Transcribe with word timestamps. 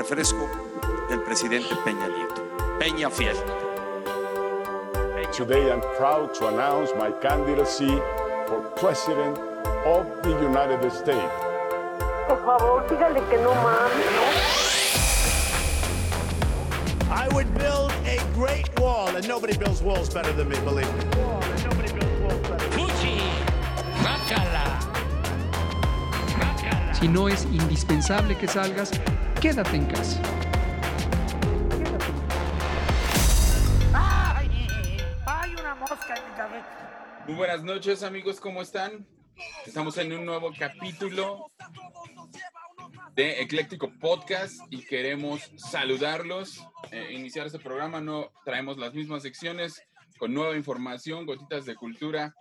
refresco 0.00 0.48
del 1.10 1.20
presidente 1.20 1.74
Peña 1.84 2.08
Nieto. 2.08 2.42
Peña 2.78 3.10
Fiel. 3.10 3.36
Today 5.30 5.70
I'm 5.70 5.82
proud 5.98 6.32
to 6.36 6.48
announce 6.48 6.90
my 6.98 7.10
candidacy 7.20 8.00
for 8.48 8.62
President 8.76 9.36
of 9.84 10.06
the 10.22 10.30
United 10.40 10.90
States. 10.90 11.32
Por 12.26 12.38
favor, 12.38 12.82
dígale 12.88 13.20
que 13.28 13.36
no 13.42 13.54
mames. 13.54 14.40
I 17.10 17.28
would 17.34 17.52
build 17.58 17.92
a 18.06 18.18
great 18.34 18.68
wall, 18.80 19.14
and 19.14 19.28
nobody 19.28 19.54
builds 19.56 19.82
walls 19.82 20.08
better 20.08 20.32
than 20.32 20.48
me, 20.48 20.58
believe 20.60 20.88
me. 20.96 21.04
Si 27.00 27.08
no 27.08 27.28
es 27.28 27.44
indispensable 27.46 28.36
que 28.36 28.46
salgas, 28.46 28.90
quédate 29.40 29.76
en 29.76 29.86
casa. 29.86 30.20
Hay 35.24 35.54
una 35.54 35.74
mosca 35.76 36.14
en 36.14 36.30
mi 36.30 36.36
cabeza. 36.36 37.24
Muy 37.26 37.36
buenas 37.36 37.62
noches 37.62 38.02
amigos, 38.02 38.38
¿cómo 38.38 38.60
están? 38.60 39.06
Estamos 39.66 39.96
en 39.96 40.12
un 40.12 40.26
nuevo 40.26 40.50
capítulo 40.58 41.50
de 43.14 43.40
Ecléctico 43.40 43.90
Podcast 43.98 44.60
y 44.68 44.84
queremos 44.84 45.50
saludarlos, 45.56 46.62
eh, 46.90 47.12
iniciar 47.12 47.46
este 47.46 47.58
programa, 47.58 48.02
no 48.02 48.32
traemos 48.44 48.76
las 48.76 48.92
mismas 48.92 49.22
secciones 49.22 49.82
con 50.18 50.34
nueva 50.34 50.54
información, 50.54 51.24
gotitas 51.24 51.64
de 51.64 51.76
cultura, 51.76 52.34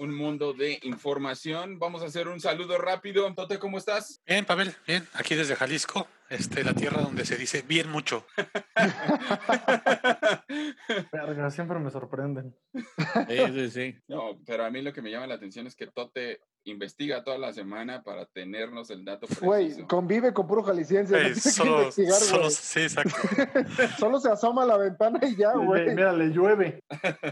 un 0.00 0.14
mundo 0.14 0.54
de 0.54 0.78
información. 0.82 1.78
Vamos 1.78 2.02
a 2.02 2.06
hacer 2.06 2.26
un 2.26 2.40
saludo 2.40 2.78
rápido. 2.78 3.30
Tote, 3.34 3.58
¿cómo 3.58 3.76
estás? 3.76 4.22
Bien, 4.26 4.46
Pavel, 4.46 4.74
bien. 4.86 5.06
Aquí 5.12 5.34
desde 5.34 5.56
Jalisco, 5.56 6.08
este, 6.30 6.64
la 6.64 6.72
tierra 6.72 7.02
donde 7.02 7.26
se 7.26 7.36
dice 7.36 7.60
bien 7.62 7.90
mucho. 7.90 8.26
Verga, 11.12 11.50
siempre 11.50 11.78
me 11.78 11.90
sorprenden. 11.90 12.56
Sí, 12.72 13.36
sí, 13.52 13.70
sí. 13.70 13.94
No, 14.08 14.40
pero 14.46 14.64
a 14.64 14.70
mí 14.70 14.80
lo 14.80 14.94
que 14.94 15.02
me 15.02 15.10
llama 15.10 15.26
la 15.26 15.34
atención 15.34 15.66
es 15.66 15.76
que 15.76 15.88
Tote 15.88 16.40
investiga 16.64 17.24
toda 17.24 17.38
la 17.38 17.52
semana 17.52 18.02
para 18.02 18.26
tenernos 18.26 18.90
el 18.90 19.04
dato 19.04 19.26
Güey, 19.40 19.66
preciso. 19.68 19.88
convive 19.88 20.32
con 20.34 20.46
puro 20.46 20.62
jalisciense. 20.62 21.12
no 21.12 21.18
Ey, 21.18 21.24
tiene 21.32 21.42
que 21.42 21.50
solo, 21.50 21.78
investigar, 21.80 22.14
solo- 22.20 22.42
güey. 22.42 22.50
sí, 22.54 22.80
exacto. 22.80 23.14
Solo 23.98 24.20
se 24.20 24.30
asoma 24.30 24.62
a 24.64 24.66
la 24.66 24.76
ventana 24.76 25.18
y 25.22 25.36
ya, 25.36 25.52
güey. 25.54 25.94
Mira, 25.94 26.12
le 26.12 26.26
llueve. 26.28 26.80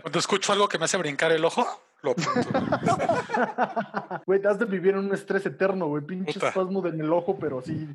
Cuando 0.02 0.18
escucho 0.18 0.52
algo 0.52 0.68
que 0.68 0.78
me 0.78 0.86
hace 0.86 0.96
brincar 0.96 1.30
el 1.32 1.44
ojo, 1.44 1.66
lo 2.02 2.12
apunto. 2.12 2.48
Güey, 4.26 4.40
te 4.40 4.48
has 4.48 4.58
de 4.58 4.64
vivir 4.66 4.92
en 4.92 4.98
un 5.00 5.14
estrés 5.14 5.44
eterno, 5.46 5.86
güey. 5.86 6.04
Pinche 6.04 6.34
Puta. 6.34 6.48
espasmo 6.48 6.86
en 6.86 7.00
el 7.00 7.12
ojo, 7.12 7.38
pero 7.38 7.60
sí, 7.62 7.88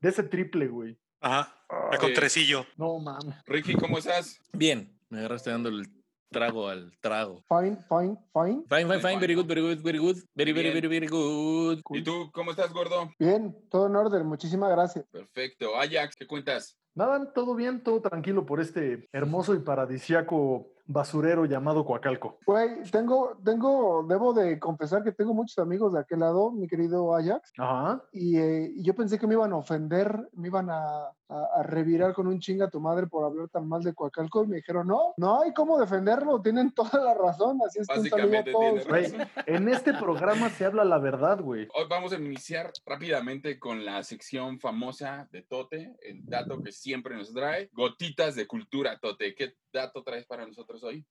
de 0.00 0.08
ese 0.08 0.22
triple, 0.22 0.68
güey. 0.68 0.96
Ajá. 1.20 1.54
Me 1.90 1.98
con 1.98 2.12
tresillo. 2.14 2.64
No, 2.76 2.98
mames. 2.98 3.34
Ricky, 3.46 3.74
¿cómo 3.74 3.98
estás? 3.98 4.40
Bien, 4.52 4.90
me 5.08 5.18
agarraste 5.18 5.50
dando 5.50 5.68
el 5.68 5.86
trago 6.30 6.68
al 6.68 6.92
trago. 7.00 7.42
Fine, 7.48 7.76
fine, 7.88 8.16
fine. 8.32 8.64
Fine, 8.68 8.86
fine, 8.86 9.00
fine, 9.00 9.20
very 9.20 9.34
good, 9.34 9.46
very 9.46 9.60
good, 9.60 9.82
very 9.82 9.98
good, 9.98 10.16
very, 10.34 10.52
very, 10.52 10.70
very, 10.70 10.88
very 10.88 11.06
good. 11.06 11.80
¿Y 11.90 12.02
tú 12.02 12.30
cómo 12.32 12.52
estás, 12.52 12.72
gordo? 12.72 13.10
Bien, 13.18 13.56
todo 13.70 13.86
en 13.86 13.96
orden. 13.96 14.26
Muchísimas 14.26 14.70
gracias. 14.70 15.04
Perfecto. 15.10 15.76
Ajax, 15.76 16.16
¿qué 16.16 16.26
cuentas? 16.26 16.76
Nada, 16.94 17.32
todo 17.32 17.54
bien, 17.54 17.82
todo 17.82 18.00
tranquilo 18.00 18.44
por 18.46 18.60
este 18.60 19.08
hermoso 19.12 19.54
y 19.54 19.60
paradisiaco 19.60 20.72
basurero 20.86 21.44
llamado 21.44 21.84
Coacalco. 21.84 22.38
Güey, 22.46 22.82
tengo, 22.90 23.38
tengo, 23.44 24.04
debo 24.08 24.32
de 24.32 24.58
confesar 24.58 25.04
que 25.04 25.12
tengo 25.12 25.32
muchos 25.32 25.58
amigos 25.58 25.92
de 25.92 26.00
aquel 26.00 26.18
lado, 26.18 26.50
mi 26.50 26.66
querido 26.66 27.14
Ajax. 27.14 27.52
Ajá. 27.58 28.02
Y, 28.12 28.38
eh, 28.38 28.72
y 28.74 28.82
yo 28.82 28.94
pensé 28.94 29.18
que 29.18 29.26
me 29.28 29.34
iban 29.34 29.52
a 29.52 29.56
ofender, 29.56 30.28
me 30.32 30.48
iban 30.48 30.68
a, 30.68 31.10
a- 31.30 31.60
a 31.60 31.62
revirar 31.62 32.12
con 32.12 32.26
un 32.26 32.40
chinga 32.40 32.66
a 32.66 32.70
tu 32.70 32.80
madre 32.80 33.06
por 33.06 33.24
hablar 33.24 33.48
tan 33.48 33.68
mal 33.68 33.82
de 33.82 33.94
Coacalco. 33.94 34.44
Y 34.44 34.48
me 34.48 34.56
dijeron, 34.56 34.86
no, 34.88 35.14
no 35.16 35.40
hay 35.42 35.52
cómo 35.54 35.78
defenderlo, 35.78 36.42
tienen 36.42 36.72
toda 36.72 37.02
la 37.02 37.14
razón. 37.14 37.58
Así 37.66 37.78
es 37.80 37.86
que 37.88 37.98
un 38.00 38.08
saludo 38.08 38.38
a 38.38 38.42
Básicamente 38.42 38.52
todos. 38.52 39.46
en 39.46 39.68
este 39.68 39.94
programa 39.94 40.48
se 40.50 40.64
habla 40.64 40.84
la 40.84 40.98
verdad, 40.98 41.40
güey. 41.40 41.68
Hoy 41.74 41.84
vamos 41.88 42.12
a 42.12 42.16
iniciar 42.16 42.72
rápidamente 42.84 43.58
con 43.58 43.84
la 43.84 44.02
sección 44.02 44.58
famosa 44.60 45.28
de 45.30 45.42
Tote, 45.42 45.96
el 46.02 46.24
dato 46.26 46.62
que 46.62 46.72
siempre 46.72 47.14
nos 47.16 47.32
trae, 47.32 47.70
gotitas 47.72 48.34
de 48.34 48.46
cultura, 48.46 48.98
Tote. 48.98 49.34
¿Qué 49.34 49.54
dato 49.72 50.02
traes 50.02 50.26
para 50.26 50.46
nosotros 50.46 50.82
hoy? 50.82 51.06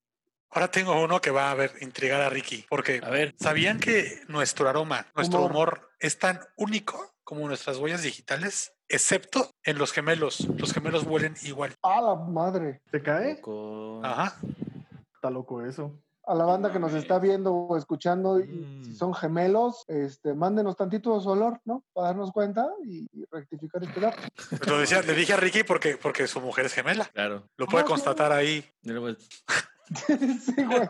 Ahora 0.52 0.70
tengo 0.72 1.00
uno 1.02 1.22
que 1.22 1.32
va 1.32 1.52
a 1.52 1.56
ver 1.56 1.74
intrigar 1.82 2.22
a 2.22 2.30
Ricky. 2.30 2.66
Porque 2.70 3.02
A 3.04 3.10
ver, 3.10 3.36
¿sabían 3.40 3.80
que 3.80 4.22
nuestro 4.28 4.68
aroma, 4.68 5.06
nuestro 5.16 5.40
Humor. 5.40 5.52
humor 5.52 5.90
es 6.00 6.18
tan 6.18 6.40
único 6.56 7.14
como 7.24 7.48
nuestras 7.48 7.78
huellas 7.78 8.02
digitales? 8.02 8.74
Excepto 8.88 9.52
en 9.64 9.78
los 9.78 9.92
gemelos. 9.92 10.40
Los 10.58 10.74
gemelos 10.74 11.04
huelen 11.04 11.36
igual. 11.44 11.76
A 11.84 12.02
la 12.02 12.16
madre. 12.16 12.82
¿Te 12.92 13.02
cae? 13.04 13.36
poco- 13.36 14.02
Ajá. 14.04 14.36
Está 15.14 15.30
loco 15.30 15.64
eso. 15.64 16.00
A 16.26 16.34
la 16.36 16.46
banda 16.46 16.72
que 16.72 16.80
nos 16.80 16.94
está 16.94 17.18
viendo 17.20 17.52
o 17.54 17.76
escuchando, 17.78 18.40
y 18.40 18.44
Mm. 18.48 18.84
si 18.86 18.96
son 18.96 19.14
gemelos, 19.16 19.84
este, 19.88 20.34
mándenos 20.36 20.76
tantito 20.78 21.20
su 21.22 21.30
olor, 21.30 21.60
¿no? 21.66 21.84
Para 21.94 22.08
darnos 22.10 22.32
cuenta 22.32 22.68
y, 22.84 23.08
y 23.12 23.26
rectificar 23.32 23.84
este 23.84 24.00
dato. 24.00 24.18
Lo 24.68 24.80
decía, 24.80 25.02
le 25.02 25.14
dije 25.14 25.34
a 25.34 25.38
Ricky 25.38 25.64
porque, 25.64 25.98
porque 25.98 26.28
su 26.28 26.40
mujer 26.40 26.66
es 26.68 26.74
gemela. 26.74 27.06
Claro. 27.06 27.48
Lo 27.58 27.66
puede 27.68 27.84
Ah, 27.84 27.88
sí. 27.88 27.92
constatar 27.94 28.32
ahí. 28.32 28.64
Sí, 30.42 30.54
güey. 30.56 30.88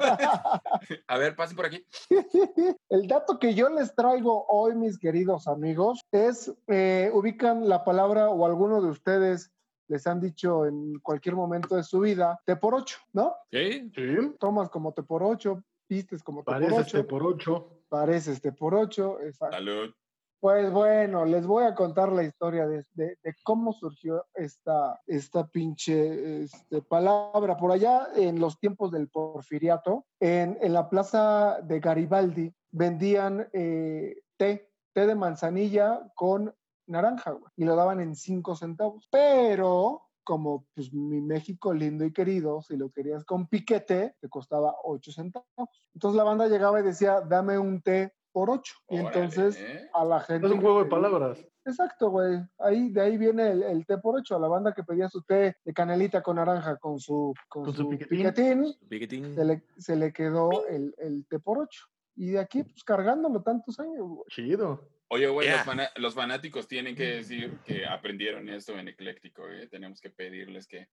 A 1.08 1.18
ver, 1.18 1.36
pasen 1.36 1.56
por 1.56 1.66
aquí. 1.66 1.86
El 2.90 3.08
dato 3.08 3.40
que 3.40 3.54
yo 3.54 3.70
les 3.70 3.96
traigo 3.96 4.46
hoy, 4.48 4.76
mis 4.76 4.98
queridos 4.98 5.48
amigos, 5.48 6.02
es, 6.12 6.54
eh, 6.68 7.10
ubican 7.14 7.68
la 7.68 7.84
palabra 7.84 8.30
o 8.30 8.46
alguno 8.46 8.82
de 8.82 8.90
ustedes 8.90 9.52
les 9.88 10.06
han 10.06 10.22
dicho 10.22 10.66
en 10.66 11.00
cualquier 11.00 11.36
momento 11.36 11.76
de 11.76 11.84
su 11.84 12.00
vida, 12.00 12.40
te 12.46 12.56
por 12.56 12.76
ocho, 12.76 13.00
¿no? 13.12 13.36
¿Sí? 13.52 13.92
Sí. 13.96 14.36
Tomas 14.40 14.70
como 14.70 14.94
te 14.94 15.02
por 15.02 15.24
ocho, 15.24 15.64
vistes 15.90 16.22
como 16.22 16.42
te 16.42 16.46
por 16.46 16.54
Pareces 16.54 16.80
ocho. 16.80 16.98
te 16.98 17.04
por 17.04 17.24
ocho. 17.24 17.82
Pareces 17.90 18.42
te 18.42 18.52
por 18.52 18.76
ocho, 18.76 19.20
exacto. 19.22 19.58
Salud. 19.58 19.94
Pues 20.42 20.72
bueno, 20.72 21.26
les 21.26 21.46
voy 21.46 21.66
a 21.66 21.76
contar 21.76 22.14
la 22.14 22.24
historia 22.24 22.66
de, 22.66 22.86
de- 22.94 23.18
cómo 23.44 23.74
surgió 23.74 24.26
esta, 24.34 25.02
esta 25.06 25.46
pinche 25.48 26.44
este, 26.44 26.82
palabra. 26.82 27.58
Por 27.58 27.74
allá 27.74 28.08
en 28.16 28.40
los 28.40 28.58
tiempos 28.58 28.90
del 28.92 29.10
porfiriato, 29.10 30.06
en, 30.22 30.58
en 30.62 30.72
la 30.72 30.90
plaza 30.90 31.60
de 31.62 31.82
Garibaldi, 31.82 32.54
vendían 32.72 33.50
eh, 33.52 34.16
té, 34.38 34.72
té 34.94 35.08
de 35.08 35.16
manzanilla 35.16 36.10
con 36.16 36.56
naranja, 36.88 37.38
y 37.58 37.66
lo 37.66 37.76
daban 37.76 38.00
en 38.00 38.16
cinco 38.16 38.56
centavos. 38.56 39.10
Pero 39.12 40.04
como 40.24 40.68
pues 40.76 40.94
mi 40.94 41.20
México 41.22 41.74
lindo 41.74 42.06
y 42.06 42.14
querido, 42.14 42.62
si 42.62 42.78
lo 42.78 42.92
querías 42.92 43.26
con 43.26 43.48
piquete, 43.48 44.16
te 44.22 44.30
costaba 44.30 44.76
ocho 44.84 45.12
centavos. 45.12 45.84
Entonces 45.94 46.16
la 46.16 46.24
banda 46.24 46.48
llegaba 46.48 46.80
y 46.80 46.84
decía, 46.84 47.20
dame 47.22 47.58
un 47.58 47.82
té 47.82 48.14
por 48.32 48.50
ocho. 48.50 48.74
Y 48.90 49.00
Órale, 49.00 49.08
entonces 49.24 49.58
¿eh? 49.60 49.90
a 49.94 50.06
la 50.06 50.20
gente. 50.22 50.48
Es 50.48 50.54
un 50.54 50.62
juego 50.62 50.80
de 50.84 50.90
pedía- 50.90 51.02
palabras. 51.02 51.46
Exacto, 51.66 52.10
güey. 52.10 52.40
Ahí, 52.58 52.90
de 52.90 53.02
ahí 53.02 53.18
viene 53.18 53.52
el, 53.52 53.64
el 53.64 53.86
té 53.86 53.98
por 53.98 54.16
ocho. 54.18 54.36
A 54.36 54.40
la 54.40 54.48
banda 54.48 54.74
que 54.74 54.84
pedía 54.84 55.08
su 55.10 55.22
té 55.24 55.56
de 55.64 55.74
canelita 55.74 56.22
con 56.24 56.38
naranja 56.38 56.78
con 56.78 57.00
su, 57.00 57.34
con 57.48 57.66
Con 57.66 57.74
su 57.76 57.84
su 57.84 57.90
piquetín. 57.90 58.18
piquetín, 58.20 58.76
Piquetín. 58.90 59.36
se 59.36 59.46
le, 59.46 59.64
se 59.78 59.96
le 59.96 60.12
quedó 60.14 60.66
el, 60.68 60.96
el 60.98 61.26
té 61.28 61.40
por 61.40 61.60
ocho. 61.60 61.86
Y 62.16 62.32
de 62.32 62.40
aquí, 62.40 62.64
pues 62.64 62.84
cargándolo 62.84 63.42
tantos 63.44 63.80
años, 63.80 64.02
güey. 64.08 64.24
Chido. 64.30 64.90
Oye, 65.10 65.28
güey, 65.28 65.48
Yeah. 65.48 65.92
los, 65.98 66.14
fanáticos 66.14 66.68
tienen 66.68 66.96
que 66.96 67.06
decir 67.06 67.60
que 67.66 67.86
aprendieron 67.86 68.48
esto 68.50 68.78
en 68.78 68.88
Ecléctico, 68.90 69.48
¿eh? 69.50 69.68
Tenemos 69.68 70.00
que 70.02 70.10
pedirles 70.12 70.68
que, 70.68 70.88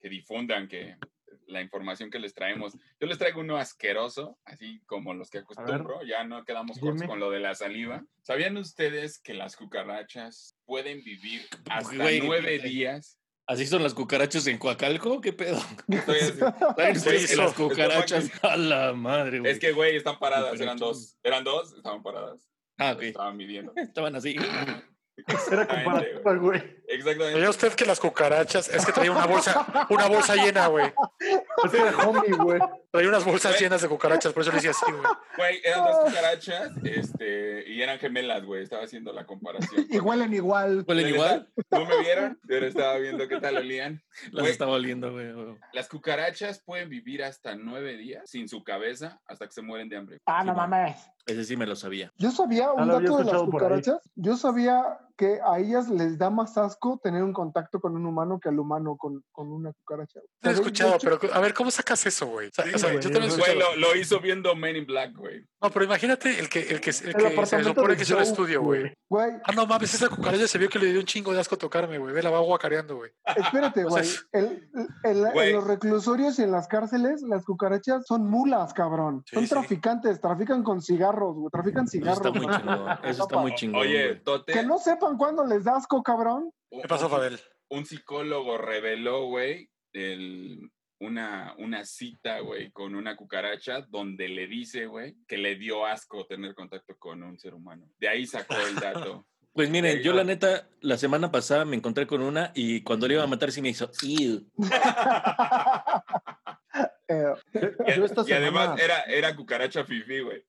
que 0.00 0.08
difundan 0.08 0.66
que 0.68 0.96
la 1.46 1.60
información 1.60 2.10
que 2.10 2.18
les 2.18 2.34
traemos. 2.34 2.74
Yo 3.00 3.06
les 3.06 3.18
traigo 3.18 3.40
uno 3.40 3.56
asqueroso, 3.56 4.38
así 4.44 4.80
como 4.86 5.14
los 5.14 5.30
que 5.30 5.38
acostumbro, 5.38 6.02
ya 6.04 6.24
no 6.24 6.44
quedamos 6.44 6.78
cortos 6.78 7.06
con 7.06 7.20
lo 7.20 7.30
de 7.30 7.40
la 7.40 7.54
saliva. 7.54 8.04
¿Sabían 8.22 8.56
ustedes 8.56 9.18
que 9.20 9.34
las 9.34 9.56
cucarachas 9.56 10.56
pueden 10.64 11.02
vivir 11.04 11.42
hasta 11.70 11.96
Güey, 11.96 12.20
nueve 12.20 12.58
güey. 12.58 12.70
días? 12.70 13.18
¿Así 13.46 13.66
son 13.66 13.82
las 13.82 13.92
cucarachas 13.92 14.46
en 14.46 14.56
Coacalco? 14.58 15.20
¿Qué 15.20 15.32
pedo? 15.32 15.58
Estoy 15.88 16.18
así- 16.20 16.38
¿Saben 16.76 16.96
ustedes 16.96 17.30
que 17.30 17.36
las 17.36 17.52
cucarachas? 17.54 18.30
A 18.44 18.56
la 18.56 18.92
madre, 18.92 19.40
güey. 19.40 19.50
Es 19.50 19.58
que, 19.58 19.72
güey, 19.72 19.96
están 19.96 20.18
paradas, 20.18 20.60
eran 20.60 20.76
dos. 20.78 21.18
Eran 21.22 21.42
dos, 21.44 21.72
estaban 21.74 22.02
paradas. 22.02 22.48
Ah, 22.78 22.92
ok. 22.92 23.02
Estaban 23.02 23.36
midiendo. 23.36 23.72
Estaban 23.76 24.14
así. 24.16 24.36
Era 25.50 25.66
comparativa, 25.66 26.34
güey. 26.36 26.62
Exactamente. 26.92 27.32
¿Sabía 27.32 27.50
usted 27.50 27.72
que 27.74 27.86
las 27.86 28.00
cucarachas 28.00 28.68
es 28.68 28.84
que 28.86 28.92
traía 28.92 29.10
una 29.12 29.26
bolsa, 29.26 29.86
una 29.90 30.08
bolsa 30.08 30.34
llena, 30.36 30.66
güey? 30.68 30.92
Es 31.64 31.74
era 31.74 31.96
homie, 32.06 32.32
güey. 32.36 32.60
Traía 32.90 33.08
unas 33.08 33.24
bolsas 33.24 33.58
llenas 33.58 33.80
de 33.80 33.88
cucarachas, 33.88 34.32
por 34.32 34.42
eso 34.42 34.50
le 34.50 34.56
decía 34.56 34.70
así, 34.72 34.84
güey. 34.90 35.02
Güey, 35.36 35.60
eran 35.64 35.84
dos 35.84 35.96
cucarachas, 36.04 36.72
este, 36.84 37.64
y 37.70 37.80
eran 37.80 37.98
gemelas, 37.98 38.44
güey. 38.44 38.62
Estaba 38.62 38.84
haciendo 38.84 39.12
la 39.12 39.24
comparación. 39.26 39.86
Y 39.88 39.98
huelen 39.98 40.32
igual. 40.34 40.84
¿Huelen 40.86 41.08
igual? 41.08 41.48
¿No 41.70 41.86
me 41.86 41.98
vieron? 42.00 42.38
Pero 42.46 42.66
estaba 42.66 42.96
viendo 42.98 43.26
qué 43.28 43.40
tal 43.40 43.56
olían. 43.56 44.02
Las 44.30 44.42
Güey, 44.42 44.52
estaba 44.52 44.72
oliendo, 44.72 45.10
güey. 45.12 45.32
Las 45.72 45.88
cucarachas 45.88 46.62
pueden 46.62 46.90
vivir 46.90 47.24
hasta 47.24 47.54
nueve 47.54 47.96
días 47.96 48.28
sin 48.28 48.48
su 48.48 48.62
cabeza 48.62 49.20
hasta 49.26 49.46
que 49.46 49.52
se 49.52 49.62
mueren 49.62 49.88
de 49.88 49.96
hambre. 49.96 50.18
Ah, 50.26 50.44
no 50.44 50.52
Sí, 50.52 50.56
mames. 50.56 50.96
Ese 51.24 51.44
sí 51.44 51.56
me 51.56 51.66
lo 51.66 51.76
sabía. 51.76 52.12
Yo 52.18 52.30
sabía 52.30 52.66
Ah, 52.66 52.72
un 52.82 52.88
dato 52.88 53.18
de 53.18 53.24
las 53.24 53.42
cucarachas. 53.42 54.00
Yo 54.16 54.36
sabía 54.36 54.98
que 55.22 55.38
a 55.46 55.58
ellas 55.60 55.88
les 55.88 56.18
da 56.18 56.30
más 56.30 56.58
asco 56.58 56.98
tener 57.00 57.22
un 57.22 57.32
contacto 57.32 57.80
con 57.80 57.94
un 57.94 58.04
humano 58.06 58.40
que 58.40 58.48
al 58.48 58.58
humano 58.58 58.96
con, 58.96 59.22
con 59.30 59.52
una 59.52 59.72
cucaracha. 59.72 60.18
Lo 60.40 60.50
he 60.50 60.54
escuchado, 60.54 60.96
pero 61.00 61.20
a 61.32 61.38
ver, 61.38 61.54
¿cómo 61.54 61.70
sacas 61.70 62.04
eso, 62.06 62.26
güey? 62.26 62.48
O 62.48 62.50
sea, 62.52 62.64
Sí, 62.64 62.72
o 62.74 62.78
sea, 62.78 62.90
güey, 62.90 63.00
yo 63.04 63.10
también 63.10 63.24
he 63.24 63.26
eso- 63.28 63.36
Güey, 63.38 63.50
escuchado. 63.56 63.76
lo, 63.76 63.88
lo 63.92 63.96
hizo 63.96 64.18
viendo 64.18 64.56
Men 64.56 64.74
in 64.74 64.84
Black, 64.86 65.14
güey. 65.16 65.44
No, 65.62 65.70
pero 65.70 65.84
imagínate 65.84 66.40
el 66.40 66.48
que, 66.48 66.58
el 66.62 66.80
que, 66.80 66.90
el 66.90 67.08
El 67.10 67.14
que 67.14 67.46
se 67.46 67.62
supone 67.62 67.94
que 67.96 68.02
el 68.02 68.08
Joe, 68.08 68.22
estudio, 68.22 68.62
güey. 68.62 68.92
Güey, 69.08 69.30
Ah, 69.44 69.52
no 69.54 69.64
mames, 69.66 69.94
esa 69.94 70.08
cucaracha 70.08 70.48
se 70.48 70.58
vio 70.58 70.68
que 70.68 70.80
le 70.80 70.86
dio 70.86 70.98
un 70.98 71.06
chingo 71.06 71.32
de 71.32 71.38
asco 71.38 71.56
tocarme, 71.56 71.98
güey. 71.98 72.12
Ve, 72.12 72.20
la 72.22 72.30
va 72.30 72.40
guacareando, 72.40 72.96
güey. 72.96 73.12
espérate, 73.36 73.84
güey. 73.84 74.02
es- 74.02 74.26
El-. 74.32 74.68
En 75.04 75.52
los 75.52 75.64
reclusorios 75.66 76.38
y 76.38 76.42
en 76.42 76.50
las 76.50 76.66
cárceles, 76.66 77.22
las 77.22 77.44
cucarachas 77.44 78.04
son 78.06 78.28
mulas, 78.28 78.72
cabrón. 78.74 79.22
Sí, 79.26 79.36
son 79.36 79.44
sí. 79.44 79.50
traficantes, 79.50 80.20
trafican 80.20 80.64
con 80.64 80.82
cigarros, 80.82 81.36
güey. 81.36 81.50
Trafican 81.52 81.84
Eso 81.84 81.92
cigarros. 81.92 82.26
está 82.26 82.30
muy 82.40 82.56
chingón. 82.56 82.88
Eso 83.04 83.22
está 83.22 83.38
muy 83.38 83.54
chingón. 83.54 83.80
Oye. 83.82 84.16
Tote. 84.24 84.52
Que 84.52 84.62
no 84.64 84.78
sepan 84.78 85.11
cuándo 85.16 85.44
les 85.46 85.64
da 85.64 85.76
asco, 85.76 86.02
cabrón. 86.02 86.50
¿Qué 86.70 86.88
pasó, 86.88 87.08
Fabel? 87.08 87.38
Un 87.68 87.84
psicólogo 87.86 88.58
reveló, 88.58 89.26
güey, 89.26 89.68
el- 89.92 90.70
una, 91.00 91.54
una 91.58 91.84
cita, 91.84 92.38
güey, 92.40 92.70
con 92.70 92.94
una 92.94 93.16
cucaracha 93.16 93.80
donde 93.88 94.28
le 94.28 94.46
dice, 94.46 94.86
güey, 94.86 95.16
que 95.26 95.36
le 95.36 95.56
dio 95.56 95.84
asco 95.84 96.26
tener 96.26 96.54
contacto 96.54 96.94
con 96.96 97.22
un 97.24 97.38
ser 97.40 97.54
humano. 97.54 97.88
De 97.98 98.08
ahí 98.08 98.26
sacó 98.26 98.54
el 98.68 98.74
dato. 98.76 99.26
Pues 99.54 99.68
miren, 99.68 100.00
yo 100.00 100.14
la 100.14 100.24
neta, 100.24 100.66
la 100.80 100.96
semana 100.96 101.30
pasada 101.30 101.66
me 101.66 101.76
encontré 101.76 102.06
con 102.06 102.22
una 102.22 102.52
y 102.54 102.80
cuando 102.82 103.06
le 103.06 103.12
iba 103.14 103.22
a 103.22 103.26
matar 103.26 103.52
sí 103.52 103.60
me 103.60 103.68
hizo, 103.68 103.90
"Ew". 104.02 104.46
Eh, 107.08 107.34
Y, 107.86 107.96
Yo 107.98 108.04
esta 108.06 108.22
y 108.26 108.32
además 108.32 108.80
era, 108.80 109.02
era 109.02 109.36
cucaracha 109.36 109.84
fifi, 109.84 110.20
güey. 110.20 110.42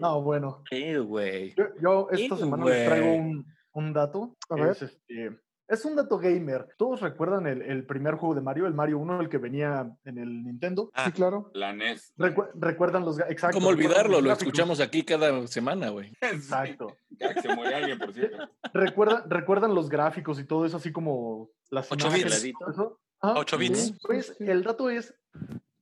No, 0.00 0.22
bueno. 0.22 0.62
Ew, 0.70 1.04
güey. 1.04 1.54
Yo, 1.54 1.64
yo 1.82 2.08
esta 2.10 2.34
Ew, 2.34 2.38
semana 2.38 2.62
güey. 2.62 2.74
les 2.78 2.88
traigo 2.88 3.12
un, 3.14 3.46
un 3.72 3.92
dato. 3.92 4.36
A 4.48 4.54
ver. 4.56 4.70
Es, 4.70 4.82
este, 4.82 5.38
es 5.68 5.84
un 5.84 5.94
dato 5.96 6.18
gamer. 6.18 6.66
¿Todos 6.76 7.00
recuerdan 7.00 7.46
el, 7.46 7.62
el 7.62 7.86
primer 7.86 8.14
juego 8.16 8.34
de 8.34 8.40
Mario, 8.40 8.66
el 8.66 8.74
Mario 8.74 8.98
1, 8.98 9.20
el 9.20 9.28
que 9.28 9.38
venía 9.38 9.88
en 10.04 10.18
el 10.18 10.42
Nintendo? 10.42 10.90
sí, 11.04 11.12
claro. 11.12 11.50
La 11.54 11.72
NES. 11.72 12.12
Recu- 12.18 12.50
¿Recuerdan 12.54 13.04
los 13.04 13.20
exacto, 13.20 13.56
¿Cómo 13.58 13.68
olvidarlo? 13.68 14.20
Lo 14.20 14.24
gráficos? 14.26 14.42
escuchamos 14.42 14.80
aquí 14.80 15.04
cada 15.04 15.46
semana, 15.46 15.90
güey. 15.90 16.08
Sí. 16.20 16.26
Exacto. 16.36 16.96
Ya 17.10 17.34
que 17.34 17.42
se 17.42 17.54
muere 17.54 17.74
alguien, 17.76 17.98
por 17.98 18.12
cierto. 18.12 18.48
¿Recuerdan, 18.74 19.30
¿Recuerdan 19.30 19.74
los 19.74 19.88
gráficos 19.88 20.40
y 20.40 20.44
todo 20.44 20.64
eso, 20.66 20.76
así 20.78 20.90
como 20.90 21.50
las 21.70 21.90
Ocho 21.92 22.08
imágenes, 22.08 22.42
bits. 22.42 22.58
todo 22.58 22.70
eso? 22.70 23.00
Ajá. 23.20 23.38
Ocho 23.38 23.58
bits. 23.58 23.78
Sí, 23.78 23.98
Pues 24.02 24.36
el 24.40 24.64
dato 24.64 24.90
es 24.90 25.14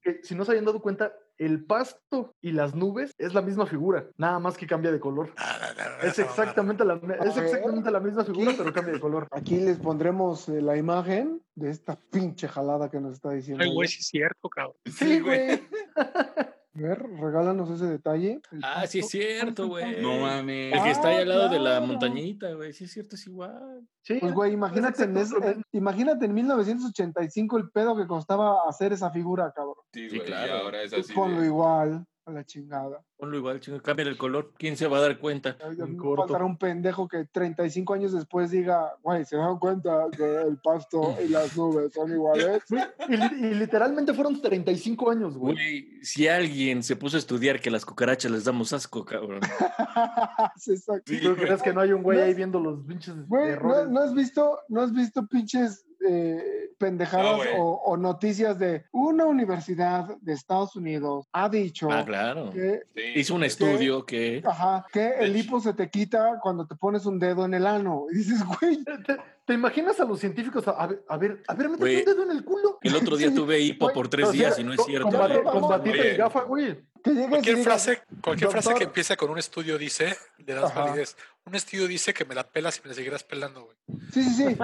que, 0.02 0.20
si 0.23 0.34
no 0.34 0.44
se 0.44 0.50
habían 0.52 0.64
dado 0.67 0.81
cuenta, 0.82 1.12
el 1.38 1.64
pasto 1.64 2.35
y 2.40 2.52
las 2.52 2.75
nubes 2.75 3.14
es 3.19 3.35
la 3.35 3.43
misma 3.43 3.67
figura, 3.67 4.08
nada 4.17 4.38
más 4.38 4.56
que 4.56 4.67
cambia 4.67 4.93
de 4.93 5.00
color. 5.00 5.32
Ah, 5.37 5.58
Es 6.02 6.19
exactamente 6.19 6.85
la, 6.85 6.94
es 6.94 7.37
exactamente 7.37 7.90
la 7.90 8.00
misma 8.00 8.25
figura, 8.25 8.52
pero 8.56 8.73
cambia 8.73 8.94
de 8.94 9.00
color. 9.00 9.29
Aquí 9.31 9.56
les 9.56 9.79
pondremos 9.79 10.49
eh, 10.49 10.61
la 10.61 10.76
imagen 10.76 11.43
de 11.55 11.70
esta 11.70 11.99
pinche 12.11 12.49
jalada 12.49 12.90
que 12.90 13.00
nos 13.00 13.14
está 13.14 13.31
diciendo. 13.31 13.62
Ay, 13.62 13.73
güey, 13.73 13.88
sí 13.88 14.00
es 14.00 14.06
cierto, 14.06 14.49
cabrón. 14.49 14.76
Sí, 14.85 15.20
güey. 15.20 15.62
A 16.75 16.81
ver, 16.81 16.99
regálanos 17.03 17.70
ese 17.70 17.87
detalle. 17.87 18.41
Ah, 18.62 18.87
sí 18.87 19.00
es 19.00 19.09
cierto, 19.09 19.67
güey. 19.69 20.00
No 20.03 20.19
mames. 20.20 20.75
El 20.75 20.82
que 20.82 20.91
está 20.91 21.09
ahí 21.09 21.17
Ah, 21.17 21.20
al 21.23 21.29
lado 21.29 21.49
de 21.49 21.59
la 21.59 21.81
montañita, 21.81 22.53
güey. 22.53 22.73
Sí 22.73 22.85
es 22.85 22.93
cierto, 22.93 23.17
es 23.17 23.26
igual. 23.26 23.87
Sí, 24.03 24.19
Pues, 24.20 24.32
güey, 24.32 24.53
imagínate 24.53 25.05
en, 25.05 25.17
exacto, 25.17 25.44
ese- 25.44 25.59
eh, 25.59 25.62
imagínate 25.73 26.26
en 26.26 26.35
1985 26.35 27.56
el 27.59 27.70
pedo 27.70 27.97
que 27.97 28.06
costaba 28.06 28.69
hacer 28.69 28.93
esa 28.93 29.11
figura, 29.11 29.50
cabrón. 29.55 29.75
Sí, 29.93 30.09
Sí, 30.11 30.20
claro. 30.20 30.59
ahora 30.59 30.82
es 30.82 30.91
Pues 30.91 31.06
así. 31.06 31.15
ponlo 31.15 31.41
de- 31.41 31.47
igual, 31.47 32.05
a 32.28 32.32
la 32.32 32.44
chingada. 32.44 33.02
Ponlo 33.16 33.36
igual, 33.36 33.60
chingo. 33.60 33.82
Cambia 33.82 34.06
el 34.06 34.16
color. 34.16 34.52
¿Quién 34.56 34.76
se 34.76 34.86
va 34.86 34.98
a 34.98 35.00
dar 35.00 35.19
cuenta? 35.19 35.56
Corto. 35.96 36.22
Faltará 36.22 36.44
un 36.44 36.56
pendejo 36.56 37.08
que 37.08 37.25
35 37.25 37.94
años 37.94 38.12
después 38.12 38.50
diga, 38.50 38.94
güey, 39.02 39.25
¿se 39.25 39.36
dan 39.36 39.58
cuenta 39.58 40.06
que 40.16 40.42
el 40.42 40.58
pasto 40.58 41.16
y 41.25 41.28
las 41.28 41.56
nubes 41.56 41.92
son 41.92 42.12
iguales? 42.12 42.62
Y, 43.08 43.14
y 43.14 43.54
literalmente 43.54 44.12
fueron 44.12 44.40
35 44.40 45.10
años, 45.10 45.36
güey. 45.36 45.54
Güey, 45.54 46.04
si 46.04 46.28
alguien 46.28 46.82
se 46.82 46.94
puso 46.94 47.16
a 47.16 47.20
estudiar 47.20 47.60
que 47.60 47.70
las 47.70 47.86
cucarachas 47.86 48.31
les 48.31 48.44
damos 48.44 48.72
asco, 48.72 49.04
cabrón. 49.04 49.40
Sí, 50.56 50.74
¿Tú 51.22 51.34
crees 51.36 51.62
que 51.62 51.72
no 51.72 51.81
hay 51.81 51.92
un 51.92 52.02
güey 52.02 52.19
No 52.19 52.24
ahí 52.24 52.34
viendo 52.34 52.60
los 52.60 52.84
pinches 52.84 53.26
Güey, 53.26 53.56
¿no, 53.56 53.86
no 53.86 54.00
has 54.00 54.14
visto, 54.14 54.58
no 54.69 54.82
has 54.82 54.92
visto 54.92 55.26
pinches 55.26 55.88
eh, 56.06 56.70
pendejadas 56.78 57.24
No, 57.32 57.36
güey. 57.38 57.48
o, 57.58 57.64
o 57.84 57.96
noticias 57.96 58.58
de 58.58 58.84
una 58.92 59.24
universidad 59.26 60.16
de 60.20 60.32
Estados 60.32 60.76
Unidos 60.76 61.26
ha 61.32 61.48
dicho 61.48 61.88
Ah, 61.90 62.04
claro. 62.04 62.50
que, 62.50 62.82
Sí. 62.94 63.02
Hizo 63.16 63.34
un 63.34 63.44
estudio 63.44 64.04
que... 64.06 64.42
ajá, 64.44 64.86
que 64.92 65.14
el 65.18 65.36
hipo 65.36 65.60
se 65.60 65.74
te 65.74 65.88
quita 65.90 66.38
cuando 66.42 66.66
te 66.66 66.74
pones 66.76 67.04
un 67.06 67.18
dedo 67.18 67.44
en 67.44 67.54
el 67.54 67.66
ano. 67.66 68.06
Y 68.12 68.18
dices, 68.18 68.42
güey, 68.44 68.78
¿Te, 69.48 69.54
imaginas 69.54 69.98
a 69.98 70.04
los 70.04 70.20
científicos? 70.20 70.68
A, 70.68 70.72
a 70.72 70.86
ver, 70.86 71.04
a 71.08 71.16
ver, 71.16 71.42
a 71.48 71.54
ver, 71.54 71.68
métete 71.70 71.98
un 71.98 72.04
dedo 72.04 72.22
en 72.30 72.30
el 72.36 72.44
culo. 72.44 72.78
El 72.82 72.94
otro 72.94 73.16
día 73.16 73.30
Sí, 73.30 73.34
tuve 73.34 73.58
hipo 73.60 73.90
por 73.92 74.08
tres 74.08 74.28
O 74.28 74.32
sea, 74.32 74.38
días 74.38 74.58
y 74.58 74.64
no 74.64 74.72
es 74.74 74.80
cierto. 74.84 75.10
Batita 75.10 75.90
Oye. 75.90 76.14
y 76.14 76.16
gafa, 76.16 76.42
güey. 76.42 76.86
Cualquier 77.02 77.56
digas, 77.56 77.62
frase, 77.64 78.02
cualquier 78.22 78.50
frase 78.50 78.74
que 78.74 78.84
empiece 78.84 79.16
con 79.16 79.30
un 79.30 79.38
estudio 79.38 79.78
dice, 79.78 80.16
le 80.38 80.52
das 80.54 80.64
Ajá. 80.72 80.84
validez. 80.84 81.16
Un 81.46 81.54
estudio 81.54 81.86
dice 81.86 82.12
que 82.12 82.24
me 82.26 82.34
la 82.34 82.42
pelas 82.50 82.76
y 82.78 82.82
me 82.82 82.88
la 82.88 82.94
seguirás 82.94 83.22
pelando, 83.24 83.64
güey. 83.64 83.76
Sí, 84.12 84.22
sí, 84.24 84.32
sí. 84.34 84.56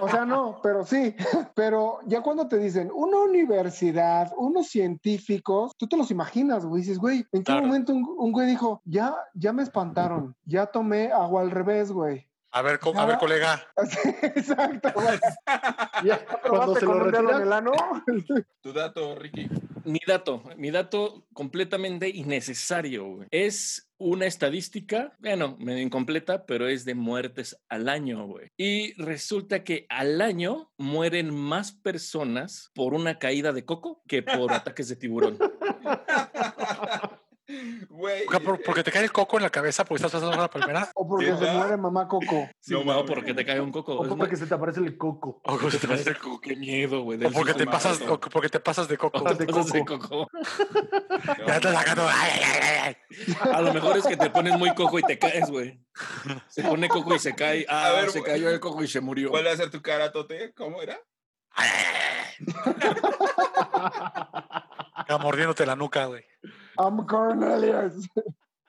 O 0.00 0.08
sea, 0.10 0.26
no, 0.26 0.60
pero 0.62 0.84
sí. 0.84 1.14
Pero 1.54 2.00
ya 2.06 2.20
cuando 2.20 2.48
te 2.48 2.58
dicen 2.58 2.90
una 2.92 3.18
universidad, 3.18 4.30
unos 4.36 4.66
científicos, 4.68 5.72
tú 5.78 5.86
te 5.86 5.96
los 5.96 6.10
imaginas, 6.10 6.66
güey. 6.66 6.82
Dices, 6.82 6.98
güey, 6.98 7.18
¿en 7.32 7.42
qué 7.42 7.52
Claro. 7.52 7.66
momento 7.66 7.92
un, 7.94 8.04
un 8.18 8.32
güey 8.32 8.46
dijo, 8.48 8.82
ya, 8.84 9.14
ya 9.34 9.52
me 9.52 9.62
espantaron, 9.62 10.34
ya 10.44 10.66
tomé 10.66 11.10
agua 11.12 11.40
al 11.42 11.50
revés, 11.50 11.90
güey? 11.92 12.27
A 12.50 12.62
ver, 12.62 12.78
co- 12.78 12.98
a 12.98 13.04
ver, 13.04 13.18
colega. 13.18 13.66
Exacto, 14.22 14.90
güey. 14.94 15.18
Ya, 16.04 16.24
cuando 16.24 16.42
¿Probaste 16.42 16.80
se 16.80 16.86
con 16.86 16.98
lo 16.98 17.04
un 17.06 17.10
dedo 17.10 17.20
en 17.20 17.26
retiran, 17.26 17.42
el 17.42 17.52
ano? 17.52 17.72
Tu 18.62 18.72
dato, 18.72 19.14
Ricky. 19.16 19.48
Mi 19.84 19.98
dato, 20.06 20.42
mi 20.56 20.70
dato 20.70 21.26
completamente 21.32 22.08
innecesario, 22.08 23.06
güey. 23.06 23.28
Es 23.30 23.90
una 23.98 24.26
estadística, 24.26 25.12
bueno, 25.18 25.56
medio 25.58 25.82
incompleta, 25.82 26.46
pero 26.46 26.68
es 26.68 26.84
de 26.84 26.94
muertes 26.94 27.60
al 27.68 27.88
año, 27.88 28.26
güey. 28.26 28.48
Y 28.56 28.92
resulta 29.02 29.64
que 29.64 29.86
al 29.88 30.20
año 30.20 30.70
mueren 30.78 31.34
más 31.34 31.72
personas 31.72 32.70
por 32.74 32.94
una 32.94 33.18
caída 33.18 33.52
de 33.52 33.64
coco 33.64 34.02
que 34.06 34.22
por 34.22 34.52
ataques 34.52 34.88
de 34.88 34.96
tiburón. 34.96 35.38
Güey. 37.88 38.26
Porque, 38.26 38.40
por- 38.40 38.62
porque 38.62 38.82
te 38.84 38.92
cae 38.92 39.04
el 39.04 39.10
coco 39.12 39.38
en 39.38 39.42
la 39.44 39.50
cabeza 39.50 39.82
porque 39.84 40.04
estás 40.04 40.12
pasando 40.20 40.36
la 40.36 40.50
palmera. 40.50 40.90
O 40.94 41.08
porque 41.08 41.34
se 41.34 41.50
muere 41.50 41.76
mamá 41.78 42.06
Coco. 42.06 42.46
Sí, 42.60 42.74
No 42.74 43.04
porque 43.06 43.32
te 43.32 43.44
cae 43.46 43.58
un 43.60 43.72
coco. 43.72 43.94
o 43.94 44.16
porque 44.16 44.36
se 44.36 44.46
te 44.46 44.54
aparece 44.54 44.80
el 44.80 44.98
coco. 44.98 45.40
O 45.44 45.56
porque 45.58 45.78
te, 45.78 45.88
parece 45.88 46.14
coco, 46.16 46.40
qué 46.42 46.56
miedo, 46.56 47.02
güey. 47.02 47.24
o 47.24 47.30
porque 47.30 47.54
te 47.54 47.66
pasas, 47.66 48.00
o 48.02 48.20
porque 48.20 48.50
te 48.50 48.60
pasas 48.60 48.86
de 48.88 48.98
coco. 48.98 49.18
O 49.18 49.22
te 49.24 49.46
de 49.46 49.46
pasas 49.52 49.72
de 49.72 49.84
coco. 49.84 50.08
coco. 50.08 50.28
No, 50.32 51.46
Ya 51.46 51.56
estás 51.56 51.74
sacando. 51.74 52.06
Ay, 52.06 52.30
ay, 52.34 52.60
ay, 52.62 52.78
ay. 52.84 52.96
A 53.52 53.60
lo 53.62 53.72
mejor 53.72 53.96
es 53.96 54.06
que 54.06 54.16
te 54.18 54.28
pones 54.28 54.56
muy 54.58 54.74
coco 54.74 54.98
y 54.98 55.02
te 55.02 55.18
caes, 55.18 55.50
güey. 55.50 55.80
Se 56.48 56.62
pone 56.62 56.86
coco 56.88 57.14
y 57.14 57.18
se 57.18 57.34
cae. 57.34 57.64
Ah, 57.68 57.86
A 57.88 57.92
ver, 57.92 58.10
se 58.10 58.22
cayó 58.22 58.50
el 58.50 58.60
coco 58.60 58.82
y 58.82 58.88
se 58.88 59.00
murió. 59.00 59.30
¿Cuál 59.30 59.46
va 59.46 59.52
a 59.52 59.56
ser 59.56 59.70
tu 59.70 59.80
cara, 59.80 60.12
Tote? 60.12 60.52
¿Cómo 60.54 60.82
era? 60.82 60.98
Mordiéndote 65.20 65.66
la 65.66 65.74
nuca, 65.76 66.04
güey. 66.06 66.24
I'm 66.78 67.04
Cornelius. 67.06 68.08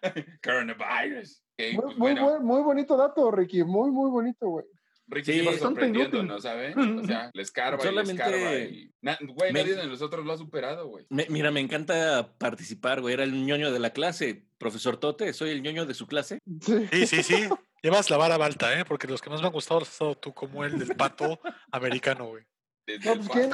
Coronavirus. 0.44 1.44
Muy, 1.58 1.76
pues 1.76 1.86
muy, 1.88 1.96
bueno, 1.98 2.30
buen- 2.30 2.46
muy 2.46 2.62
bonito 2.62 2.98
dato, 2.98 3.30
Ricky. 3.32 3.64
Muy, 3.64 3.92
muy 3.92 4.10
bonito, 4.10 4.48
güey. 4.48 4.66
Ricky 5.08 5.34
Sí, 5.34 5.40
bastante 5.40 5.82
sorprendiendo. 5.82 6.24
¿no 6.24 6.40
saben? 6.40 6.78
O 7.00 7.04
sea, 7.06 7.32
le 7.34 7.42
escarba 7.42 7.78
y 7.82 7.86
le 7.86 7.90
Solamente- 7.90 8.24
escarba 8.24 8.56
y... 8.56 8.94
Na- 9.02 9.18
Güey, 9.22 9.52
Me- 9.54 9.62
nadie 9.62 9.76
de 9.76 9.88
nosotros 9.88 10.26
lo 10.26 10.34
ha 10.34 10.38
superado, 10.38 10.88
güey. 10.88 11.06
Me- 11.10 11.26
mira, 11.30 11.52
me 11.52 11.60
encanta 11.60 12.36
participar, 12.38 13.02
güey. 13.02 13.14
Era 13.16 13.24
el 13.24 13.46
ñoño 13.46 13.72
de 13.72 13.80
la 13.80 13.90
clase. 13.92 14.46
Profesor 14.58 14.98
Tote, 14.98 15.34
soy 15.34 15.50
el 15.52 15.62
ñoño 15.64 15.86
de 15.86 15.94
su 15.94 16.06
clase. 16.08 16.40
Sí. 16.62 16.88
Sí, 16.92 17.08
sí, 17.08 17.24
sí. 17.24 17.50
Llevas 17.82 18.10
la 18.10 18.18
vara 18.18 18.36
alta, 18.36 18.78
¿eh? 18.80 18.86
Porque 18.86 19.08
los 19.08 19.22
que 19.22 19.30
más 19.30 19.42
me 19.42 19.48
han 19.48 19.54
gustado 19.54 19.80
los 19.80 19.90
has 19.90 20.00
dado 20.00 20.16
tú, 20.16 20.34
como 20.34 20.64
el 20.66 20.78
del 20.80 20.96
pato 20.96 21.40
americano, 21.72 22.28
güey. 22.28 22.44
Desde 22.98 23.06
No, 23.06 23.14
el 23.14 23.20
pues. 23.20 23.50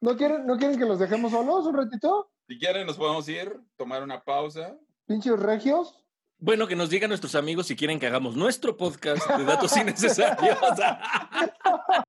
¿No 0.00 0.16
quieren, 0.16 0.46
¿No 0.46 0.56
quieren 0.56 0.78
que 0.78 0.84
los 0.84 0.98
dejemos 0.98 1.32
solos 1.32 1.66
un 1.66 1.76
ratito? 1.76 2.30
Si 2.48 2.58
quieren, 2.58 2.86
nos 2.86 2.96
podemos 2.96 3.28
ir, 3.28 3.52
tomar 3.76 4.02
una 4.02 4.22
pausa. 4.22 4.76
Pinches 5.06 5.38
regios. 5.40 6.02
Bueno, 6.38 6.68
que 6.68 6.76
nos 6.76 6.90
digan 6.90 7.08
nuestros 7.08 7.34
amigos 7.34 7.66
si 7.66 7.74
quieren 7.76 7.98
que 7.98 8.06
hagamos 8.06 8.36
nuestro 8.36 8.76
podcast 8.76 9.26
de 9.28 9.44
datos 9.44 9.74
innecesarios. 9.76 10.58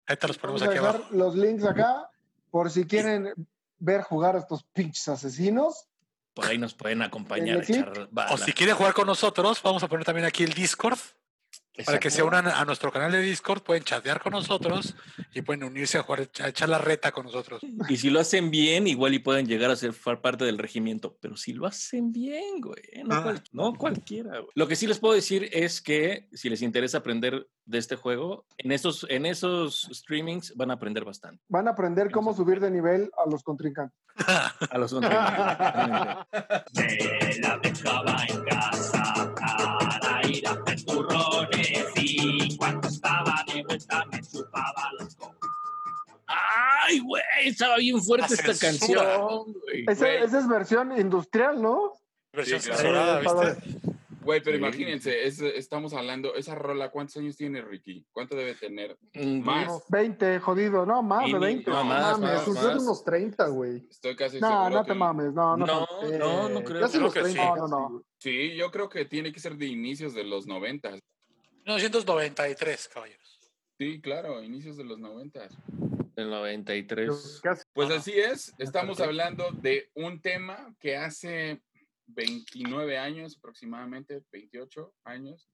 Ahí 0.06 0.18
te 0.18 0.28
los 0.28 0.38
ponemos 0.38 0.62
Vamos 0.62 0.62
a 0.62 0.66
aquí 0.66 0.74
dejar 0.76 0.96
abajo. 0.96 1.06
los 1.12 1.36
links 1.36 1.64
acá 1.64 2.10
por 2.52 2.70
si 2.70 2.86
quieren 2.86 3.34
ver 3.80 4.02
jugar 4.02 4.36
a 4.36 4.40
estos 4.40 4.64
pinches 4.64 5.08
asesinos. 5.08 5.88
Por 6.34 6.46
ahí 6.46 6.58
nos 6.58 6.76
pueden 6.76 7.02
acompañar 7.02 7.60
a 7.60 7.64
echar. 7.64 8.10
O 8.32 8.38
si 8.38 8.54
quieren 8.54 8.76
jugar 8.76 8.94
con 8.94 9.08
nosotros, 9.08 9.62
vamos 9.64 9.82
a 9.84 9.88
poner 9.88 10.06
también 10.06 10.26
aquí 10.28 10.44
el 10.44 10.54
Discord. 10.54 11.00
Para 11.86 12.00
que 12.00 12.10
se 12.10 12.24
unan 12.24 12.48
a 12.48 12.66
nuestro 12.66 12.92
canal 12.92 13.12
de 13.12 13.22
Discord, 13.22 13.62
pueden 13.64 13.84
chatear 13.84 14.22
con 14.22 14.32
nosotros 14.34 14.96
y 15.34 15.42
pueden 15.42 15.64
unirse 15.64 15.98
a 15.98 16.04
jugar, 16.04 16.30
a 16.44 16.48
echar 16.50 16.70
la 16.70 16.78
reta 16.78 17.12
con 17.12 17.26
nosotros. 17.26 17.62
Y 17.90 17.98
si 17.98 18.10
lo 18.10 18.20
hacen 18.20 18.50
bien, 18.52 18.88
igual 18.88 19.14
y 19.14 19.20
pueden 19.20 19.48
llegar 19.48 19.70
a 19.72 19.76
ser 19.76 19.94
parte 20.22 20.46
del 20.46 20.58
regimiento. 20.58 21.18
Pero 21.22 21.38
si 21.38 21.54
lo 21.54 21.68
hacen 21.68 22.12
bien, 22.12 22.60
güey. 22.62 22.82
No, 23.06 23.16
Ah. 23.16 23.24
cual- 23.24 23.44
no 23.52 23.74
cualquiera, 23.76 24.40
güey. 24.40 24.52
Lo 24.56 24.68
que 24.68 24.76
sí 24.76 24.88
les 24.88 25.00
puedo 25.00 25.14
decir 25.14 25.50
es 25.54 25.82
que 25.82 26.28
si 26.34 26.50
les 26.50 26.62
interesa 26.62 27.00
aprender 27.00 27.48
de 27.66 27.78
este 27.78 27.96
juego, 27.98 28.46
en 28.58 28.72
esos, 28.72 29.06
en 29.10 29.26
esos 29.26 29.90
streamings 29.92 30.54
van 30.56 30.72
a 30.72 30.76
aprender 30.76 31.04
bastante. 31.04 31.44
Van 31.50 31.68
a 31.68 31.72
aprender 31.72 32.12
cómo 32.12 32.34
subir 32.34 32.60
de 32.60 32.72
nivel 32.72 33.12
a 33.24 33.30
los 33.30 33.44
contrincantes. 33.44 33.98
A 34.72 34.78
los 34.80 34.92
contrincantes. 34.92 36.28
Me 36.74 37.40
la 37.40 37.58
dejaba 37.62 38.18
en 38.28 38.44
casa 38.46 39.34
para 39.36 40.28
ir 40.28 40.48
a 40.48 40.56
y 41.96 42.58
cuando 42.58 42.88
estaba 42.88 43.44
de 43.54 43.64
vuelta 43.64 44.06
me 44.12 44.22
chupaba 44.22 44.92
los 45.00 45.16
cocos. 45.16 45.50
¡Ay, 46.28 47.00
güey! 47.00 47.22
Estaba 47.46 47.78
bien 47.78 48.02
fuerte 48.02 48.34
esta 48.34 48.54
canción, 48.68 49.54
güey. 49.64 49.86
Esa, 49.88 50.06
Güey. 50.06 50.24
esa 50.24 50.40
es 50.40 50.48
versión 50.48 50.98
industrial, 51.00 51.62
¿no? 51.62 51.94
Versión 52.34 52.60
Sí, 52.60 52.68
claro. 52.68 52.82
censurada, 52.82 53.22
para- 53.24 53.54
¿viste? 53.54 53.80
Güey, 54.22 54.44
pero 54.44 54.58
Sí. 54.58 54.62
imagínense, 54.64 55.26
es- 55.26 55.40
estamos 55.40 55.94
hablando, 55.94 56.36
esa 56.36 56.54
rola, 56.54 56.92
¿cuántos 56.92 57.16
años 57.16 57.38
tiene 57.38 57.62
Ricky? 57.62 58.06
¿Cuánto 58.12 58.36
debe 58.36 58.56
tener? 58.56 58.98
Mm, 59.14 59.40
Más. 59.42 59.84
20, 59.88 60.40
jodido. 60.42 60.86
No, 60.86 61.02
más 61.02 61.24
de 61.24 61.30
Y 61.30 61.34
ni- 61.34 61.40
20. 61.40 61.72
no, 61.72 61.78
No 61.78 61.84
más, 61.86 62.20
mames, 62.20 62.48
más, 62.48 62.64
más. 62.66 62.82
unos 62.84 63.04
30, 63.06 63.48
güey. 63.48 63.88
Estoy 63.90 64.18
casi 64.18 64.42
No, 64.42 64.50
seguro 64.50 64.70
no 64.72 64.84
te 64.84 64.92
que- 64.92 64.98
mames. 65.00 65.34
No, 65.34 65.56
no. 65.56 65.66
No, 65.66 65.88
no. 66.02 66.18
no, 66.18 66.50
no 66.50 66.64
creo. 66.66 66.90
Creo 66.90 67.10
que 67.14 67.22
30. 67.22 67.30
sí. 67.32 67.38
No, 67.38 67.56
no, 67.56 67.90
no. 67.90 68.02
Sí, 68.20 68.54
yo 68.58 68.70
creo 68.70 68.90
que 68.90 69.06
tiene 69.06 69.32
que 69.32 69.40
ser 69.40 69.56
de 69.56 69.66
inicios 69.68 70.14
de 70.14 70.26
los 70.26 70.46
90. 70.46 70.92
1993, 71.68 72.88
caballeros. 72.88 73.52
Sí, 73.78 74.00
claro, 74.02 74.42
inicios 74.42 74.78
de 74.78 74.86
los 74.86 74.98
90. 75.00 75.50
El 76.16 76.30
93. 76.30 77.42
Casi. 77.44 77.64
Pues 77.74 77.92
así 77.92 78.14
es, 78.14 78.54
estamos 78.58 79.00
hablando 79.02 79.52
de 79.52 79.92
un 79.94 80.22
tema 80.22 80.74
que 80.80 80.96
hace 80.96 81.62
29 82.08 82.98
años 82.98 83.38
aproximadamente, 83.38 84.24
28 84.32 84.96
años, 85.04 85.50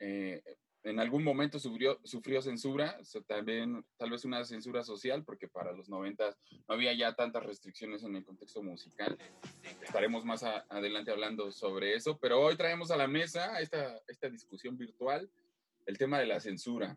eh, 0.00 0.42
en 0.82 0.98
algún 0.98 1.22
momento 1.22 1.58
sufrió, 1.58 2.00
sufrió 2.04 2.40
censura, 2.40 2.98
so- 3.04 3.22
también 3.22 3.84
tal 3.98 4.10
vez 4.10 4.24
una 4.24 4.42
censura 4.46 4.82
social, 4.82 5.22
porque 5.24 5.46
para 5.46 5.72
los 5.72 5.90
90 5.90 6.34
no 6.66 6.74
había 6.74 6.94
ya 6.94 7.14
tantas 7.14 7.44
restricciones 7.44 8.02
en 8.02 8.16
el 8.16 8.24
contexto 8.24 8.62
musical. 8.62 9.18
Estaremos 9.82 10.24
más 10.24 10.42
a- 10.42 10.64
adelante 10.70 11.10
hablando 11.10 11.52
sobre 11.52 11.94
eso, 11.94 12.18
pero 12.18 12.40
hoy 12.40 12.56
traemos 12.56 12.90
a 12.90 12.96
la 12.96 13.06
mesa 13.06 13.60
esta, 13.60 14.00
esta 14.08 14.30
discusión 14.30 14.78
virtual, 14.78 15.30
el 15.90 15.98
tema 15.98 16.18
de 16.18 16.26
la 16.26 16.40
censura. 16.40 16.96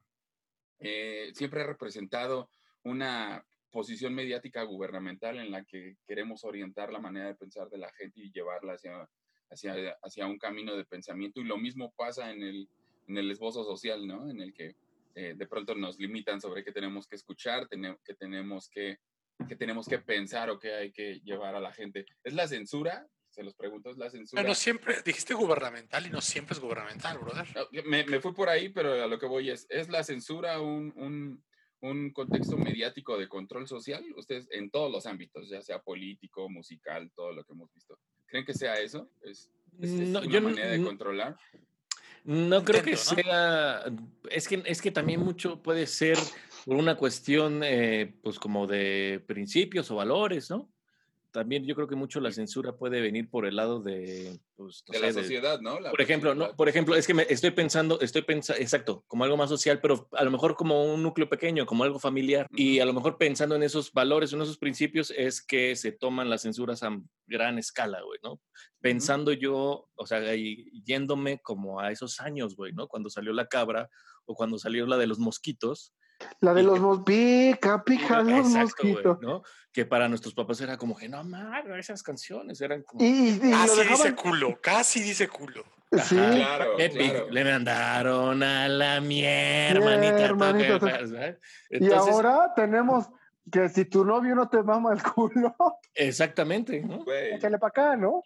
Eh, 0.80 1.32
siempre 1.34 1.62
ha 1.62 1.68
representado 1.68 2.50
una 2.84 3.46
posición 3.72 4.14
mediática 4.14 4.64
gubernamental 4.64 5.40
en 5.40 5.52
la 5.52 5.64
que 5.66 5.98
queremos 6.06 6.44
orientar 6.44 6.94
la 6.94 7.00
manera 7.00 7.28
de 7.28 7.36
pensar 7.36 7.70
de 7.70 7.80
la 7.80 7.92
gente 7.94 8.22
y 8.22 8.32
llevarla 8.32 8.74
hacia, 8.74 9.10
hacia, 9.50 9.98
hacia 10.04 10.28
un 10.28 10.38
camino 10.38 10.76
de 10.76 10.86
pensamiento. 10.86 11.42
Y 11.42 11.46
lo 11.46 11.58
mismo 11.58 11.92
pasa 11.98 12.32
en 12.32 12.44
el, 12.44 12.70
en 13.08 13.18
el 13.18 13.32
esbozo 13.32 13.64
social, 13.64 14.06
¿no? 14.08 14.30
En 14.30 14.42
el 14.42 14.54
que 14.54 14.76
eh, 15.16 15.34
de 15.36 15.48
pronto 15.48 15.76
nos 15.76 16.00
limitan 16.00 16.40
sobre 16.40 16.64
qué 16.64 16.72
tenemos 16.72 17.08
que 17.08 17.16
escuchar, 17.16 17.68
qué 17.70 18.14
tenemos 18.14 18.70
que, 18.70 19.00
qué 19.48 19.56
tenemos 19.56 19.88
que 19.88 20.00
pensar 20.00 20.50
o 20.50 20.60
qué 20.60 20.74
hay 20.74 20.92
que 20.92 21.20
llevar 21.22 21.56
a 21.56 21.60
la 21.60 21.74
gente. 21.74 22.06
¿Es 22.24 22.34
la 22.34 22.48
censura? 22.48 23.08
Se 23.34 23.42
los 23.44 23.56
pregunto, 23.56 23.90
¿es 23.90 23.98
la 23.98 24.10
censura? 24.12 24.42
Pero 24.42 24.50
no 24.50 24.56
siempre, 24.56 24.96
dijiste 25.04 25.34
gubernamental 25.34 26.06
y 26.06 26.10
no 26.12 26.22
siempre 26.22 26.54
es 26.54 26.60
gubernamental, 26.60 27.18
brother. 27.18 27.48
No, 27.56 27.82
me, 27.90 28.06
me 28.06 28.20
fui 28.20 28.32
por 28.34 28.48
ahí, 28.48 28.70
pero 28.70 29.04
a 29.04 29.08
lo 29.08 29.18
que 29.18 29.26
voy 29.26 29.50
es, 29.50 29.66
¿es 29.70 29.90
la 29.90 30.04
censura 30.04 30.62
un, 30.62 30.94
un, 30.96 31.44
un 31.82 32.12
contexto 32.12 32.58
mediático 32.58 33.18
de 33.18 33.28
control 33.28 33.68
social? 33.68 34.06
Ustedes, 34.16 34.48
en 34.52 34.70
todos 34.70 34.92
los 34.92 35.08
ámbitos, 35.08 35.50
ya 35.50 35.62
sea 35.64 35.82
político, 35.82 36.48
musical, 36.48 37.12
todo 37.16 37.32
lo 37.34 37.44
que 37.44 37.54
hemos 37.54 37.74
visto. 37.74 37.98
¿Creen 38.28 38.46
que 38.46 38.54
sea 38.54 38.76
eso? 38.76 39.10
¿Es, 39.24 39.50
es, 39.80 39.90
es 39.92 40.10
No, 40.10 40.20
una 40.20 40.28
yo 40.32 40.40
no- 40.40 40.50
manera 40.50 40.70
de 40.70 40.78
no- 40.78 40.86
controlar? 40.88 41.36
No 42.26 42.64
creo 42.64 42.84
que 42.84 42.92
Intento, 42.92 43.16
¿no? 43.16 43.24
sea. 43.24 43.84
Es 44.30 44.48
que, 44.48 44.62
es 44.66 44.82
que 44.82 44.92
también 44.92 45.20
mucho 45.20 45.62
puede 45.62 45.88
ser 45.88 46.18
por 46.66 46.76
una 46.78 46.96
cuestión, 46.96 47.62
eh, 47.66 48.16
pues, 48.22 48.40
como 48.40 48.66
de 48.68 49.22
principios 49.28 49.92
o 49.92 49.96
valores, 49.96 50.50
¿no? 50.50 50.72
También 51.34 51.66
yo 51.66 51.74
creo 51.74 51.88
que 51.88 51.96
mucho 51.96 52.20
la 52.22 52.32
censura 52.32 52.78
puede 52.78 53.02
venir 53.02 53.28
por 53.28 53.48
el 53.48 53.56
lado 53.56 53.82
de, 53.82 54.40
pues, 54.56 54.84
no 54.88 54.92
De 54.94 55.00
sé, 55.00 55.02
la 55.02 55.08
de- 55.08 55.14
sociedad, 55.14 55.60
¿no? 55.62 55.80
La 55.80 55.90
por 55.90 56.00
ejemplo, 56.00 56.36
no, 56.36 56.56
por 56.56 56.70
ejemplo, 56.70 56.96
es 56.96 57.08
que 57.08 57.16
me 57.16 57.26
estoy 57.28 57.50
pensando, 57.50 58.00
estoy 58.02 58.22
pensando, 58.22 58.62
exacto, 58.62 59.04
como 59.08 59.24
algo 59.24 59.36
más 59.36 59.50
social, 59.50 59.82
pero 59.82 60.08
a 60.12 60.24
lo 60.24 60.30
mejor 60.30 60.56
como 60.56 60.94
un 60.94 61.02
núcleo 61.02 61.28
pequeño, 61.28 61.66
como 61.66 61.84
algo 61.84 61.98
familiar. 62.00 62.46
Y 62.52 62.80
a 62.80 62.86
lo 62.86 62.94
mejor 62.94 63.18
pensando 63.18 63.56
en 63.56 63.64
esos 63.64 63.92
valores, 63.94 64.32
en 64.32 64.42
esos 64.44 64.60
principios, 64.60 65.10
es 65.10 65.42
que 65.42 65.76
se 65.76 65.92
toman 65.92 66.30
las 66.30 66.44
censuras 66.44 66.84
a 66.84 66.96
gran 67.26 67.58
escala, 67.58 68.00
güey, 68.04 68.20
¿no? 68.24 68.40
Pensando 68.80 69.32
yo, 69.34 69.90
o 69.96 70.06
sea, 70.06 70.36
y 70.36 70.70
yéndome 70.86 71.40
como 71.42 71.80
a 71.80 71.92
esos 71.92 72.20
años, 72.20 72.56
güey, 72.56 72.74
¿no? 72.74 72.88
Cuando 72.88 73.10
salió 73.10 73.34
la 73.34 73.48
cabra 73.48 73.90
o 74.26 74.36
cuando 74.36 74.60
salió 74.60 74.86
la 74.86 74.98
de 74.98 75.08
los 75.08 75.18
mosquitos. 75.20 75.94
La 76.40 76.54
de 76.54 76.62
Y 76.62 76.66
los 76.66 76.76
que- 76.76 76.80
mos... 76.80 77.00
Pica, 77.06 77.84
pica 77.84 78.22
los 78.22 78.48
mosquitos. 78.50 79.22
¿no? 79.22 79.44
Que 79.72 79.86
para 79.86 80.08
nuestros 80.08 80.34
papás 80.34 80.62
era 80.62 80.78
como 80.78 80.96
que, 80.96 81.10
no, 81.10 81.24
mames, 81.24 81.80
esas 81.80 82.04
canciones 82.04 82.60
eran 82.62 82.84
como... 82.84 83.04
Y, 83.04 83.08
y- 83.08 83.40
y 83.44 83.52
lo 83.52 83.58
Casi 83.58 83.84
dice 83.90 84.16
culo, 84.16 84.60
casi 84.62 85.02
dice 85.02 85.28
culo. 85.28 85.64
Sí. 86.06 86.16
Claro, 86.16 86.80
Epic, 86.80 87.12
claro. 87.12 87.30
le 87.30 87.44
mandaron 87.44 88.42
a 88.44 88.68
la 88.68 89.00
mierda, 89.00 89.80
manita. 89.86 90.14
Mierda, 90.16 90.28
toca- 90.30 90.52
manita, 90.52 90.80
¿sabes? 91.08 91.38
Y 91.70 91.78
Entonces, 91.84 92.14
ahora 92.16 92.52
tenemos 92.56 93.06
que 93.52 93.70
si 93.70 93.86
tu 93.86 94.04
novio 94.04 94.34
no 94.36 94.48
te 94.50 94.64
mama 94.64 94.94
el 94.94 95.04
culo, 95.04 95.56
exactamente. 95.94 96.82
¿no? 96.82 97.04
Échale 97.12 97.60
para 97.60 97.70
acá, 97.70 97.96
¿no? 97.96 98.24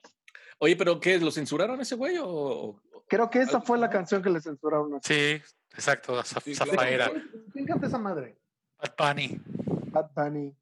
Oye, 0.60 0.76
pero 0.78 1.00
¿qué? 1.00 1.20
¿Lo 1.20 1.30
censuraron 1.32 1.80
a 1.80 1.84
ese 1.84 1.96
güey 1.96 2.18
o- 2.22 2.82
Creo 3.10 3.30
que 3.30 3.40
esa 3.42 3.62
fue 3.62 3.78
la 3.78 3.90
canción 3.90 4.22
que 4.22 4.30
le 4.30 4.42
censuraron 4.42 4.96
a 4.96 5.00
Sí, 5.02 5.42
exacto, 5.78 6.14
claro. 6.14 6.56
Zafaera. 6.56 7.12
¿Quién 7.54 7.66
canta 7.66 7.88
esa 7.88 7.98
madre? 7.98 8.38
Bad 8.78 8.94
Bunny. 8.98 9.42
Bad 9.92 10.12
Bunny. 10.16 10.56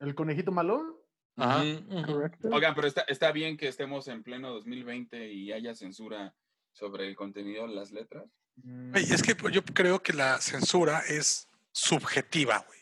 ¿El 0.00 0.14
conejito 0.14 0.50
malón? 0.52 0.96
Ajá. 1.36 1.62
Correcto. 2.06 2.48
Oigan, 2.52 2.74
pero 2.74 2.86
está, 2.86 3.02
está 3.02 3.32
bien 3.32 3.56
que 3.56 3.68
estemos 3.68 4.06
en 4.08 4.22
pleno 4.22 4.50
2020 4.52 5.32
y 5.32 5.52
haya 5.52 5.74
censura 5.74 6.34
sobre 6.72 7.08
el 7.08 7.16
contenido 7.16 7.66
de 7.66 7.74
las 7.74 7.90
letras. 7.92 8.24
Güey, 8.56 9.04
es 9.12 9.22
que 9.22 9.34
yo 9.50 9.64
creo 9.64 10.02
que 10.02 10.12
la 10.12 10.40
censura 10.40 11.00
es 11.08 11.48
subjetiva, 11.72 12.64
güey. 12.66 12.80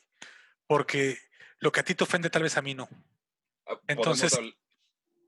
Porque 0.67 1.19
lo 1.61 1.73
que 1.73 1.81
a 1.81 1.85
ti 1.85 1.95
te 1.95 2.05
ofende, 2.05 2.29
tal 2.31 2.43
vez 2.43 2.57
a 2.57 2.63
mí 2.63 2.75
no. 2.75 2.89
Ah, 3.67 3.79
Entonces, 3.87 4.39
habl- 4.39 4.57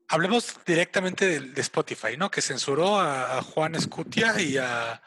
Hablemos 0.07 0.59
directamente 0.67 1.25
de, 1.25 1.39
de 1.39 1.61
Spotify, 1.61 2.15
¿no? 2.15 2.29
Que 2.29 2.41
censuró 2.41 2.99
a, 2.99 3.39
a 3.39 3.41
Juan 3.41 3.73
Escutia 3.73 4.39
y 4.39 4.55
a. 4.57 5.01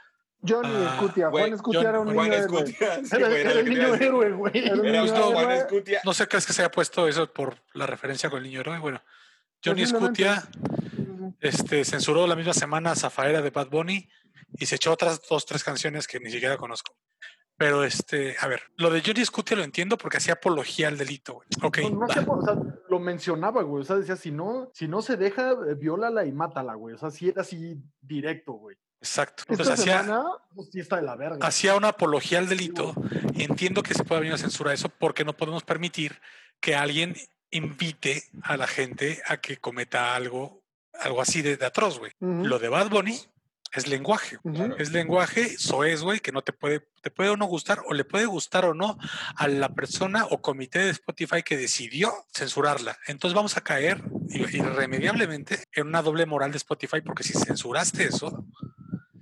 Johnny 0.47 0.69
Ah, 0.73 0.93
Escutia. 0.95 1.31
Juan 1.31 1.53
Escutia 1.53 1.81
John- 1.81 1.89
era 1.89 2.01
un 2.01 2.15
Juan 2.15 2.31
niño 2.31 2.43
héroe. 2.43 2.67
Sí, 2.67 2.77
Era, 3.13 3.51
el 3.53 3.69
niño 3.69 3.93
a 3.93 3.97
héroe, 3.97 4.33
güey. 4.33 4.59
Era 4.59 4.77
niño 4.77 5.07
Juan. 5.33 5.51
Escutia. 5.53 6.01
No 6.05 6.15
sé, 6.15 6.27
¿crees 6.29 6.47
que 6.47 6.53
se 6.53 6.63
haya 6.63 6.71
puesto 6.71 7.09
eso 7.09 7.33
por 7.33 7.57
la 7.75 7.87
referencia 7.87 8.31
con 8.31 8.39
el 8.39 8.45
niño 8.45 8.61
héroe? 8.61 8.79
Bueno, 8.79 9.03
Johnny 9.65 9.83
Posiblemente. 9.83 10.23
Escutia 10.23 10.49
este, 11.41 11.85
censuró 11.85 12.27
la 12.27 12.37
misma 12.37 12.55
semana 12.55 12.95
Zafaera 12.95 13.43
de 13.43 13.51
Bad 13.51 13.69
Bunny 13.69 14.09
y 14.57 14.67
se 14.67 14.77
echó 14.77 14.93
otras 14.93 15.21
dos, 15.29 15.45
tres 15.47 15.65
canciones 15.65 16.07
que 16.07 16.21
ni 16.21 16.31
siquiera 16.31 16.57
conozco. 16.57 16.97
Pero, 17.57 17.83
este, 17.83 18.37
a 18.39 18.47
ver, 18.47 18.63
lo 18.77 18.89
de 18.89 19.03
Johnny 19.05 19.21
Escutia 19.23 19.57
lo 19.57 19.65
entiendo 19.65 19.99
porque 19.99 20.19
hacía 20.19 20.35
apología 20.35 20.87
al 20.87 20.97
delito, 20.97 21.35
güey. 21.35 21.49
Ok, 21.65 21.79
No, 21.91 22.07
no 22.07 22.09
sé, 22.09 22.21
o 22.25 22.43
sea, 22.43 22.55
lo 22.89 23.01
mencionaba, 23.01 23.63
güey. 23.63 23.83
O 23.83 23.85
sea, 23.85 23.97
decía, 23.97 24.15
si 24.15 24.31
no, 24.31 24.71
si 24.73 24.87
no 24.87 25.03
se 25.03 25.17
deja, 25.17 25.51
eh, 25.69 25.75
viólala 25.77 26.25
y 26.25 26.31
mátala, 26.31 26.75
güey. 26.75 26.95
O 26.95 26.99
sea, 26.99 27.11
si 27.11 27.29
era 27.29 27.43
así 27.43 27.77
directo, 28.01 28.53
güey. 28.53 28.77
Exacto. 29.01 29.43
Esta 29.43 29.53
Entonces 29.53 29.81
hacía, 29.81 30.03
semana, 30.03 30.25
Pues 30.55 30.71
de 30.71 31.03
la 31.03 31.17
verga. 31.17 31.47
hacía 31.47 31.75
una 31.77 31.89
apología 31.89 32.39
al 32.39 32.49
delito 32.49 32.95
y 33.35 33.45
entiendo 33.45 33.83
que 33.83 33.95
se 33.95 34.05
puede 34.05 34.21
venir 34.23 34.35
a 34.35 34.39
censura 34.39 34.73
eso 34.73 34.89
porque 34.89 35.25
no 35.25 35.37
podemos 35.37 35.63
permitir 35.65 36.21
que 36.61 36.75
alguien 36.75 37.17
invite 37.51 38.25
a 38.43 38.57
la 38.57 38.67
gente 38.67 39.23
a 39.27 39.39
que 39.39 39.57
cometa 39.57 40.15
algo, 40.15 40.63
algo 41.01 41.21
así 41.23 41.43
de, 41.43 41.57
de 41.57 41.67
atroz, 41.67 41.99
güey. 41.99 42.13
Lo 42.21 42.59
de 42.59 42.69
Bad 42.69 42.91
Bunny 42.91 43.19
es 43.73 43.87
lenguaje. 43.87 44.39
Es 44.79 44.93
lenguaje, 44.93 45.57
soez, 45.59 46.03
güey, 46.03 46.21
que 46.21 46.33
no 46.33 46.43
te 46.43 46.53
puede, 46.53 46.89
te 47.03 47.11
puede 47.11 47.31
o 47.31 47.37
no 47.37 47.47
gustar, 47.47 47.83
o 47.87 47.95
le 47.95 48.05
puede 48.05 48.27
gustar 48.27 48.65
o 48.65 48.75
no 48.75 48.99
a 49.37 49.47
la 49.49 49.69
persona 49.75 50.25
o 50.27 50.41
comité 50.43 50.79
de 50.81 50.91
Spotify 50.91 51.43
que 51.43 51.57
decidió 51.57 52.13
censurarla. 52.35 52.99
Entonces 53.07 53.35
vamos 53.35 53.57
a 53.57 53.61
caer 53.63 54.03
ir- 54.29 54.53
irremediablemente 54.55 55.65
en 55.73 55.87
una 55.87 56.03
doble 56.03 56.27
moral 56.27 56.51
de 56.51 56.57
Spotify, 56.59 57.01
porque 57.03 57.23
si 57.23 57.33
censuraste 57.35 58.05
eso, 58.05 58.45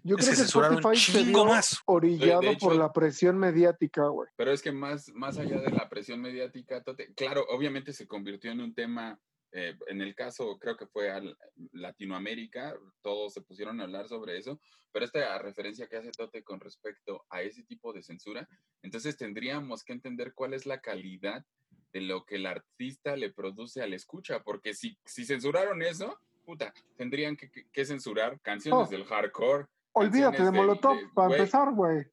yo 0.07 0.17
creo 0.17 0.27
que 0.27 0.31
que 0.31 0.37
censuraron 0.37 0.75
un 0.77 0.79
Spotify 0.81 1.13
se 1.13 1.19
chingo 1.25 1.45
vio 1.45 1.53
más. 1.55 1.79
orillado 1.87 2.41
De- 2.43 2.49
de 2.51 2.57
por 2.57 2.75
la 2.77 2.93
presión 2.93 3.39
mediática, 3.39 4.07
güey. 4.09 4.29
Pero 4.37 4.53
es 4.53 4.63
que 4.63 4.73
más, 4.73 5.11
más 5.15 5.39
allá 5.39 5.61
de 5.61 5.71
la 5.71 5.89
presión 5.89 6.21
mediática, 6.21 6.83
Tote, 6.83 7.13
claro, 7.15 7.45
obviamente 7.51 7.93
se 7.93 8.07
convirtió 8.07 8.51
en 8.53 8.61
un 8.61 8.75
tema 8.75 9.19
eh, 9.53 9.75
en 9.87 10.03
el 10.03 10.15
caso, 10.15 10.59
creo 10.59 10.77
que 10.77 10.87
fue 10.87 11.09
Latinoamérica, 11.73 12.75
todos 13.01 13.33
se 13.33 13.41
pusieron 13.41 13.81
a 13.81 13.85
hablar 13.85 14.09
sobre 14.09 14.37
eso, 14.39 14.61
pero 14.93 15.05
esta 15.05 15.39
referencia 15.39 15.87
que 15.89 15.97
hace 15.97 16.11
Tote 16.11 16.43
con 16.43 16.61
respecto 16.61 17.25
a 17.31 17.43
ese 17.43 17.63
tipo 17.63 17.93
de 17.93 18.03
censura, 18.03 18.49
entonces 18.83 19.17
tendríamos 19.17 19.85
que 19.85 19.93
entender 19.93 20.33
cuál 20.35 20.53
es 20.55 20.67
la 20.67 20.81
calidad 20.81 21.45
de 21.93 22.01
lo 22.01 22.25
que 22.27 22.37
el 22.37 22.47
artista 22.47 23.17
le 23.17 23.31
produce 23.33 23.81
al 23.83 23.95
escucha, 23.95 24.43
porque 24.43 24.75
si, 24.75 24.99
si 25.05 25.25
censuraron 25.25 25.83
eso, 25.83 26.19
puta, 26.45 26.75
tendrían 26.97 27.37
que, 27.37 27.51
que- 27.51 27.67
que 27.71 27.85
censurar 27.85 28.41
canciones 28.41 28.89
Oh. 28.89 28.91
del 28.91 29.05
hardcore. 29.05 29.67
Olvídate 30.01 30.43
de 30.45 30.51
Molotov, 30.51 30.97
de- 30.97 31.09
para 31.15 31.29
güey, 31.29 31.41
empezar, 31.41 31.73
güey. 31.73 32.07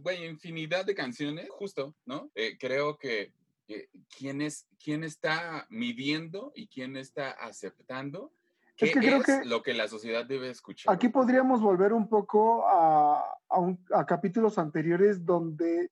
güey, 0.00 0.26
infinidad 0.26 0.84
de 0.84 0.94
canciones, 0.94 1.48
justo, 1.50 1.94
¿no? 2.04 2.30
Eh, 2.34 2.56
creo 2.58 2.96
que 2.98 3.32
eh, 3.68 3.88
quién, 4.16 4.42
es, 4.42 4.66
quién 4.82 5.04
está 5.04 5.66
midiendo 5.70 6.52
y 6.54 6.66
quién 6.68 6.96
está 6.96 7.30
aceptando 7.30 8.32
qué 8.76 8.86
Es 8.86 8.90
es, 8.90 8.94
que 8.94 9.06
creo 9.06 9.22
que- 9.22 9.44
lo 9.48 9.62
que 9.62 9.74
la 9.74 9.86
sociedad 9.88 10.24
debe 10.26 10.48
escuchar. 10.50 10.92
Aquí 10.94 11.08
podríamos 11.08 11.60
volver 11.60 11.92
un 11.92 12.08
poco 12.08 12.66
a, 12.68 13.22
a 13.48 13.58
un- 13.58 13.82
a 13.92 14.04
capítulos 14.06 14.58
anteriores 14.58 15.24
donde 15.24 15.90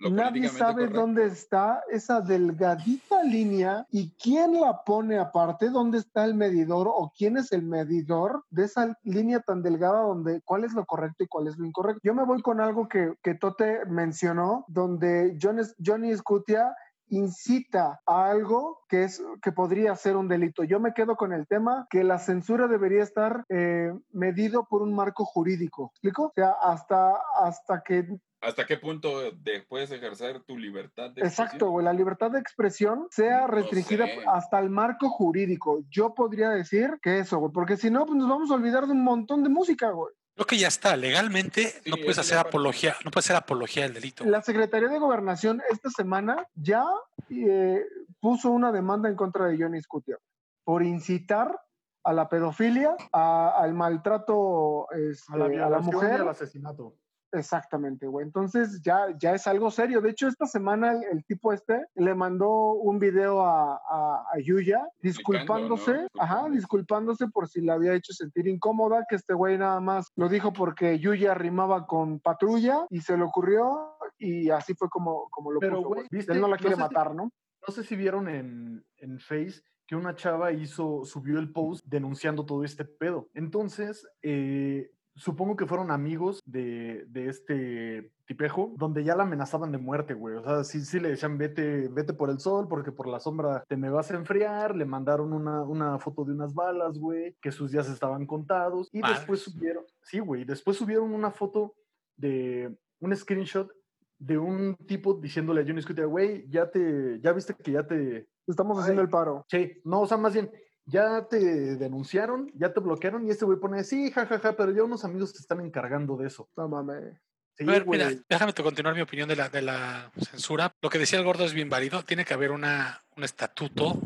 nadie 0.00 0.48
sabe 0.48 0.82
correcto. 0.82 1.00
dónde 1.00 1.26
está 1.26 1.82
esa 1.90 2.20
delgadita 2.20 3.22
línea 3.22 3.86
y 3.90 4.10
quién 4.12 4.60
la 4.60 4.82
pone 4.84 5.18
aparte, 5.18 5.70
dónde 5.70 5.98
está 5.98 6.24
el 6.24 6.34
medidor 6.34 6.88
o 6.88 7.12
quién 7.16 7.36
es 7.36 7.52
el 7.52 7.62
medidor 7.62 8.44
de 8.50 8.64
esa 8.64 8.98
línea 9.02 9.40
tan 9.40 9.62
delgada 9.62 10.00
donde 10.00 10.40
cuál 10.44 10.64
es 10.64 10.72
lo 10.74 10.84
correcto 10.84 11.24
y 11.24 11.28
cuál 11.28 11.48
es 11.48 11.56
lo 11.56 11.66
incorrecto. 11.66 12.00
Yo 12.02 12.14
me 12.14 12.24
voy 12.24 12.42
con 12.42 12.60
algo 12.60 12.88
que, 12.88 13.14
que 13.22 13.34
Tote 13.34 13.84
mencionó, 13.86 14.64
donde 14.68 15.38
John, 15.40 15.60
Johnny 15.84 16.16
Scutia 16.16 16.74
incita 17.08 18.00
a 18.06 18.30
algo 18.30 18.80
que 18.88 19.04
es 19.04 19.22
que 19.42 19.52
podría 19.52 19.94
ser 19.96 20.16
un 20.16 20.28
delito. 20.28 20.64
Yo 20.64 20.80
me 20.80 20.92
quedo 20.92 21.16
con 21.16 21.32
el 21.32 21.46
tema 21.46 21.86
que 21.90 22.04
la 22.04 22.18
censura 22.18 22.66
debería 22.68 23.02
estar 23.02 23.44
eh, 23.48 23.92
medido 24.10 24.66
por 24.68 24.82
un 24.82 24.94
marco 24.94 25.24
jurídico. 25.24 25.90
¿Explico? 25.94 26.24
O 26.26 26.32
sea, 26.34 26.50
hasta, 26.62 27.14
hasta 27.40 27.82
que 27.82 28.18
¿Hasta 28.40 28.66
qué 28.66 28.76
punto 28.76 29.32
de- 29.32 29.62
puedes 29.68 29.90
ejercer 29.90 30.42
tu 30.44 30.58
libertad 30.58 31.10
de 31.10 31.22
Exacto, 31.22 31.70
güey, 31.70 31.84
la 31.84 31.92
libertad 31.92 32.30
de 32.30 32.38
expresión 32.38 33.08
sea 33.10 33.46
restringida 33.46 34.06
sé. 34.06 34.18
hasta 34.26 34.58
el 34.58 34.68
marco 34.70 35.08
jurídico. 35.08 35.80
Yo 35.90 36.14
podría 36.14 36.50
decir 36.50 36.98
que 37.02 37.18
eso, 37.20 37.38
güey, 37.38 37.52
porque 37.52 37.76
si 37.76 37.90
no, 37.90 38.04
pues 38.06 38.16
nos 38.18 38.28
vamos 38.28 38.50
a 38.50 38.54
olvidar 38.54 38.86
de 38.86 38.92
un 38.92 39.02
montón 39.02 39.42
de 39.42 39.48
música, 39.48 39.90
güey. 39.90 40.12
Creo 40.34 40.46
que 40.46 40.58
ya 40.58 40.68
está. 40.68 40.96
Legalmente 40.96 41.68
Sí, 41.82 41.90
no 41.90 41.96
puedes 41.96 42.18
hacer 42.18 42.36
apología, 42.36 42.94
no 43.06 43.10
puedes 43.10 43.24
hacer 43.26 43.36
apología 43.36 43.84
del 43.84 43.94
delito. 43.94 44.22
La 44.26 44.42
Secretaría 44.42 44.88
de 44.90 44.98
Gobernación 44.98 45.62
esta 45.70 45.88
semana 45.88 46.46
ya 46.54 46.84
eh, 47.30 47.82
puso 48.20 48.50
una 48.50 48.70
demanda 48.70 49.08
en 49.08 49.16
contra 49.16 49.46
de 49.46 49.56
Johnny 49.58 49.80
Scutia 49.80 50.18
por 50.62 50.82
incitar 50.82 51.58
a 52.04 52.12
la 52.12 52.28
pedofilia, 52.28 52.94
a- 53.12 53.54
al 53.58 53.72
maltrato 53.72 54.88
este, 54.92 55.32
A 55.32 55.36
la 55.38 55.44
a 55.46 55.48
la 55.48 55.54
violación 55.54 55.90
y 55.90 55.94
mujer. 55.94 56.20
al 56.20 56.28
asesinato. 56.28 56.96
Exactamente, 57.32 58.06
güey. 58.06 58.24
Entonces 58.26 58.80
ya, 58.82 59.06
ya 59.18 59.34
es 59.34 59.46
algo 59.46 59.70
serio. 59.70 60.00
De 60.00 60.10
hecho, 60.10 60.28
esta 60.28 60.46
semana 60.46 60.92
el, 60.92 61.04
el 61.12 61.24
tipo 61.24 61.52
este 61.52 61.84
le 61.94 62.14
mandó 62.14 62.72
un 62.74 62.98
video 62.98 63.44
a, 63.44 63.74
a, 63.76 64.24
a 64.32 64.38
Yuya 64.42 64.86
disculpándose, 65.00 65.92
¿no? 66.14 66.22
ajá, 66.22 66.48
Disculpándose. 66.48 67.28
por 67.28 67.48
si 67.48 67.60
la 67.60 67.74
había 67.74 67.94
hecho 67.94 68.12
sentir 68.12 68.46
incómoda, 68.48 69.04
que 69.08 69.16
este 69.16 69.34
güey 69.34 69.58
nada 69.58 69.80
más 69.80 70.10
lo 70.16 70.28
dijo 70.28 70.52
porque 70.52 70.98
Yuya 70.98 71.34
rimaba 71.34 71.86
con 71.86 72.20
patrulla 72.20 72.86
y 72.90 73.00
se 73.00 73.16
le 73.16 73.24
ocurrió 73.24 73.96
y 74.18 74.50
así 74.50 74.74
fue 74.74 74.88
como, 74.88 75.28
como 75.30 75.52
lo 75.52 75.60
Pero, 75.60 75.76
puso. 75.78 75.88
güey. 75.88 76.06
¿viste? 76.10 76.32
Él 76.32 76.40
no 76.40 76.48
la 76.48 76.56
No 76.56 76.60
quiere 76.60 76.76
si- 76.76 76.80
matar, 76.80 77.14
¿no? 77.14 77.30
No 77.66 77.74
sé 77.74 77.82
si 77.82 77.96
vieron 77.96 78.28
en, 78.28 78.84
en 78.98 79.18
Face 79.18 79.60
que 79.88 79.96
una 79.96 80.14
chava 80.14 80.52
hizo, 80.52 81.04
subió 81.04 81.38
el 81.38 81.52
post 81.52 81.84
denunciando 81.86 82.44
todo 82.44 82.64
este 82.64 82.84
pedo. 82.84 83.28
Entonces, 83.34 84.06
eh, 84.22 84.90
supongo 85.16 85.56
que 85.56 85.66
fueron 85.66 85.90
amigos 85.90 86.42
de, 86.44 87.04
de 87.08 87.28
este 87.28 88.12
tipejo, 88.26 88.74
donde 88.76 89.02
ya 89.02 89.16
la 89.16 89.22
amenazaban 89.24 89.72
de 89.72 89.78
muerte, 89.78 90.14
güey. 90.14 90.36
O 90.36 90.44
sea, 90.44 90.64
sí, 90.64 90.80
sí 90.84 91.00
le 91.00 91.10
decían, 91.10 91.38
vete, 91.38 91.88
vete 91.88 92.12
por 92.12 92.30
el 92.30 92.38
sol, 92.38 92.68
porque 92.68 92.92
por 92.92 93.08
la 93.08 93.18
sombra 93.18 93.64
te 93.68 93.76
me 93.76 93.90
vas 93.90 94.10
a 94.10 94.16
enfriar. 94.16 94.76
Le 94.76 94.84
mandaron 94.84 95.32
una, 95.32 95.62
una 95.62 95.98
foto 95.98 96.24
de 96.24 96.32
unas 96.32 96.54
balas, 96.54 96.98
güey, 96.98 97.36
que 97.40 97.50
sus 97.50 97.72
días 97.72 97.88
estaban 97.88 98.26
contados. 98.26 98.88
Y 98.92 99.00
después 99.00 99.40
subieron, 99.40 99.84
sí, 100.02 100.18
güey, 100.18 100.44
después 100.44 100.76
subieron 100.76 101.12
una 101.12 101.30
foto 101.30 101.74
de 102.16 102.76
un 103.00 103.16
screenshot 103.16 103.70
de 104.18 104.38
un 104.38 104.76
tipo 104.86 105.14
diciéndole 105.14 105.60
a 105.60 105.64
Johnny 105.64 105.82
Scooter, 105.82 106.06
güey, 106.06 106.48
ya 106.48 106.70
te, 106.70 107.20
ya 107.20 107.32
viste 107.32 107.54
que 107.54 107.72
ya 107.72 107.86
te, 107.86 108.28
Estamos 108.46 108.78
haciendo 108.78 109.02
Ay. 109.02 109.06
el 109.06 109.10
paro. 109.10 109.44
Sí, 109.48 109.72
no, 109.84 110.02
o 110.02 110.06
sea, 110.06 110.16
más 110.16 110.32
bien, 110.32 110.50
ya 110.86 111.26
te 111.28 111.76
denunciaron, 111.76 112.50
ya 112.54 112.72
te 112.72 112.80
bloquearon 112.80 113.26
y 113.26 113.30
este 113.30 113.44
güey 113.44 113.58
pone, 113.58 113.84
sí, 113.84 114.10
jajaja, 114.10 114.56
pero 114.56 114.72
ya 114.72 114.84
unos 114.84 115.04
amigos 115.04 115.32
te 115.32 115.40
están 115.40 115.60
encargando 115.60 116.16
de 116.16 116.28
eso. 116.28 116.48
No 116.56 116.68
mames. 116.68 117.20
Sí, 117.58 117.64
A 117.64 117.72
ver, 117.72 117.84
güey. 117.84 117.98
mira, 117.98 118.22
déjame 118.28 118.52
te 118.52 118.62
continuar 118.62 118.94
mi 118.94 119.00
opinión 119.00 119.28
de 119.28 119.36
la, 119.36 119.48
de 119.48 119.62
la 119.62 120.10
censura. 120.30 120.74
Lo 120.82 120.90
que 120.90 120.98
decía 120.98 121.18
el 121.18 121.24
gordo 121.24 121.44
es 121.44 121.54
bien 121.54 121.70
válido. 121.70 122.02
Tiene 122.02 122.24
que 122.24 122.34
haber 122.34 122.50
una, 122.52 123.02
un 123.16 123.24
estatuto. 123.24 123.98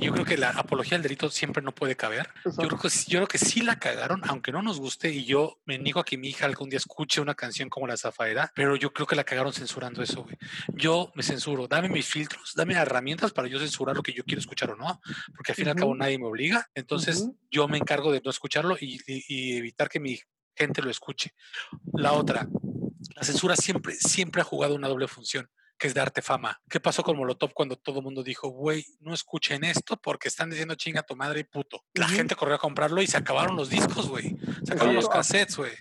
Yo 0.00 0.12
creo 0.12 0.24
que 0.24 0.36
la 0.36 0.50
apología 0.50 0.92
del 0.96 1.02
delito 1.02 1.28
siempre 1.30 1.62
no 1.62 1.74
puede 1.74 1.96
caber. 1.96 2.28
Yo 2.44 2.52
creo, 2.52 2.78
que, 2.78 2.88
yo 2.88 3.18
creo 3.18 3.26
que 3.28 3.38
sí 3.38 3.62
la 3.62 3.78
cagaron, 3.78 4.22
aunque 4.28 4.52
no 4.52 4.62
nos 4.62 4.78
guste. 4.78 5.10
Y 5.10 5.24
yo 5.24 5.60
me 5.66 5.78
niego 5.78 6.00
a 6.00 6.04
que 6.04 6.16
mi 6.16 6.28
hija 6.28 6.46
algún 6.46 6.68
día 6.68 6.76
escuche 6.78 7.20
una 7.20 7.34
canción 7.34 7.68
como 7.68 7.86
La 7.86 7.96
Zafaera. 7.96 8.52
Pero 8.54 8.76
yo 8.76 8.92
creo 8.92 9.06
que 9.06 9.16
la 9.16 9.24
cagaron 9.24 9.52
censurando 9.52 10.02
eso, 10.02 10.22
güey. 10.22 10.36
Yo 10.74 11.10
me 11.14 11.22
censuro. 11.22 11.66
Dame 11.68 11.88
mis 11.88 12.06
filtros, 12.06 12.52
dame 12.54 12.74
herramientas 12.74 13.32
para 13.32 13.48
yo 13.48 13.58
censurar 13.58 13.96
lo 13.96 14.02
que 14.02 14.12
yo 14.12 14.24
quiero 14.24 14.40
escuchar 14.40 14.70
o 14.70 14.76
no. 14.76 15.00
Porque 15.34 15.52
al 15.52 15.56
fin 15.56 15.66
y 15.66 15.70
al 15.70 15.76
cabo 15.76 15.94
nadie 15.94 16.18
me 16.18 16.26
obliga. 16.26 16.68
Entonces 16.74 17.28
yo 17.50 17.66
me 17.68 17.78
encargo 17.78 18.12
de 18.12 18.20
no 18.24 18.30
escucharlo 18.30 18.76
y- 18.80 19.00
y- 19.06 19.24
y 19.28 19.56
evitar 19.56 19.88
que 19.88 20.00
mi 20.00 20.18
gente 20.56 20.82
lo 20.82 20.90
escuche. 20.90 21.34
La 21.94 22.12
otra, 22.12 22.48
la 23.14 23.22
censura 23.22 23.56
siempre, 23.56 23.94
siempre 23.94 24.42
ha 24.42 24.44
jugado 24.44 24.74
una 24.74 24.88
doble 24.88 25.06
función, 25.08 25.48
que 25.78 25.86
es 25.86 25.94
darte 25.94 26.22
fama. 26.22 26.60
¿Qué 26.68 26.80
pasó 26.80 27.02
con 27.02 27.16
Molotov 27.16 27.52
cuando 27.54 27.76
todo 27.76 27.98
el 27.98 28.04
mundo 28.04 28.22
dijo, 28.22 28.48
güey, 28.48 28.84
no 29.00 29.14
escuchen 29.14 29.64
esto 29.64 29.96
porque 29.96 30.28
están 30.28 30.50
diciendo 30.50 30.74
chinga 30.74 31.02
tu 31.02 31.16
madre 31.16 31.40
y 31.40 31.44
puto? 31.44 31.84
La 31.94 32.08
gente 32.08 32.34
corrió 32.34 32.56
a 32.56 32.58
comprarlo 32.58 33.00
y 33.00 33.06
se 33.06 33.16
acabaron 33.16 33.56
los 33.56 33.70
discos, 33.70 34.08
güey. 34.08 34.36
Se 34.64 34.72
acabaron 34.72 34.96
los 34.96 35.08
cassettes, 35.08 35.56
güey. 35.56 35.72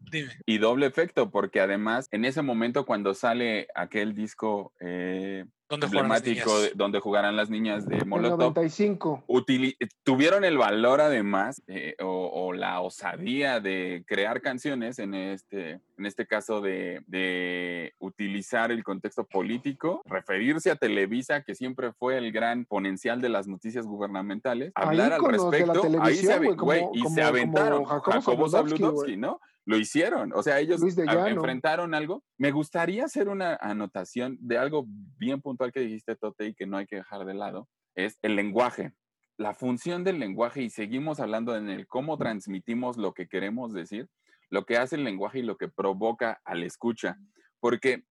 Dime. 0.00 0.32
Y 0.46 0.58
doble 0.58 0.86
efecto, 0.86 1.30
porque 1.30 1.60
además 1.60 2.08
en 2.10 2.24
ese 2.24 2.42
momento 2.42 2.86
cuando 2.86 3.14
sale 3.14 3.68
aquel 3.74 4.14
disco 4.14 4.72
eh, 4.80 5.44
¿Dónde 5.68 5.86
fueron 5.88 6.08
las 6.08 6.18
emblemático 6.20 6.54
niñas? 6.56 6.70
de- 6.70 6.76
donde 6.76 7.00
jugarán 7.00 7.36
las 7.36 7.50
niñas 7.50 7.86
de 7.86 7.98
El 7.98 8.06
Molotov, 8.06 8.38
95. 8.38 9.24
utili- 9.28 9.76
tuvieron 10.02 10.44
el 10.44 10.56
valor 10.56 11.00
además 11.00 11.62
eh, 11.66 11.94
o, 12.00 12.30
o 12.32 12.52
la 12.54 12.80
osadía 12.80 13.60
de 13.60 14.02
crear 14.06 14.40
canciones 14.40 14.98
en 14.98 15.14
este, 15.14 15.80
en 15.98 16.06
este 16.06 16.26
caso 16.26 16.60
de, 16.60 17.02
de 17.06 17.92
utilizar 17.98 18.72
el 18.72 18.82
contexto 18.82 19.24
político, 19.24 20.02
referirse 20.06 20.70
a 20.70 20.76
Televisa, 20.76 21.42
que 21.42 21.54
siempre 21.54 21.92
fue 21.92 22.16
el 22.18 22.32
gran 22.32 22.64
ponencial 22.64 23.20
de 23.20 23.28
las 23.28 23.46
noticias 23.46 23.84
gubernamentales, 23.86 24.72
hablar 24.74 25.12
al 25.12 25.24
respecto, 25.24 25.82
ahí 26.00 26.14
se, 26.16 26.36
como- 26.38 26.56
güey, 26.64 26.84
y 26.94 27.02
como- 27.02 27.14
se 27.14 27.20
como 27.20 27.28
aventaron. 27.28 27.84
Jacobo 27.84 28.12
Jacobo 28.12 28.48
Zabludovsky, 28.48 29.16
¿no? 29.16 29.40
Lo 29.68 29.76
hicieron, 29.76 30.32
o 30.34 30.42
sea, 30.42 30.60
ellos 30.60 30.80
a- 30.82 31.28
enfrentaron 31.36 31.94
algo. 31.94 32.24
Me 32.38 32.50
gustaría 32.52 33.04
hacer 33.04 33.28
una 33.28 33.54
anotación 33.56 34.38
de 34.40 34.56
algo 34.56 34.86
bien 35.18 35.42
puntual 35.42 35.72
que 35.72 35.80
dijiste, 35.80 36.16
Tote, 36.16 36.46
y 36.46 36.54
que 36.54 36.66
no 36.66 36.78
hay 36.78 36.86
que 36.86 36.96
dejar 36.96 37.26
de 37.26 37.34
lado, 37.34 37.68
es 37.94 38.18
el 38.22 38.34
lenguaje. 38.34 38.94
La 39.36 39.52
función 39.52 40.04
del 40.04 40.18
lenguaje, 40.18 40.62
y 40.62 40.70
seguimos 40.70 41.20
hablando 41.20 41.54
en 41.54 41.68
el 41.68 41.86
cómo 41.86 42.16
transmitimos 42.16 42.96
lo 42.96 43.12
que 43.12 43.28
queremos 43.28 43.74
decir, 43.74 44.08
lo 44.50 44.64
que 44.64 44.78
hace 44.78 44.96
el 44.96 45.04
lenguaje 45.04 45.40
y 45.40 45.42
lo 45.42 45.56
que 45.58 45.68
provoca 45.68 46.40
al 46.44 46.62
escucha. 46.62 47.18
Porque 47.60 48.04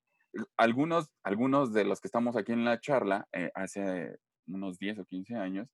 algunos, 0.57 1.09
algunos 1.23 1.73
de 1.73 1.85
los 1.85 1.99
que 2.01 2.07
estamos 2.07 2.35
aquí 2.35 2.51
en 2.51 2.65
la 2.65 2.79
charla, 2.79 3.27
eh, 3.33 3.49
hace 3.55 4.17
unos 4.45 4.77
10 4.77 4.99
o 4.99 5.05
15 5.05 5.35
años, 5.35 5.67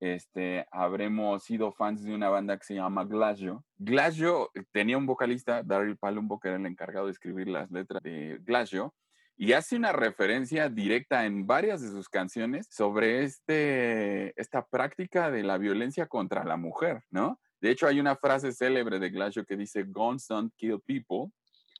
este, 0.00 0.66
habremos 0.70 1.44
sido 1.44 1.72
fans 1.72 2.04
de 2.04 2.14
una 2.14 2.28
banda 2.28 2.56
que 2.58 2.64
se 2.64 2.74
llama 2.74 3.04
Glassjaw. 3.04 3.62
Glassjaw 3.78 4.48
tenía 4.72 4.98
un 4.98 5.06
vocalista, 5.06 5.62
Daryl 5.62 5.96
Palumbo, 5.96 6.38
que 6.38 6.48
era 6.48 6.56
el 6.56 6.66
encargado 6.66 7.06
de 7.06 7.12
escribir 7.12 7.48
las 7.48 7.70
letras 7.70 8.02
de 8.02 8.38
Glassjaw, 8.42 8.92
y 9.38 9.52
hace 9.52 9.76
una 9.76 9.92
referencia 9.92 10.70
directa 10.70 11.26
en 11.26 11.46
varias 11.46 11.82
de 11.82 11.88
sus 11.88 12.08
canciones 12.08 12.68
sobre 12.70 13.22
este, 13.22 14.38
esta 14.40 14.66
práctica 14.66 15.30
de 15.30 15.42
la 15.42 15.58
violencia 15.58 16.06
contra 16.06 16.44
la 16.44 16.56
mujer, 16.56 17.02
¿no? 17.10 17.38
De 17.60 17.70
hecho, 17.70 17.86
hay 17.86 18.00
una 18.00 18.16
frase 18.16 18.52
célebre 18.52 18.98
de 18.98 19.10
Glassjaw 19.10 19.44
que 19.44 19.56
dice, 19.56 19.84
Guns 19.84 20.26
don't 20.28 20.52
kill 20.56 20.80
people, 20.80 21.32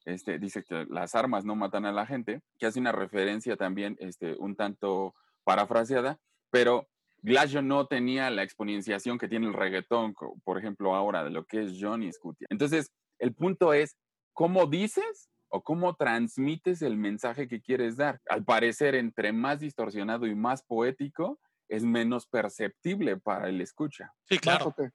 este, 0.04 0.38
dice 0.38 0.62
que 0.62 0.86
las 0.88 1.14
armas 1.14 1.44
no 1.44 1.56
matan 1.56 1.84
a 1.84 1.92
la 1.92 2.06
gente, 2.06 2.40
que 2.58 2.66
hace 2.66 2.78
una 2.78 2.92
referencia 2.92 3.56
también 3.56 3.96
este, 4.00 4.36
un 4.38 4.54
tanto 4.54 5.14
parafraseada, 5.44 6.18
pero 6.50 6.88
Glassjaw 7.22 7.62
no 7.62 7.86
tenía 7.86 8.30
la 8.30 8.42
exponenciación 8.42 9.18
que 9.18 9.28
tiene 9.28 9.46
el 9.46 9.54
reggaetón, 9.54 10.14
por 10.44 10.58
ejemplo, 10.58 10.94
ahora 10.94 11.24
de 11.24 11.30
lo 11.30 11.44
que 11.44 11.62
es 11.62 11.72
Johnny 11.80 12.12
Scutia. 12.12 12.46
Entonces, 12.50 12.92
el 13.18 13.34
punto 13.34 13.72
es, 13.72 13.96
¿cómo 14.32 14.66
dices 14.66 15.28
o 15.48 15.62
cómo 15.62 15.96
transmites 15.96 16.82
el 16.82 16.96
mensaje 16.96 17.48
que 17.48 17.60
quieres 17.60 17.96
dar? 17.96 18.20
Al 18.28 18.44
parecer, 18.44 18.94
entre 18.94 19.32
más 19.32 19.60
distorsionado 19.60 20.26
y 20.26 20.34
más 20.34 20.62
poético, 20.62 21.40
es 21.68 21.84
menos 21.84 22.26
perceptible 22.26 23.16
para 23.16 23.48
el 23.48 23.60
escucha. 23.60 24.12
Sí, 24.28 24.38
claro. 24.38 24.74
Bájate. 24.76 24.92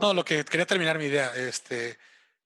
No, 0.00 0.14
lo 0.14 0.24
que 0.24 0.44
quería 0.44 0.66
terminar 0.66 0.98
mi 0.98 1.06
idea, 1.06 1.34
este, 1.34 1.96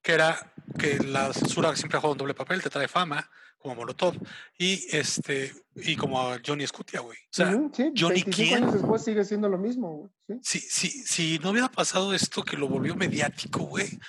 que 0.01 0.13
era 0.13 0.53
que 0.79 0.97
la 0.99 1.33
censura 1.33 1.75
siempre 1.75 1.99
juega 1.99 2.13
un 2.13 2.17
doble 2.17 2.33
papel, 2.33 2.61
te 2.61 2.69
trae 2.69 2.87
fama, 2.87 3.29
como 3.59 3.75
Molotov, 3.75 4.15
y 4.57 4.85
este, 4.95 5.53
y 5.75 5.95
como 5.95 6.19
a 6.19 6.39
Johnny 6.45 6.65
Scutia, 6.65 7.01
güey. 7.01 7.17
O 7.17 7.31
sea, 7.31 7.51
sí, 7.73 7.91
Johnny 7.95 8.23
25 8.23 8.31
quién, 8.31 8.71
después 8.71 9.03
sigue 9.03 9.23
siendo 9.23 9.49
lo 9.49 9.57
mismo, 9.57 10.09
güey. 10.27 10.39
Sí. 10.41 10.59
si, 10.61 10.89
si, 10.89 11.03
si 11.03 11.39
no 11.39 11.51
hubiera 11.51 11.69
pasado 11.69 12.13
esto 12.13 12.43
que 12.43 12.57
lo 12.57 12.67
volvió 12.67 12.95
mediático, 12.95 13.59
güey, 13.63 13.99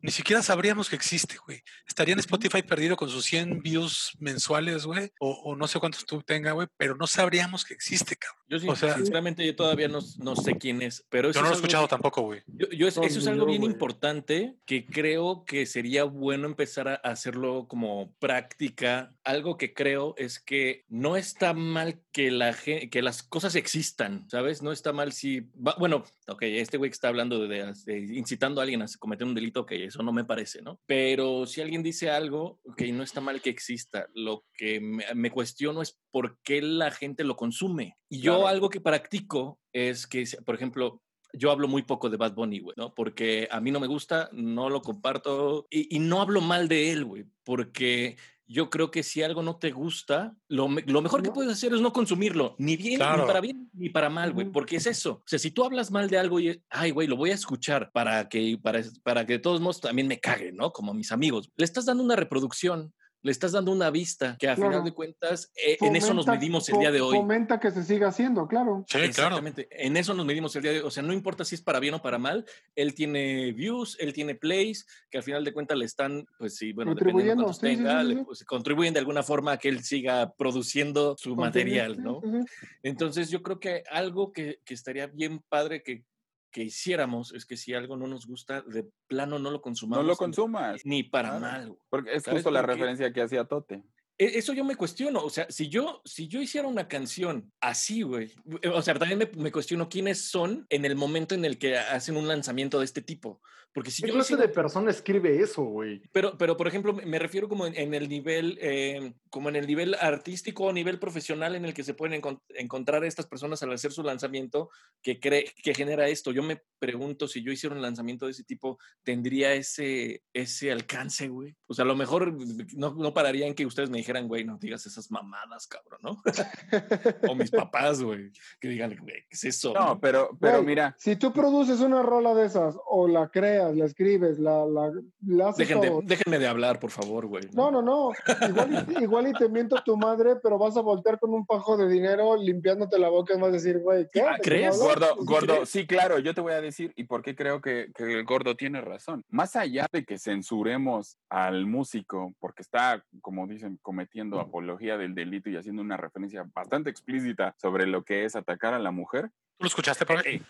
ni 0.00 0.10
siquiera 0.10 0.42
sabríamos 0.42 0.88
que 0.88 0.96
existe, 0.96 1.36
güey. 1.46 1.62
Estaría 1.86 2.14
en 2.14 2.20
Spotify 2.20 2.62
perdido 2.62 2.96
con 2.96 3.08
sus 3.08 3.24
100 3.24 3.62
views 3.62 4.12
mensuales, 4.18 4.84
güey, 4.84 5.12
o, 5.20 5.30
o 5.30 5.56
no 5.56 5.66
sé 5.66 5.80
cuántos 5.80 6.04
tú 6.04 6.22
tenga, 6.22 6.52
güey, 6.52 6.68
pero 6.76 6.96
no 6.96 7.06
sabríamos 7.06 7.64
que 7.64 7.74
existe, 7.74 8.16
cabrón. 8.16 8.37
Yo 8.48 8.58
sí, 8.58 8.66
O 8.68 8.74
sea- 8.76 8.94
sinceramente, 8.96 9.44
yo 9.44 9.54
todavía 9.54 9.88
no, 9.88 9.98
no 10.18 10.34
sé 10.36 10.56
quién 10.58 10.80
es, 10.82 11.04
pero 11.10 11.28
eso 11.30 11.38
Yo 11.38 11.42
no 11.42 11.48
lo 11.48 11.50
he 11.50 11.52
es 11.52 11.56
algo 11.58 11.66
escuchado 11.66 11.86
que- 11.86 11.90
tampoco, 11.90 12.22
güey. 12.22 12.42
Yo, 12.46 12.66
yo 12.70 12.88
es- 12.88 12.96
No, 12.96 13.02
eso 13.02 13.18
es 13.18 13.26
algo 13.26 13.44
bien 13.46 13.62
importante 13.62 14.56
que 14.64 14.86
creo 14.86 15.44
que 15.44 15.66
sería 15.66 16.04
bueno 16.04 16.46
empezar 16.46 16.88
a 16.88 16.94
hacerlo 16.94 17.66
como 17.68 18.14
práctica. 18.18 19.14
Algo 19.24 19.56
que 19.58 19.74
creo 19.74 20.14
es 20.16 20.38
que 20.40 20.84
no 20.88 21.16
está 21.16 21.52
mal 21.52 22.00
que, 22.12 22.30
la, 22.30 22.54
que 22.54 23.02
las 23.02 23.22
cosas 23.22 23.54
existan, 23.54 24.28
¿sabes? 24.30 24.62
No 24.62 24.72
está 24.72 24.92
mal 24.92 25.12
si... 25.12 25.40
va- 25.54 25.76
bueno, 25.78 26.04
ok, 26.28 26.42
este 26.42 26.78
güey 26.78 26.90
que 26.90 26.94
está 26.94 27.08
hablando 27.08 27.38
de, 27.46 27.48
de- 27.48 27.72
de 27.84 27.98
incitando 28.16 28.60
a 28.60 28.64
alguien 28.64 28.80
a 28.82 28.86
cometer 28.98 29.26
un 29.26 29.34
delito, 29.34 29.60
ok, 29.60 29.72
eso 29.72 30.02
no 30.02 30.12
me 30.12 30.24
parece, 30.24 30.62
¿no? 30.62 30.80
Pero 30.86 31.46
si 31.46 31.60
alguien 31.60 31.82
dice 31.82 32.10
algo, 32.10 32.60
ok, 32.64 32.82
no 32.92 33.02
está 33.02 33.20
mal 33.20 33.40
que 33.42 33.50
exista. 33.50 34.06
Lo 34.14 34.44
que 34.54 34.80
me, 34.80 35.04
me 35.14 35.30
cuestiono 35.30 35.82
es 35.82 35.98
por 36.10 36.38
qué 36.42 36.62
la 36.62 36.90
gente 36.90 37.24
lo 37.24 37.36
consume. 37.36 37.96
Y 38.08 38.20
yo 38.20 38.37
Algo 38.46 38.70
que 38.70 38.80
practico 38.80 39.58
es 39.72 40.06
que, 40.06 40.24
por 40.44 40.54
ejemplo, 40.54 41.02
yo 41.32 41.50
hablo 41.50 41.68
muy 41.68 41.82
poco 41.82 42.08
de 42.08 42.16
Bad 42.16 42.34
Bunny, 42.34 42.60
güey, 42.60 42.74
¿no? 42.78 42.94
Porque 42.94 43.48
a 43.50 43.60
mí 43.60 43.70
no 43.70 43.80
me 43.80 43.86
gusta, 43.86 44.30
no 44.32 44.70
lo 44.70 44.80
comparto 44.80 45.66
y, 45.70 45.94
y 45.94 45.98
no 45.98 46.20
hablo 46.20 46.40
mal 46.40 46.68
de 46.68 46.90
él, 46.92 47.04
güey, 47.04 47.26
porque 47.44 48.16
yo 48.50 48.70
creo 48.70 48.90
que 48.90 49.02
si 49.02 49.22
algo 49.22 49.42
no 49.42 49.56
te 49.58 49.70
gusta, 49.70 50.34
lo, 50.48 50.68
me- 50.68 50.80
lo 50.86 51.02
mejor 51.02 51.22
que 51.22 51.30
puedes 51.30 51.52
hacer 51.52 51.74
es 51.74 51.82
no 51.82 51.92
consumirlo, 51.92 52.54
ni 52.58 52.78
bien, 52.78 52.96
Claro. 52.96 53.22
ni 53.22 53.26
para 53.26 53.40
bien, 53.42 53.68
ni 53.74 53.90
para 53.90 54.08
mal, 54.08 54.32
güey, 54.32 54.50
porque 54.50 54.76
es 54.76 54.86
eso. 54.86 55.12
O 55.16 55.22
sea, 55.26 55.38
si 55.38 55.50
tú 55.50 55.64
hablas 55.64 55.90
mal 55.90 56.08
de 56.08 56.16
algo 56.16 56.40
y, 56.40 56.62
ay, 56.70 56.90
güey, 56.92 57.06
lo 57.06 57.16
voy 57.16 57.30
a 57.30 57.34
escuchar 57.34 57.90
para 57.92 58.26
que, 58.30 58.56
para, 58.62 58.80
para 59.02 59.26
que 59.26 59.34
de 59.34 59.38
todos 59.40 59.60
modos 59.60 59.82
también 59.82 60.08
me 60.08 60.18
cague, 60.18 60.50
¿no? 60.52 60.72
Como 60.72 60.92
a 60.92 60.94
mis 60.94 61.12
amigos. 61.12 61.50
Le 61.56 61.64
estás 61.66 61.84
dando 61.84 62.02
una 62.02 62.16
reproducción. 62.16 62.94
Le 63.22 63.32
estás 63.32 63.50
dando 63.52 63.72
una 63.72 63.90
vista 63.90 64.36
que 64.38 64.48
a 64.48 64.54
final 64.54 64.84
de 64.84 64.92
cuentas 64.92 65.50
eh, 65.56 65.76
en 65.80 65.96
eso 65.96 66.14
nos 66.14 66.26
medimos 66.26 66.68
el 66.68 66.78
día 66.78 66.92
de 66.92 67.00
hoy. 67.00 67.16
Fomenta 67.16 67.58
que 67.58 67.72
se 67.72 67.82
siga 67.82 68.08
haciendo, 68.08 68.46
claro. 68.46 68.84
Sí, 68.86 68.92
claro. 68.98 69.04
Exactamente. 69.38 69.68
En 69.70 69.96
eso 69.96 70.14
nos 70.14 70.24
medimos 70.24 70.54
el 70.54 70.62
día 70.62 70.70
de 70.72 70.78
hoy. 70.78 70.86
O 70.86 70.90
sea, 70.90 71.02
no 71.02 71.12
importa 71.12 71.44
si 71.44 71.56
es 71.56 71.62
para 71.62 71.80
bien 71.80 71.94
o 71.94 72.02
para 72.02 72.18
mal, 72.18 72.44
él 72.76 72.94
tiene 72.94 73.52
views, 73.52 73.96
él 73.98 74.12
tiene 74.12 74.36
plays, 74.36 74.86
que 75.10 75.18
al 75.18 75.24
final 75.24 75.44
de 75.44 75.52
cuentas 75.52 75.76
le 75.76 75.84
están, 75.84 76.26
pues 76.38 76.56
sí, 76.56 76.72
bueno, 76.72 76.94
dependiendo 76.94 77.48
sí, 77.48 77.54
sí, 77.54 77.60
tenga, 77.60 78.02
sí, 78.02 78.08
le- 78.08 78.24
pues, 78.24 78.44
contribuyen 78.44 78.94
de 78.94 79.00
alguna 79.00 79.24
forma 79.24 79.52
a 79.52 79.58
que 79.58 79.68
él 79.68 79.82
siga 79.82 80.32
produciendo 80.34 81.16
su 81.18 81.34
material, 81.34 82.00
¿no? 82.02 82.20
sí, 82.22 82.30
sí. 82.30 82.66
Entonces 82.84 83.30
yo 83.30 83.42
creo 83.42 83.58
que 83.58 83.82
algo 83.90 84.32
que, 84.32 84.60
que 84.64 84.74
estaría 84.74 85.08
bien 85.08 85.40
padre 85.48 85.82
que, 85.82 86.04
que 86.50 86.62
hiciéramos 86.64 87.32
es 87.34 87.44
que 87.46 87.56
si 87.56 87.74
algo 87.74 87.96
no 87.96 88.06
nos 88.06 88.26
gusta, 88.26 88.62
de 88.62 88.88
plano 89.06 89.38
no 89.38 89.50
lo 89.50 89.60
consumamos. 89.60 90.02
No 90.04 90.06
lo 90.08 90.14
ni- 90.14 90.18
consumas. 90.18 90.80
Ni 90.84 91.02
para 91.02 91.30
Claro. 91.38 91.40
mal. 91.40 91.68
güey. 91.68 91.80
Porque 91.90 92.14
es 92.14 92.22
¿Sabes 92.22 92.38
justo 92.38 92.50
la 92.50 92.62
referencia 92.62 93.12
que 93.12 93.22
hacía 93.22 93.44
Tote. 93.44 93.82
E- 94.18 94.38
Eso 94.38 94.52
yo 94.52 94.64
me 94.64 94.76
cuestiono, 94.76 95.20
o 95.22 95.30
sea, 95.30 95.46
si 95.48 95.68
yo, 95.68 96.02
si 96.04 96.26
yo 96.28 96.42
hiciera 96.42 96.66
una 96.68 96.88
canción 96.88 97.52
así, 97.60 98.02
güey, 98.02 98.32
o 98.72 98.82
sea, 98.82 98.94
también 98.94 99.18
me, 99.18 99.30
me 99.42 99.52
cuestiono 99.52 99.88
quiénes 99.88 100.28
son 100.30 100.66
en 100.70 100.84
el 100.84 100.96
momento 100.96 101.34
en 101.34 101.44
el 101.44 101.58
que 101.58 101.76
hacen 101.78 102.16
un 102.16 102.26
lanzamiento 102.28 102.78
de 102.80 102.84
este 102.84 103.00
tipo. 103.02 103.40
Porque 103.74 103.90
si 103.90 104.02
¿Qué 104.02 104.08
yo 104.08 104.14
clase 104.14 104.34
de 104.36 104.48
persona 104.48 104.90
escribe 104.90 105.40
eso, 105.40 105.62
güey? 105.62 106.00
pero, 106.10 106.36
pero, 106.38 106.56
por 106.56 106.66
ejemplo, 106.66 106.94
me- 106.94 107.18
refiero 107.18 107.48
como 107.48 107.66
en, 107.66 107.76
en 107.76 107.92
el 107.94 108.08
nivel, 108.08 108.58
eh, 108.62 109.12
como 109.30 109.50
en 109.50 109.56
el 109.56 109.66
nivel 109.66 109.94
artístico 109.94 110.64
o 110.64 110.72
nivel 110.72 110.98
profesional 110.98 111.54
en 111.54 111.64
el 111.66 111.74
que 111.74 111.84
se 111.84 111.92
pueden 111.94 112.20
encon- 112.20 112.40
encontrar 112.48 113.04
estas 113.04 113.26
personas 113.26 113.62
al 113.62 113.72
hacer 113.72 113.92
su 113.92 114.02
lanzamiento 114.02 114.70
que 115.02 115.20
cree, 115.20 115.52
que 115.62 115.74
genera 115.74 116.08
esto. 116.08 116.32
Yo 116.32 116.42
me 116.42 116.62
pregunto 116.78 117.28
si 117.28 117.42
yo 117.42 117.52
hiciera 117.52 117.76
un 117.76 117.82
lanzamiento 117.82 118.24
de 118.24 118.32
ese 118.32 118.42
tipo, 118.42 118.78
¿tendría 119.04 119.52
ese, 119.52 120.22
ese 120.32 120.72
alcance, 120.72 121.28
güey? 121.28 121.54
O 121.66 121.74
sea, 121.74 121.84
a 121.84 121.88
lo 121.88 121.94
mejor 121.94 122.36
no, 122.74 122.94
no 122.94 123.12
pararía 123.14 123.46
en 123.46 123.54
que 123.54 123.66
ustedes 123.66 123.90
me 123.90 123.98
dijeran, 124.08 124.26
güey, 124.26 124.42
no 124.44 124.56
digas 124.56 124.86
esas 124.86 125.10
mamadas, 125.10 125.66
cabrón, 125.66 126.00
¿no? 126.02 126.22
o 127.30 127.34
mis 127.34 127.50
papás, 127.50 128.02
güey, 128.02 128.32
que 128.58 128.68
digan, 128.68 128.96
güey, 128.98 129.22
¿qué 129.28 129.32
es 129.32 129.44
eso? 129.44 129.74
No, 129.74 130.00
pero, 130.00 130.30
pero 130.40 130.54
Güey, 130.58 130.66
mira, 130.66 130.96
Si 130.98 131.16
tú 131.16 131.30
produces 131.30 131.80
una 131.80 132.02
rola 132.02 132.34
de 132.34 132.46
esas, 132.46 132.74
o 132.86 133.06
la 133.06 133.28
creas, 133.28 133.76
la 133.76 133.84
escribes, 133.84 134.38
la, 134.38 134.64
la, 134.64 134.90
la 135.26 135.48
haces 135.50 135.68
Dejen 135.68 135.82
de- 135.82 136.00
déjenme 136.04 136.38
de 136.38 136.46
hablar, 136.46 136.78
por 136.80 136.90
favor, 136.90 137.26
güey. 137.26 137.44
No, 137.52 137.70
no, 137.70 137.82
no. 137.82 138.12
Igual 138.48 138.86
y, 138.98 139.02
igual 139.04 139.28
y 139.28 139.32
te 139.34 139.50
miento 139.50 139.76
tu 139.84 139.98
madre, 139.98 140.36
pero 140.42 140.56
vas 140.56 140.76
a 140.78 140.80
voltear 140.80 141.18
con 141.18 141.34
un 141.34 141.44
pajo 141.44 141.76
de 141.76 141.86
dinero 141.86 142.34
limpiándote 142.36 142.98
la 142.98 143.10
boca 143.10 143.34
y 143.34 143.40
vas 143.40 143.50
a 143.50 143.52
decir, 143.52 143.78
güey, 143.80 144.06
¿qué? 144.10 144.22
Ah, 144.22 144.32
¿De 144.32 144.36
qué 144.36 144.50
¿crees? 144.50 144.78
Gordo, 144.78 145.16
gordo, 145.18 145.54
crees? 145.56 145.68
sí, 145.68 145.86
claro, 145.86 146.18
yo 146.18 146.32
te 146.34 146.40
voy 146.40 146.54
a 146.54 146.62
decir 146.62 146.94
y 146.96 147.04
por 147.04 147.22
qué 147.22 147.36
creo 147.36 147.60
que, 147.60 147.90
que 147.94 148.04
el 148.04 148.24
gordo 148.24 148.56
tiene 148.56 148.80
razón. 148.80 149.22
Más 149.28 149.54
allá 149.54 149.86
de 149.92 150.04
que 150.04 150.18
censuremos 150.18 151.18
al 151.28 151.66
músico 151.66 152.32
porque 152.40 152.62
está, 152.62 153.04
como 153.20 153.46
dicen, 153.46 153.78
cometiendo 153.98 154.38
apología 154.38 154.96
del 154.96 155.12
delito 155.12 155.50
y 155.50 155.56
haciendo 155.56 155.82
una 155.82 155.96
referencia 155.96 156.46
bastante 156.54 156.88
explícita 156.88 157.56
sobre 157.60 157.84
lo 157.84 158.04
que 158.04 158.24
es 158.24 158.36
atacar 158.36 158.72
a 158.72 158.78
la 158.78 158.92
mujer. 158.92 159.28
¿Tú 159.58 159.64
lo 159.64 159.66
escuchaste, 159.66 160.06
por 160.06 160.18
ahí? 160.18 160.40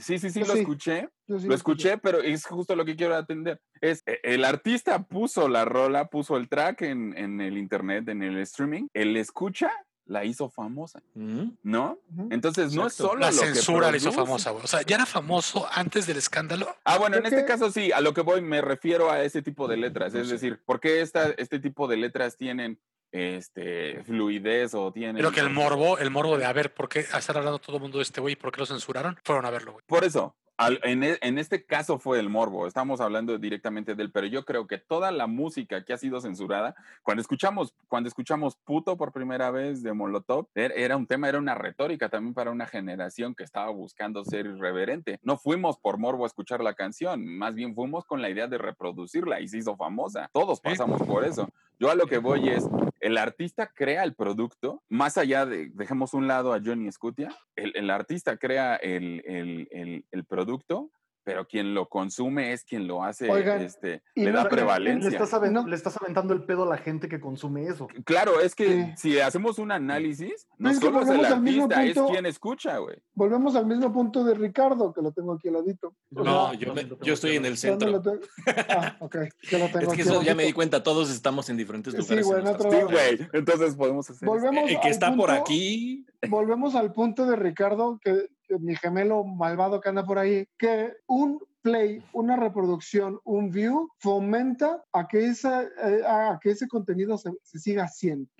Sí, 0.00 0.18
sí, 0.18 0.30
sí, 0.30 0.40
Yo 0.40 0.46
lo 0.46 0.54
sí. 0.54 0.60
escuché. 0.60 1.08
Sí 1.26 1.46
Lo 1.46 1.54
escuché, 1.54 1.98
pero 1.98 2.20
es 2.20 2.46
justo 2.46 2.74
lo 2.74 2.86
que 2.86 2.96
quiero 2.96 3.14
atender. 3.14 3.60
Es 3.82 4.02
eh, 4.06 4.18
el 4.22 4.46
artista 4.46 5.02
puso 5.02 5.46
la 5.46 5.66
rola, 5.66 6.06
puso 6.06 6.38
el 6.38 6.48
track 6.48 6.82
en, 6.82 7.14
en 7.18 7.42
el 7.42 7.58
internet, 7.58 8.08
en 8.08 8.22
el 8.22 8.38
streaming. 8.38 8.88
El 8.94 9.14
escucha 9.18 9.70
la 10.06 10.24
hizo 10.24 10.48
famosa. 10.48 11.02
¿no? 11.14 11.98
Entonces 12.30 12.72
no 12.74 12.86
es 12.86 12.94
solo 12.94 13.20
La 13.20 13.30
lo 13.30 13.40
que 13.40 13.46
censura 13.46 13.90
le 13.90 13.96
hizo 13.98 14.10
produce. 14.12 14.26
famosa, 14.26 14.50
güey. 14.50 14.64
O 14.64 14.68
sea, 14.68 14.82
ya 14.82 14.96
era 14.96 15.06
famoso 15.06 15.66
antes 15.72 16.06
del 16.06 16.16
escándalo. 16.16 16.74
Ah, 16.84 16.98
bueno, 16.98 17.16
en 17.16 17.24
este 17.26 17.38
que- 17.40 17.44
caso 17.44 17.70
sí, 17.70 17.90
a 17.92 18.00
lo 18.00 18.14
que 18.14 18.20
voy 18.22 18.40
me 18.40 18.60
refiero 18.60 19.10
a 19.10 19.22
ese 19.22 19.42
tipo 19.42 19.66
de 19.68 19.76
letras. 19.76 20.14
Es 20.14 20.28
decir, 20.28 20.60
¿por 20.64 20.80
qué 20.80 21.00
esta, 21.00 21.30
este 21.38 21.58
tipo 21.58 21.88
de 21.88 21.96
letras 21.96 22.36
tienen 22.36 22.78
este, 23.12 24.02
fluidez 24.04 24.74
o 24.74 24.92
tienen... 24.92 25.16
Creo 25.16 25.32
que 25.32 25.40
el 25.40 25.50
morbo, 25.50 25.98
el 25.98 26.10
morbo 26.10 26.36
de 26.38 26.44
a 26.44 26.52
ver 26.52 26.72
por 26.74 26.88
qué 26.88 27.00
estar 27.00 27.36
hablando 27.36 27.58
todo 27.58 27.76
el 27.76 27.82
mundo 27.82 27.98
de 27.98 28.02
este 28.02 28.20
güey 28.20 28.34
y 28.34 28.36
por 28.36 28.52
qué 28.52 28.60
lo 28.60 28.66
censuraron, 28.66 29.18
fueron 29.24 29.44
a 29.46 29.50
verlo, 29.50 29.72
güey. 29.72 29.84
Por 29.86 30.04
eso, 30.04 30.34
al- 30.58 30.80
en, 30.84 31.02
e- 31.02 31.18
en 31.20 31.38
este 31.38 31.64
caso 31.66 31.98
fue 31.98 32.18
el 32.18 32.28
morbo, 32.30 32.66
estamos 32.66 33.00
hablando 33.00 33.36
directamente 33.38 33.94
de 33.94 34.02
él, 34.02 34.10
pero 34.10 34.26
yo 34.26 34.44
creo 34.44 34.66
que 34.66 34.78
toda 34.78 35.10
la 35.10 35.26
música 35.26 35.84
que 35.84 35.92
ha 35.92 35.98
sido 35.98 36.20
censurada, 36.20 36.74
cuando 37.02 37.20
escuchamos, 37.20 37.74
cuando 37.88 38.08
escuchamos 38.08 38.56
puto 38.56 38.96
por 38.96 39.12
primera 39.12 39.50
vez 39.50 39.82
de 39.82 39.92
Molotov, 39.92 40.48
er- 40.54 40.72
era 40.76 40.96
un 40.96 41.06
tema, 41.06 41.28
era 41.28 41.38
una 41.38 41.54
retórica 41.54 42.08
también 42.08 42.34
para 42.34 42.50
una 42.50 42.66
generación 42.66 43.34
que 43.34 43.44
estaba 43.44 43.70
buscando 43.70 44.24
ser 44.24 44.46
irreverente. 44.46 45.18
No 45.22 45.36
fuimos 45.36 45.78
por 45.78 45.98
morbo 45.98 46.24
a 46.24 46.28
escuchar 46.28 46.62
la 46.62 46.74
canción, 46.74 47.24
más 47.26 47.54
bien 47.54 47.74
fuimos 47.74 48.04
con 48.06 48.22
la 48.22 48.30
idea 48.30 48.46
de 48.46 48.58
reproducirla 48.58 49.40
y 49.40 49.48
se 49.48 49.58
hizo 49.58 49.76
famosa. 49.76 50.30
Todos 50.32 50.60
pasamos 50.60 51.02
por 51.02 51.24
eso. 51.24 51.48
Yo 51.78 51.90
a 51.90 51.94
lo 51.94 52.06
que 52.06 52.18
voy 52.18 52.48
es, 52.48 52.64
el 53.00 53.18
artista 53.18 53.70
crea 53.74 54.02
el 54.04 54.14
producto, 54.14 54.82
más 54.88 55.18
allá 55.18 55.44
de, 55.44 55.70
dejemos 55.74 56.14
un 56.14 56.26
lado 56.26 56.54
a 56.54 56.60
Johnny 56.64 56.90
Scutia, 56.90 57.28
el, 57.54 57.72
el 57.76 57.90
artista 57.90 58.36
crea 58.38 58.76
el, 58.76 59.22
el- 59.26 60.04
el- 60.10 60.24
producto, 60.24 60.90
pero 61.26 61.44
quien 61.44 61.74
lo 61.74 61.88
consume 61.88 62.52
es 62.52 62.62
quien 62.64 62.86
lo 62.86 63.02
hace, 63.02 63.28
Oigan, 63.28 63.60
este, 63.60 64.00
y 64.14 64.22
le 64.22 64.30
no- 64.30 64.36
da 64.38 64.44
le- 64.44 64.50
Le 64.50 64.56
prevalencia. 64.56 65.10
estás, 65.10 65.34
aven- 65.34 65.50
No. 65.54 65.66
le 65.66 65.74
estás 65.74 65.96
aventando 66.00 66.32
el 66.32 66.44
pedo 66.44 66.62
a 66.62 66.66
la 66.66 66.76
gente 66.78 67.08
que 67.08 67.18
consume 67.18 67.64
eso. 67.66 67.88
Claro, 68.04 68.40
es 68.40 68.54
que 68.54 68.94
Sí. 68.96 69.10
si 69.10 69.18
hacemos 69.18 69.58
un 69.58 69.72
análisis, 69.72 70.46
no 70.56 70.70
Es 70.70 70.78
que 70.78 70.86
solo 70.86 71.00
es 71.00 71.08
el 71.08 71.16
volvemos 71.16 71.32
al 71.32 71.42
mismo 71.42 71.62
artista, 71.64 71.84
es 71.84 71.94
punto. 71.94 72.12
quien 72.12 72.26
escucha, 72.26 72.78
güey. 72.78 72.96
Volvemos 73.14 73.56
al 73.56 73.66
mismo 73.66 73.92
punto 73.92 74.22
de 74.22 74.34
Ricardo, 74.34 74.92
que 74.92 75.02
lo 75.02 75.10
tengo 75.10 75.32
aquí 75.32 75.48
al 75.48 75.54
ladito. 75.54 75.96
No, 76.10 76.50
sea, 76.50 76.58
yo, 76.60 76.72
me- 76.72 76.82
¿dónde 76.84 76.96
lo 76.96 77.02
yo 77.04 77.14
estoy 77.14 77.34
en 77.34 77.44
el 77.44 77.56
¿dónde 77.56 77.86
lo 77.86 78.00
centro. 78.04 78.20
tengo? 78.20 78.26
Ah, 78.68 78.96
ok. 79.00 79.16
Yo 79.50 79.58
lo 79.58 79.66
tengo 79.66 79.78
Es 79.80 79.96
que 79.96 80.02
eso 80.02 80.22
ya 80.22 80.36
me 80.36 80.44
di 80.44 80.52
cuenta, 80.52 80.84
todos 80.84 81.10
estamos 81.10 81.50
en 81.50 81.56
diferentes 81.56 81.92
Sí, 81.92 81.98
lugares. 81.98 82.24
güey, 82.24 82.40
en 82.40 82.46
Sí, 82.46 82.82
güey. 82.84 83.28
Entonces 83.32 83.74
podemos 83.74 84.08
hacer. 84.08 84.28
Volvemos 84.28 84.70
El 84.70 84.78
que 84.78 84.90
está 84.90 85.12
por 85.16 85.32
aquí. 85.32 86.06
volvemos 86.28 86.76
al 86.76 86.92
punto 86.92 87.26
de 87.26 87.34
Ricardo, 87.34 87.98
que 88.00 88.28
mi 88.60 88.76
gemelo 88.76 89.24
malvado 89.24 89.80
que 89.80 89.88
anda 89.88 90.04
por 90.04 90.18
ahí, 90.18 90.46
que 90.58 90.94
un 91.06 91.40
play, 91.62 92.00
una 92.12 92.36
reproducción, 92.36 93.18
un 93.24 93.50
view, 93.50 93.90
fomenta 93.98 94.84
a 94.92 95.08
que, 95.08 95.26
esa, 95.26 95.64
eh, 95.64 96.02
a 96.06 96.38
que 96.40 96.50
ese 96.50 96.68
contenido 96.68 97.18
se, 97.18 97.32
se 97.42 97.58
siga 97.58 97.84
haciendo. 97.84 98.30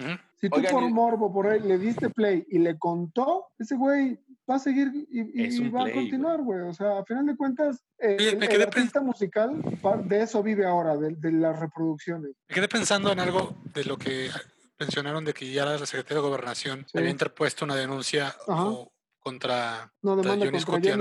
Si 0.41 0.49
tú 0.49 0.59
Oigan, 0.59 0.73
por 0.73 0.91
morbo 0.91 1.33
por 1.33 1.49
ahí 1.49 1.59
le 1.59 1.77
diste 1.77 2.09
play 2.11 2.47
y 2.49 2.59
le 2.59 2.79
contó, 2.79 3.47
ese 3.59 3.75
güey 3.75 4.21
va 4.49 4.57
a 4.57 4.59
seguir 4.61 4.93
y, 5.11 5.69
va 5.71 5.83
play, 5.83 5.93
a 5.93 5.95
continuar, 5.95 6.43
güey. 6.43 6.61
O 6.61 6.73
sea, 6.73 6.99
a 6.99 7.05
final 7.05 7.27
de 7.27 7.37
cuentas, 7.37 7.83
eh, 7.99 8.17
Oye, 8.17 8.55
el, 8.55 8.63
artista 8.63 9.01
musical 9.01 9.61
de 10.05 10.23
eso 10.23 10.41
vive 10.45 10.65
ahora, 10.65 10.97
de, 10.97 11.17
de 11.17 11.33
las 11.33 11.59
reproducciones. 11.59 12.31
Me 12.49 12.55
quedé 12.55 12.69
pensando 12.69 13.11
en 13.11 13.19
algo 13.19 13.57
de 13.75 13.85
lo 13.85 13.97
que 13.97 14.31
mencionaron 14.79 15.25
de 15.25 15.35
que 15.35 15.51
ya 15.51 15.65
la 15.65 15.79
Secretaría 15.79 16.23
de 16.23 16.29
Gobernación 16.29 16.87
Sí. 16.87 16.99
había 16.99 17.11
interpuesto 17.11 17.65
una 17.65 17.75
denuncia 17.75 18.29
Ajá. 18.47 18.67
o 18.67 18.93
contra, 19.31 19.93
No, 20.03 20.15
contra 20.15 20.33
demanda 20.37 20.47
Johnny 20.47 20.63
Johnny 20.63 20.97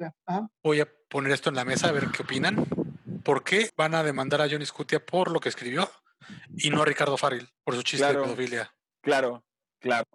¿no? 0.00 0.10
Ajá. 0.24 0.48
Voy 0.64 0.80
a 0.80 0.88
poner 1.10 1.32
esto 1.32 1.50
en 1.50 1.56
la 1.56 1.66
mesa 1.66 1.88
a 1.88 1.92
ver 1.92 2.06
qué 2.10 2.22
opinan. 2.22 2.64
¿Por 3.22 3.44
qué 3.44 3.68
van 3.76 3.94
a 3.94 4.02
demandar 4.02 4.40
a 4.40 4.48
Johnny 4.48 4.64
Scutia 4.64 5.04
por 5.04 5.30
lo 5.30 5.40
que 5.40 5.50
escribió 5.50 5.86
y 6.56 6.70
no 6.70 6.80
a 6.80 6.84
Ricardo 6.86 7.18
Farril 7.18 7.46
por 7.64 7.74
su 7.74 7.82
chiste 7.82 7.98
Claro. 8.06 8.20
de 8.20 8.24
pedofilia? 8.24 8.74
Claro, 9.02 9.44
claro. 9.78 10.06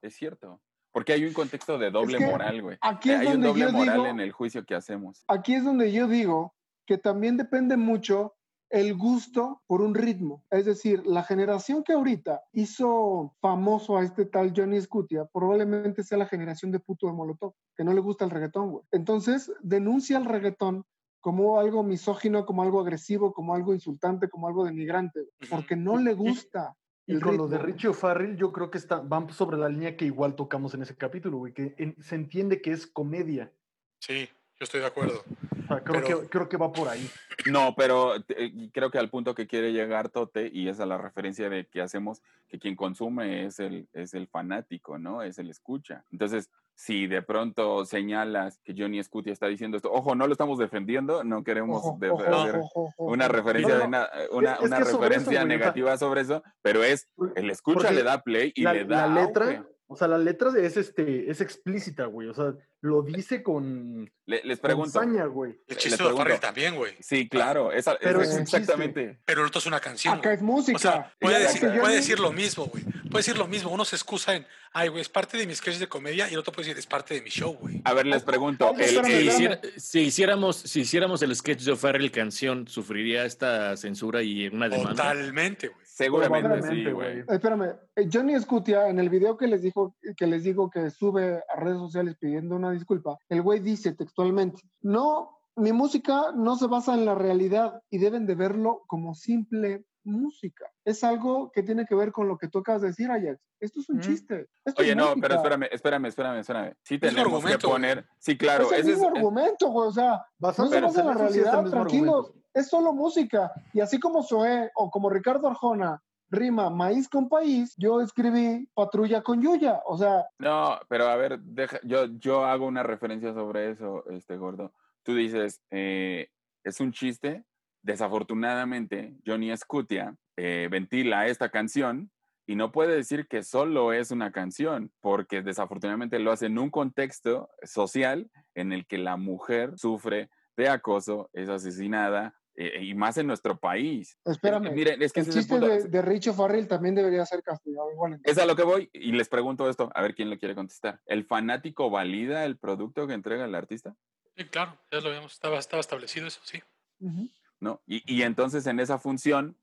Es 0.00 0.14
cierto. 0.16 0.62
Porque 0.90 1.12
hay 1.12 1.26
un 1.26 1.34
contexto 1.34 1.76
de 1.76 1.90
doble 1.90 2.16
que 2.16 2.24
moral, 2.26 2.62
güey. 2.62 2.78
aquí 2.80 3.10
es 3.10 3.20
hay 3.20 3.26
un 3.26 3.32
donde 3.42 3.48
doble 3.48 3.64
yo 3.66 3.72
moral 3.72 3.94
digo- 3.96 4.06
en 4.06 4.20
el 4.20 4.32
juicio 4.32 4.64
que 4.64 4.74
hacemos. 4.74 5.22
Aquí 5.28 5.54
es 5.54 5.64
donde 5.64 5.92
yo 5.92 6.08
digo 6.08 6.54
que 6.86 6.96
también 6.96 7.36
depende 7.36 7.76
mucho 7.76 8.34
el 8.72 8.96
gusto 8.96 9.62
por 9.66 9.82
un 9.82 9.94
ritmo. 9.94 10.44
Es 10.50 10.64
decir, 10.64 11.06
la 11.06 11.22
generación 11.22 11.84
que 11.84 11.92
ahorita 11.92 12.42
hizo 12.52 13.36
famoso 13.40 13.98
a 13.98 14.02
este 14.02 14.24
tal 14.24 14.52
Johnny 14.56 14.80
Scutia 14.80 15.26
probablemente 15.26 16.02
sea 16.02 16.16
la 16.18 16.26
generación 16.26 16.72
de 16.72 16.80
puto 16.80 17.06
de 17.06 17.12
Molotov, 17.12 17.54
que 17.76 17.84
no 17.84 17.92
le 17.92 18.00
gusta 18.00 18.24
el 18.24 18.30
reggaetón, 18.30 18.70
güey. 18.70 18.84
Entonces, 18.90 19.52
denuncia 19.62 20.16
el 20.16 20.24
reggaetón 20.24 20.84
como 21.20 21.60
algo 21.60 21.82
misógino, 21.84 22.44
como 22.46 22.62
algo 22.62 22.80
agresivo, 22.80 23.32
como 23.32 23.54
algo 23.54 23.74
insultante, 23.74 24.28
como 24.28 24.48
algo 24.48 24.64
denigrante, 24.64 25.28
porque 25.50 25.76
no 25.76 25.98
le 25.98 26.14
gusta. 26.14 26.74
Y 27.06 27.12
el 27.14 27.20
con 27.20 27.36
lo 27.36 27.48
de. 27.48 27.58
Richie 27.58 27.88
O'Farrell, 27.90 28.36
yo 28.36 28.52
creo 28.52 28.70
que 28.70 28.78
está, 28.78 29.00
van 29.00 29.28
sobre 29.30 29.58
la 29.58 29.68
línea 29.68 29.96
que 29.96 30.04
igual 30.06 30.34
tocamos 30.34 30.72
en 30.74 30.82
ese 30.82 30.96
capítulo, 30.96 31.38
güey, 31.38 31.52
que 31.52 31.74
en- 31.78 32.00
se 32.02 32.14
entiende 32.14 32.62
que 32.62 32.70
es 32.72 32.86
comedia. 32.86 33.52
Sí, 34.00 34.28
yo 34.62 34.64
estoy 34.64 34.80
de 34.80 34.86
acuerdo. 34.86 35.24
O 35.64 35.66
sea, 35.66 35.80
creo, 35.82 36.02
Pero- 36.04 36.20
que, 36.22 36.28
creo 36.28 36.48
que 36.48 36.56
va 36.56 36.72
por 36.72 36.88
ahí. 36.88 37.10
No, 37.50 37.74
pero 37.76 38.14
eh, 38.28 38.68
creo 38.72 38.92
que 38.92 38.98
al 38.98 39.10
punto 39.10 39.34
que 39.34 39.48
quiere 39.48 39.72
llegar 39.72 40.08
Tote, 40.08 40.48
y 40.52 40.68
esa 40.68 40.84
es 40.84 40.88
la 40.88 40.98
referencia 40.98 41.50
de 41.50 41.66
que 41.66 41.82
hacemos, 41.82 42.22
que 42.46 42.60
quien 42.60 42.76
consume 42.76 43.44
es 43.46 43.58
el, 43.58 43.88
es 43.92 44.14
el 44.14 44.28
fanático, 44.28 44.98
¿no? 44.98 45.22
Es 45.24 45.40
el 45.40 45.50
escucha. 45.50 46.04
Entonces, 46.12 46.48
si 46.76 47.08
de 47.08 47.22
pronto 47.22 47.84
señalas 47.84 48.60
que 48.62 48.72
Johnny 48.78 49.02
Scutia 49.02 49.32
está 49.32 49.48
diciendo 49.48 49.76
esto, 49.76 49.90
ojo, 49.92 50.14
no 50.14 50.28
lo 50.28 50.32
estamos 50.32 50.58
defendiendo, 50.58 51.24
no 51.24 51.42
queremos 51.42 51.78
Ojo, 51.78 51.96
de- 51.98 52.10
ojo, 52.10 52.22
hacer 52.24 52.56
ojo, 52.56 52.80
ojo, 52.84 53.04
una 53.04 53.26
referencia, 53.26 53.74
No, 53.74 53.80
de 53.80 53.88
no, 53.88 54.06
una, 54.30 54.52
es 54.54 54.60
una 54.60 54.78
que 54.78 54.84
sobre 54.84 54.86
eso, 54.86 55.00
referencia 55.00 55.44
negativa 55.44 55.98
sobre 55.98 56.20
eso, 56.20 56.44
pero 56.62 56.84
es 56.84 57.08
el 57.34 57.50
escucha 57.50 57.80
porque 57.88 57.94
le 57.94 58.04
da 58.04 58.22
play 58.22 58.52
y 58.54 58.62
la, 58.62 58.74
le 58.74 58.84
da 58.84 59.08
la 59.08 59.24
letra, 59.26 59.44
auge. 59.46 59.62
O 59.92 59.96
sea, 59.96 60.08
la 60.08 60.18
letra 60.18 60.50
es 60.58 60.76
este, 60.76 61.30
es 61.30 61.40
explícita, 61.40 62.06
güey. 62.06 62.28
O 62.28 62.34
sea, 62.34 62.54
lo 62.80 63.02
dice 63.02 63.42
con, 63.42 64.10
Le- 64.26 64.42
les 64.44 64.58
con 64.58 64.68
pregunto. 64.68 64.90
saña, 64.90 65.24
güey. 65.26 65.52
El 65.52 65.58
Les 65.68 65.78
chiste 65.78 66.02
de 66.02 66.38
también, 66.38 66.74
güey. 66.76 66.94
Sí, 67.00 67.28
claro, 67.28 67.70
esa, 67.72 67.96
Pero 68.00 68.20
esa 68.20 68.22
es 68.22 68.28
es 68.30 68.34
un 68.40 68.44
chiste. 68.46 68.56
exactamente. 68.58 69.20
Pero 69.24 69.42
el 69.42 69.46
otro 69.46 69.60
es 69.60 69.66
una 69.66 69.78
canción. 69.80 70.14
Acá 70.14 70.30
güey. 70.30 70.36
es 70.36 70.42
música. 70.42 70.76
O 70.76 70.80
sea, 70.80 71.14
puede, 71.20 71.38
decir, 71.40 71.60
puede 71.80 72.16
lo 72.18 72.32
mismo, 72.32 72.66
güey. 72.66 72.82
Puede 72.84 73.18
decir 73.24 73.38
lo 73.38 73.46
mismo. 73.46 73.70
Uno 73.70 73.84
se 73.84 73.94
excusa 73.96 74.34
en, 74.34 74.46
ay, 74.72 74.88
güey, 74.88 75.00
es 75.02 75.08
parte 75.08 75.36
de 75.38 75.46
mis 75.46 75.58
sketches 75.58 75.78
de 75.80 75.88
comedia 75.88 76.28
y 76.28 76.32
el 76.32 76.38
otro 76.40 76.52
puede 76.52 76.66
decir, 76.68 76.78
es 76.78 76.86
parte 76.86 77.14
de 77.14 77.22
mi 77.22 77.30
show, 77.30 77.54
güey. 77.54 77.80
A 77.84 77.92
ver, 77.94 78.06
les 78.06 78.22
pregunto. 78.24 78.68
Ay, 78.76 78.84
el- 78.84 78.96
espérame, 78.96 79.06
Si, 79.06 79.12
el- 79.12 79.28
espérame. 79.28 79.34
hiciera- 79.58 79.60
si 79.80 80.00
hiciéramos, 80.00 80.56
si 80.56 80.80
hiciéramos 80.80 81.22
el 81.22 81.36
sketch 81.36 81.60
de 81.62 81.72
O'Farrell 81.72 82.10
canción, 82.10 82.66
¿sufriría 82.66 83.24
esta 83.26 83.76
censura 83.76 84.22
y 84.22 84.48
una 84.48 84.68
demanda? 84.68 84.90
Totalmente, 84.94 85.68
güey. 85.68 85.81
Seguramente 85.94 86.62
sí, 86.62 86.90
güey. 86.90 87.24
Espérame, 87.28 87.76
eh, 87.96 88.08
Johnny 88.12 88.38
Scutia, 88.40 88.88
en 88.88 88.98
el 88.98 89.08
video 89.08 89.36
que 89.36 89.46
les 89.46 89.62
dijo, 89.62 89.94
que 90.16 90.26
les 90.26 90.44
digo 90.44 90.70
que 90.70 90.90
sube 90.90 91.42
a 91.48 91.60
redes 91.60 91.78
sociales 91.78 92.16
pidiendo 92.18 92.56
una 92.56 92.70
disculpa, 92.70 93.18
el 93.28 93.42
güey 93.42 93.60
dice 93.60 93.92
textualmente, 93.92 94.62
no, 94.80 95.38
mi 95.56 95.72
música 95.72 96.32
no 96.34 96.56
se 96.56 96.66
basa 96.66 96.94
en 96.94 97.04
la 97.04 97.14
realidad 97.14 97.82
y 97.90 97.98
deben 97.98 98.26
de 98.26 98.34
verlo 98.34 98.82
como 98.86 99.14
simple 99.14 99.84
música. 100.04 100.70
Es 100.84 101.02
algo 101.04 101.50
que 101.52 101.62
tiene 101.62 101.84
que 101.86 101.94
ver 101.94 102.12
con 102.12 102.28
lo 102.28 102.36
que 102.38 102.48
tú 102.48 102.58
acabas 102.60 102.82
de 102.82 102.88
decir, 102.88 103.10
Ajax. 103.10 103.40
Esto 103.60 103.80
es 103.80 103.88
un 103.88 104.00
chiste. 104.00 104.48
Esto 104.64 104.82
Oye, 104.82 104.90
es 104.90 104.96
no, 104.96 105.08
música. 105.10 105.20
pero 105.22 105.34
espérame, 105.36 105.68
espérame, 105.70 106.06
espérame, 106.06 106.38
espérame. 106.40 106.74
Sí 106.82 106.98
tenemos 106.98 107.20
argumento, 107.26 107.58
que 107.58 107.66
güey. 107.66 107.74
poner. 107.74 108.06
Sí, 108.18 108.36
claro, 108.36 108.64
es 108.64 108.72
el 108.72 108.78
ese 108.80 108.90
es. 108.92 108.98
mismo 108.98 109.16
argumento, 109.16 109.68
güey. 109.68 109.88
O 109.88 109.92
sea, 109.92 110.24
Basándose 110.38 111.00
en 111.00 111.06
la 111.06 111.14
realidad, 111.14 111.64
tranquilos. 111.70 112.26
argumento. 112.26 112.34
Es 112.54 112.68
solo 112.68 112.92
música. 112.92 113.50
Y 113.72 113.80
así 113.80 113.98
como 113.98 114.22
Zoé 114.22 114.70
o 114.74 114.90
como 114.90 115.08
Ricardo 115.10 115.48
Arjona 115.48 116.02
rima 116.28 116.70
maíz 116.70 117.08
con 117.10 117.28
país, 117.28 117.74
yo 117.76 118.00
escribí 118.00 118.66
patrulla 118.74 119.22
con 119.22 119.42
Yuya. 119.42 119.82
O 119.86 119.98
sea, 119.98 120.24
No, 120.38 120.78
pero 120.88 121.06
a 121.08 121.16
ver, 121.16 121.38
deja, 121.40 121.78
yo, 121.82 122.06
yo 122.18 122.44
hago 122.46 122.66
una 122.66 122.82
referencia 122.82 123.34
sobre 123.34 123.70
eso, 123.70 124.04
este 124.10 124.36
gordo. 124.38 124.72
Tú 125.02 125.14
dices, 125.14 125.60
eh, 125.70 126.28
es 126.64 126.80
un 126.80 126.92
chiste. 126.92 127.44
Desafortunadamente, 127.82 129.14
Johnny 129.26 129.56
Scutia 129.56 130.14
eh, 130.36 130.68
ventila 130.70 131.26
esta 131.26 131.50
canción 131.50 132.10
y 132.46 132.56
no 132.56 132.72
puede 132.72 132.96
decir 132.96 133.26
que 133.28 133.42
solo 133.42 133.92
es 133.92 134.10
una 134.10 134.32
canción, 134.32 134.92
porque 135.00 135.42
desafortunadamente 135.42 136.18
lo 136.18 136.32
hace 136.32 136.46
en 136.46 136.58
un 136.58 136.70
contexto 136.70 137.50
social 137.62 138.30
en 138.54 138.72
el 138.72 138.86
que 138.86 138.98
la 138.98 139.16
mujer 139.16 139.72
sufre 139.76 140.28
de 140.56 140.68
acoso, 140.68 141.30
es 141.32 141.48
asesinada, 141.48 142.34
eh, 142.54 142.82
y 142.84 142.94
más 142.94 143.16
en 143.16 143.26
nuestro 143.26 143.58
país. 143.58 144.18
espérame. 144.24 144.66
Eh, 144.66 144.70
miren, 144.72 145.02
es 145.02 145.12
que 145.12 145.20
el 145.20 145.28
ese 145.28 145.30
es 145.30 145.36
el 145.36 145.42
chiste 145.42 145.58
punto. 145.58 145.68
de, 145.68 145.88
de 145.88 146.02
Richo 146.02 146.34
Farrell 146.34 146.68
también 146.68 146.94
debería 146.94 147.24
ser 147.24 147.42
castigado 147.42 147.90
igual. 147.90 148.20
Es 148.24 148.36
a 148.38 148.44
lo 148.44 148.54
que 148.54 148.62
voy 148.62 148.90
y 148.92 149.12
les 149.12 149.28
pregunto 149.28 149.68
esto, 149.70 149.90
a 149.94 150.02
ver 150.02 150.14
quién 150.14 150.28
lo 150.28 150.38
quiere 150.38 150.54
contestar. 150.54 151.00
¿El 151.06 151.24
fanático 151.24 151.88
valida 151.88 152.44
el 152.44 152.58
producto 152.58 153.06
que 153.06 153.14
entrega 153.14 153.46
el 153.46 153.54
artista? 153.54 153.96
Sí, 154.36 154.44
claro, 154.44 154.78
ya 154.90 155.00
lo 155.00 155.08
habíamos, 155.08 155.32
estaba, 155.32 155.58
estaba 155.58 155.80
establecido 155.80 156.26
eso, 156.26 156.40
sí. 156.44 156.62
Ujú. 157.00 157.30
¿No? 157.62 157.80
Y, 157.86 158.02
y 158.12 158.22
entonces 158.22 158.66
en 158.66 158.80
esa 158.80 158.98
función, 158.98 159.56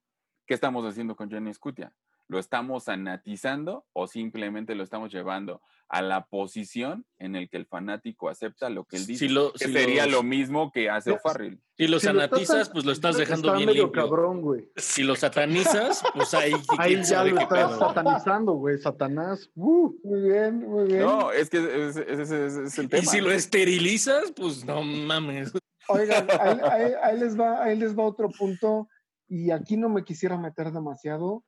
¿qué 0.47 0.53
estamos 0.53 0.85
haciendo 0.85 1.17
con 1.17 1.29
Johnny 1.29 1.53
Scutia? 1.53 1.93
¿Lo 2.29 2.39
estamos 2.39 2.83
sanatizando 2.85 3.87
o 3.91 4.05
simplemente 4.07 4.73
lo 4.75 4.83
estamos 4.83 5.11
llevando 5.11 5.61
a 5.89 6.01
la 6.03 6.27
posición 6.27 7.05
en 7.17 7.35
el 7.35 7.49
que 7.49 7.57
el 7.57 7.65
fanático 7.65 8.29
acepta 8.29 8.69
lo 8.69 8.85
que 8.85 8.97
él 8.97 9.05
dice? 9.07 9.27
Si 9.27 9.33
lo- 9.33 9.51
que 9.51 9.65
si 9.65 9.73
sería 9.73 10.05
los- 10.05 10.13
lo 10.13 10.23
mismo 10.23 10.71
que 10.71 10.89
hace 10.91 11.11
O'Farrill. 11.11 11.59
Si 11.75 11.87
lo 11.87 11.99
Si 11.99 12.05
lo 12.13 12.21
estás 12.23 12.69
pues 12.69 12.85
lo 12.85 12.91
estás 12.93 13.17
dejando 13.17 13.47
está 13.47 13.57
bien 13.57 13.67
medio 13.67 13.83
limpio. 13.85 14.03
cabrón, 14.03 14.41
güey. 14.41 14.69
Si 14.77 15.03
lo 15.03 15.15
satanizas, 15.15 16.03
pues 16.13 16.33
ahí, 16.35 16.53
Ahí 16.77 17.03
ya 17.03 17.23
lo 17.25 17.37
estás 17.39 17.47
pedo. 17.71 17.79
satanizando, 17.79 18.53
güey. 18.53 18.77
Satanás. 18.77 19.49
Uh. 19.55 19.91
Muy 20.03 20.21
bien, 20.21 20.59
muy 20.59 20.85
bien. 20.87 20.99
No, 21.01 21.31
es 21.31 21.49
que 21.49 21.57
ese, 21.89 22.05
ese 22.13 22.45
es 22.65 22.77
el 22.77 22.87
tema. 22.87 23.03
Y 23.03 23.05
si 23.07 23.19
lo 23.21 23.31
esterilizas, 23.31 24.31
pues 24.33 24.63
no 24.63 24.83
mames. 24.83 25.51
Oigan, 25.89 26.27
ahí, 26.39 26.93
ahí- 27.01 27.19
les 27.19 27.39
va, 27.39 27.63
ahí 27.63 27.77
les 27.77 27.97
va 27.97 28.03
otro 28.05 28.29
punto, 28.29 28.87
y 29.27 29.51
aquí 29.51 29.77
no 29.77 29.89
me 29.89 30.03
quisiera 30.03 30.37
meter 30.37 30.71
demasiado, 30.71 31.43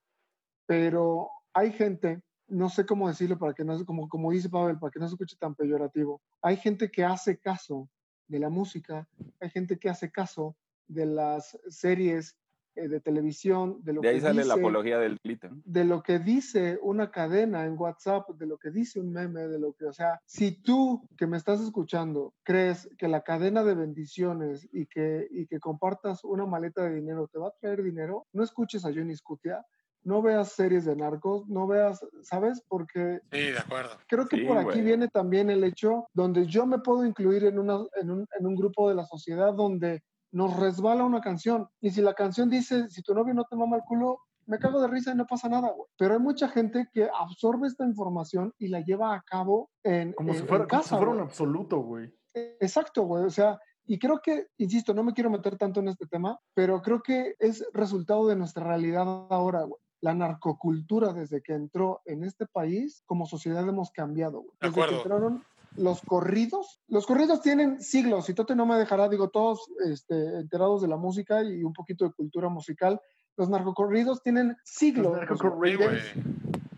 pero 0.65 1.29
hay 1.53 1.71
gente, 1.71 2.21
no 2.47 2.69
sé 2.69 2.85
cómo 2.85 3.07
decirlo 3.07 3.37
para 3.37 3.53
que 3.53 3.63
no 3.63 3.83
como, 3.85 4.07
como 4.09 4.31
dice 4.31 4.49
Pavel, 4.49 4.79
para 4.79 4.91
que 4.91 4.99
no 4.99 5.07
se 5.07 5.15
escuche 5.15 5.35
tan 5.39 5.55
peyorativo, 5.55 6.21
hay 6.41 6.57
gente 6.57 6.89
que 6.91 7.03
hace 7.03 7.37
caso 7.37 7.89
de 8.27 8.39
la 8.39 8.49
música, 8.49 9.07
hay 9.39 9.49
gente 9.49 9.77
que 9.77 9.89
hace 9.89 10.11
caso 10.11 10.55
de 10.87 11.05
las 11.05 11.57
series 11.69 12.37
eh, 12.75 12.87
de 12.87 12.99
televisión, 13.01 13.77
de 13.83 13.93
lo 13.93 14.01
De 14.01 14.09
ahí 14.09 14.15
que 14.15 14.21
sale 14.21 14.35
la 14.45 14.53
dice- 14.55 14.59
apología 14.59 14.97
del 14.99 15.17
delito. 15.23 15.49
de 15.65 15.83
lo 15.85 16.01
que 16.01 16.19
dice 16.19 16.79
una 16.81 17.11
cadena 17.11 17.65
en 17.65 17.77
WhatsApp, 17.77 18.29
de 18.31 18.45
lo 18.45 18.57
que 18.57 18.71
dice 18.71 18.99
un 18.99 19.11
meme, 19.11 19.47
de 19.47 19.59
lo 19.59 19.73
que, 19.73 19.85
o 19.85 19.93
sea, 19.93 20.19
si 20.25 20.51
tú 20.61 21.05
que 21.17 21.27
me 21.27 21.37
estás 21.37 21.59
escuchando 21.61 22.33
crees 22.43 22.89
que 22.97 23.07
la 23.07 23.21
cadena 23.21 23.63
de 23.63 23.75
bendiciones 23.75 24.67
y 24.71 24.85
que, 24.87 25.27
y 25.31 25.47
que 25.47 25.59
compartas 25.59 26.23
una 26.23 26.45
maleta 26.45 26.83
de 26.83 26.95
dinero 26.95 27.27
te 27.31 27.39
va 27.39 27.49
a 27.49 27.53
traer 27.59 27.83
dinero, 27.83 28.25
no 28.33 28.43
escuches 28.43 28.85
a 28.85 28.93
Johnny 28.93 29.15
Scutia, 29.15 29.65
no 30.03 30.23
veas 30.23 30.53
series 30.53 30.85
de 30.85 30.95
narcos, 30.95 31.47
no 31.47 31.67
veas, 31.67 32.03
¿sabes? 32.23 32.63
Porque 32.67 33.19
Sí, 33.31 33.51
de 33.51 33.59
acuerdo. 33.59 33.91
creo 34.07 34.27
que 34.27 34.37
Sí, 34.37 34.45
por 34.45 34.57
aquí 34.57 34.65
güey. 34.79 34.81
viene 34.81 35.07
también 35.09 35.51
el 35.51 35.63
hecho 35.63 36.07
donde 36.13 36.47
yo 36.47 36.65
me 36.65 36.79
puedo 36.79 37.05
incluir 37.05 37.43
en, 37.45 37.59
una, 37.59 37.85
en, 38.01 38.09
un, 38.09 38.25
en 38.39 38.47
un 38.47 38.55
grupo 38.55 38.89
de 38.89 38.95
la 38.95 39.05
sociedad 39.05 39.53
donde 39.53 40.01
nos 40.31 40.55
resbala 40.57 41.03
una 41.03 41.21
canción. 41.21 41.67
Y 41.79 41.91
si 41.91 42.01
la 42.01 42.13
canción 42.13 42.49
dice, 42.49 42.89
si 42.89 43.01
tu 43.01 43.13
novio 43.13 43.33
no 43.33 43.45
te 43.45 43.55
mama 43.55 43.77
el 43.77 43.83
culo, 43.83 44.19
me 44.47 44.57
cago 44.59 44.81
de 44.81 44.87
risa 44.87 45.11
y 45.11 45.15
no 45.15 45.25
pasa 45.27 45.47
nada, 45.49 45.69
güey. 45.71 45.87
Pero 45.97 46.13
hay 46.15 46.19
mucha 46.19 46.47
gente 46.49 46.89
que 46.91 47.09
absorbe 47.13 47.67
esta 47.67 47.85
información 47.85 48.53
y 48.57 48.67
la 48.69 48.81
lleva 48.81 49.13
a 49.13 49.21
cabo 49.21 49.69
en, 49.83 50.13
Como, 50.13 50.29
en- 50.29 50.35
si 50.35 50.41
en 50.41 50.47
fuera, 50.47 50.67
como 50.67 50.81
si 50.81 50.83
casa, 50.89 50.97
fuera 50.97 51.11
un 51.11 51.19
absoluto, 51.21 51.79
güey. 51.81 52.13
Exacto, 52.33 53.03
güey. 53.03 53.23
O 53.25 53.29
sea, 53.29 53.59
y 53.85 53.99
creo 53.99 54.19
que, 54.21 54.47
insisto, 54.57 54.93
no 54.93 55.03
me 55.03 55.13
quiero 55.13 55.29
meter 55.29 55.57
tanto 55.57 55.79
en 55.79 55.89
este 55.89 56.07
tema, 56.07 56.39
pero 56.53 56.81
creo 56.81 57.01
que 57.01 57.35
es 57.39 57.65
resultado 57.73 58.27
de 58.27 58.35
nuestra 58.35 58.63
realidad 58.65 59.03
ahora, 59.29 59.63
güey. 59.63 59.79
La 60.01 60.13
narcocultura 60.15 61.13
desde 61.13 61.41
que 61.43 61.53
entró 61.53 62.01
en 62.05 62.23
este 62.23 62.47
país, 62.47 63.03
como 63.05 63.27
sociedad 63.27 63.67
hemos 63.67 63.91
cambiado, 63.91 64.39
güey. 64.41 64.51
De 64.53 64.59
que 64.59 64.67
acuerdo. 64.67 64.97
entraron 64.97 65.43
los 65.77 66.01
corridos, 66.01 66.81
los 66.87 67.05
corridos 67.05 67.41
tienen 67.41 67.81
siglos, 67.81 68.29
y 68.29 68.33
Tote 68.33 68.55
no 68.55 68.65
me 68.65 68.75
dejará, 68.77 69.07
digo, 69.09 69.29
todos 69.29 69.69
este, 69.89 70.15
enterados 70.39 70.81
de 70.81 70.87
la 70.87 70.97
música 70.97 71.43
y 71.43 71.63
un 71.63 71.73
poquito 71.73 72.05
de 72.05 72.11
cultura 72.13 72.49
musical. 72.49 72.99
Los 73.37 73.49
narcocorridos 73.49 74.21
tienen 74.21 74.57
siglos. 74.65 75.13
Sí, 75.13 75.19
narcocorridos. 75.19 75.93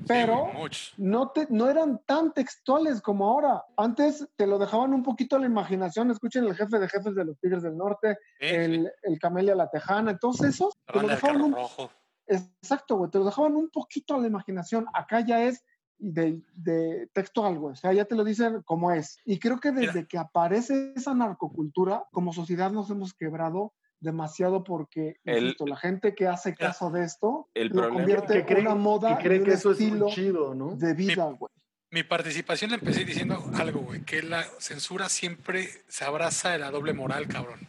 pero 0.08 0.50
Sí, 0.72 0.94
no, 0.98 1.30
te, 1.32 1.48
no 1.50 1.68
eran 1.70 2.02
tan 2.06 2.32
textuales 2.34 3.02
como 3.02 3.28
ahora. 3.28 3.64
Antes 3.76 4.28
te 4.36 4.46
lo 4.46 4.60
dejaban 4.60 4.94
un 4.94 5.02
poquito 5.02 5.36
a 5.36 5.40
la 5.40 5.48
imaginación. 5.48 6.12
Escuchen 6.12 6.44
el 6.46 6.56
jefe 6.56 6.78
de 6.78 6.88
jefes 6.88 7.16
de 7.16 7.26
los 7.26 7.40
Tigres 7.40 7.64
del 7.64 7.76
Norte, 7.76 8.18
Sí, 8.40 8.48
sí. 8.48 8.54
el, 8.56 8.92
el 9.02 9.20
Camelia 9.20 9.56
La 9.56 9.70
Tejana, 9.70 10.18
todos 10.20 10.42
esos. 10.44 10.78
Te 10.86 11.02
lo 11.02 11.08
dejaban 11.08 11.42
un, 11.42 11.54
rojo. 11.54 11.90
exacto, 12.28 12.98
güey. 12.98 13.10
Te 13.10 13.18
lo 13.18 13.26
dejaban 13.26 13.56
un 13.56 13.70
poquito 13.70 14.14
a 14.16 14.20
la 14.20 14.28
imaginación. 14.28 14.86
Acá 14.94 15.22
ya 15.22 15.44
es 15.44 15.64
de, 16.12 16.42
de 16.56 17.08
textual, 17.14 17.58
güey. 17.58 17.74
O 17.74 17.76
sea, 17.76 17.94
ya 17.94 18.06
te 18.06 18.16
lo 18.16 18.24
dicen 18.24 18.62
como 18.64 18.92
es. 18.92 19.18
Y 19.26 19.40
creo 19.40 19.60
que 19.60 19.72
desde 19.72 20.06
que 20.06 20.18
aparece 20.18 20.94
esa 20.96 21.14
narcocultura, 21.14 22.04
como 22.12 22.34
sociedad 22.34 22.72
nos 22.72 22.90
hemos 22.90 23.14
quebrado 23.14 23.74
demasiado 24.00 24.64
porque 24.66 25.16
El- 25.24 25.44
insisto, 25.44 25.66
la 25.66 25.78
gente 25.78 26.14
que 26.14 26.28
hace 26.28 26.56
caso 26.56 26.92
de 26.92 27.06
esto 27.06 27.50
El 27.54 27.70
lo 27.70 27.76
problema- 27.76 27.96
convierte 27.96 28.34
Que 28.34 28.40
en 28.40 28.46
cree, 28.46 28.62
una 28.62 28.76
moda 28.76 29.18
que 29.18 29.24
cree 29.24 29.38
y 29.38 29.40
un 29.40 29.46
que 29.46 29.54
eso 29.54 29.72
es 29.72 29.80
estilo 29.80 30.06
muy 30.06 30.14
chido, 30.14 30.54
¿no? 30.54 30.76
de 30.76 30.94
vida, 30.94 31.24
güey. 31.26 31.50
Mi 31.90 32.04
participación 32.04 32.72
la 32.72 32.78
empecé 32.78 33.06
diciendo 33.06 33.42
algo, 33.56 33.80
güey, 33.82 34.02
que 34.04 34.22
la 34.24 34.44
censura 34.60 35.08
siempre 35.10 35.70
se 35.88 36.04
abraza 36.04 36.50
de 36.50 36.58
la 36.60 36.72
doble 36.72 36.92
moral, 36.94 37.28
cabrón. 37.28 37.60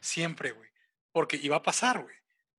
Siempre, 0.00 0.52
güey. 0.52 0.68
Porque 1.12 1.36
iba 1.40 1.56
a 1.56 1.62
pasar, 1.62 2.02
güey. 2.02 2.14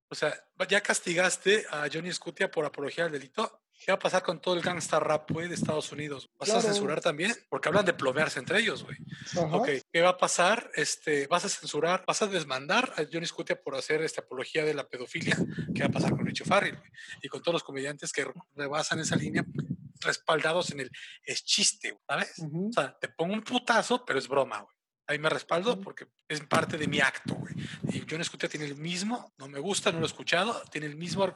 O 0.08 0.14
sea, 0.14 0.32
ya 0.68 0.80
castigaste 0.80 1.64
a 1.70 1.86
Johnny 1.92 2.12
Scutia 2.12 2.50
por 2.50 2.64
apología 2.64 3.04
al 3.06 3.12
delito. 3.12 3.60
¿Qué 3.78 3.92
va 3.92 3.96
a 3.96 3.98
pasar 3.98 4.22
con 4.22 4.40
todo 4.40 4.54
el 4.54 4.62
gangsta 4.62 4.98
rap, 4.98 5.30
güey, 5.30 5.48
de 5.48 5.54
Estados 5.54 5.92
Unidos? 5.92 6.28
¿Vas 6.38 6.50
a 6.50 6.60
censurar 6.60 7.00
también? 7.00 7.34
Porque 7.48 7.68
hablan 7.68 7.84
de 7.84 7.92
plomearse 7.92 8.38
entre 8.38 8.58
ellos, 8.60 8.84
güey. 8.84 8.96
Ok, 9.52 9.68
¿qué 9.92 10.00
va 10.00 10.10
a 10.10 10.16
pasar? 10.16 10.70
Este, 10.74 11.26
¿Vas 11.26 11.44
a 11.44 11.48
censurar, 11.48 12.04
vas 12.06 12.22
a 12.22 12.26
desmandar 12.26 12.92
a 12.96 13.04
Johnny 13.10 13.26
Scutia 13.26 13.60
por 13.60 13.74
hacer 13.76 14.02
esta 14.02 14.22
apología 14.22 14.64
de 14.64 14.74
la 14.74 14.88
pedofilia? 14.88 15.36
¿Qué 15.74 15.82
va 15.82 15.86
a 15.86 15.92
pasar 15.92 16.10
con 16.10 16.26
Richie 16.26 16.44
Farrell? 16.44 16.76
güey? 16.76 16.90
Y 17.22 17.28
con 17.28 17.42
todos 17.42 17.54
los 17.54 17.62
comediantes 17.62 18.12
que 18.12 18.26
rebasan 18.54 18.98
esa 18.98 19.16
línea 19.16 19.44
respaldados 20.00 20.70
en 20.70 20.80
el 20.80 20.90
es 21.22 21.44
chiste, 21.44 21.98
¿sabes? 22.06 22.34
O 22.38 22.72
sea, 22.72 22.96
te 22.98 23.08
pongo 23.08 23.34
un 23.34 23.42
putazo, 23.42 24.04
pero 24.04 24.18
es 24.18 24.28
broma, 24.28 24.60
güey. 24.60 24.75
Ahí 25.08 25.18
me 25.18 25.28
respaldo 25.28 25.80
porque 25.80 26.08
es 26.28 26.40
parte 26.42 26.76
de 26.76 26.88
mi 26.88 27.00
acto, 27.00 27.34
güey. 27.34 27.54
Y 27.92 28.04
Johnny 28.08 28.24
Scutia 28.24 28.48
tiene 28.48 28.66
el 28.66 28.76
mismo, 28.76 29.32
no 29.38 29.48
me 29.48 29.60
gusta, 29.60 29.92
no 29.92 29.98
lo 29.98 30.04
he 30.04 30.08
escuchado, 30.08 30.60
tiene 30.70 30.88
el 30.88 30.96
mismo, 30.96 31.32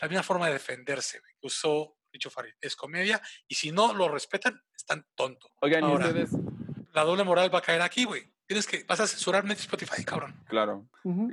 la 0.00 0.08
misma 0.08 0.22
forma 0.22 0.46
de 0.46 0.54
defenderse, 0.54 1.20
güey. 1.20 1.32
Usó 1.42 1.96
Richie 2.12 2.30
Farrell. 2.30 2.56
Es 2.60 2.74
comedia 2.74 3.20
y 3.46 3.54
si 3.54 3.70
no 3.70 3.94
lo 3.94 4.08
respetan, 4.08 4.60
están 4.74 5.06
tontos. 5.14 5.50
Oigan, 5.60 5.84
¿y 5.84 5.86
Ahora, 5.86 6.08
ustedes? 6.08 6.30
la 6.92 7.04
doble 7.04 7.24
moral 7.24 7.52
va 7.54 7.58
a 7.58 7.62
caer 7.62 7.82
aquí, 7.82 8.04
güey. 8.04 8.22
Tienes 8.46 8.66
que, 8.66 8.84
vas 8.84 9.00
a 9.00 9.06
censurarme 9.06 9.54
de 9.54 9.60
Spotify, 9.60 10.04
cabrón. 10.04 10.34
Claro. 10.46 10.88
Ujú. 11.02 11.32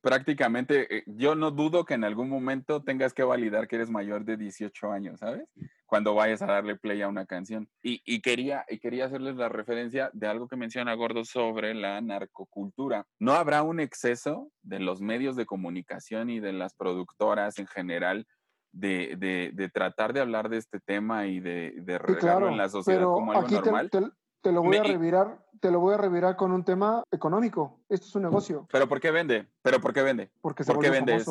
Prácticamente, 0.00 0.98
eh, 0.98 1.04
yo 1.06 1.34
no 1.34 1.50
dudo 1.50 1.84
que 1.84 1.94
en 1.94 2.04
algún 2.04 2.28
momento 2.28 2.82
tengas 2.82 3.12
que 3.12 3.22
validar 3.22 3.68
que 3.68 3.76
eres 3.76 3.90
mayor 3.90 4.24
de 4.24 4.36
18 4.36 4.90
años, 4.90 5.20
¿sabes? 5.20 5.46
Cuando 5.88 6.14
vayas 6.14 6.42
a 6.42 6.46
darle 6.46 6.76
play 6.76 7.00
a 7.00 7.08
una 7.08 7.24
canción. 7.24 7.66
Y, 7.82 8.02
y 8.04 8.20
quería, 8.20 8.66
y 8.68 8.78
quería 8.78 9.06
hacerles 9.06 9.36
la 9.36 9.48
referencia 9.48 10.10
de 10.12 10.26
algo 10.26 10.46
que 10.46 10.56
menciona 10.56 10.92
Gordo 10.92 11.24
sobre 11.24 11.72
la 11.74 11.98
narcocultura. 12.02 13.06
No 13.18 13.32
habrá 13.32 13.62
un 13.62 13.80
exceso 13.80 14.50
de 14.60 14.80
los 14.80 15.00
medios 15.00 15.34
de 15.34 15.46
comunicación 15.46 16.28
y 16.28 16.40
de 16.40 16.52
las 16.52 16.74
productoras 16.74 17.58
en 17.58 17.66
general 17.66 18.26
de, 18.70 19.16
de- 19.16 19.50
de 19.54 19.68
tratar 19.70 20.12
de 20.12 20.20
hablar 20.20 20.50
de 20.50 20.58
este 20.58 20.78
tema 20.78 21.26
y 21.26 21.40
de, 21.40 21.72
de 21.78 21.94
Sí, 21.94 21.98
regarlo 22.04 22.18
claro, 22.20 22.48
en 22.50 22.58
la 22.58 22.68
sociedad 22.68 22.98
pero 23.00 23.14
como 23.14 23.32
algo 23.32 23.44
aquí 23.46 23.54
te, 23.54 23.62
normal. 23.62 23.90
te- 23.90 24.10
te 24.42 24.52
lo 24.52 24.62
voy 24.62 24.76
a 24.76 24.82
revirar, 24.82 25.42
te 25.58 25.70
lo 25.70 25.80
voy 25.80 25.94
a 25.94 25.96
revirar 25.96 26.36
con 26.36 26.52
un 26.52 26.64
tema 26.64 27.02
económico. 27.10 27.80
Esto 27.88 28.06
es 28.08 28.14
un 28.14 28.22
negocio, 28.24 28.68
¿Pero 28.70 28.88
por 28.90 29.00
qué 29.00 29.10
vende? 29.10 29.48
¿Pero 29.62 29.80
por 29.80 29.94
qué 29.94 30.02
vende? 30.02 30.30
porque 30.42 30.64
se 30.64 30.72
¿Por 30.74 30.84
qué 30.84 30.90
vende? 30.90 31.24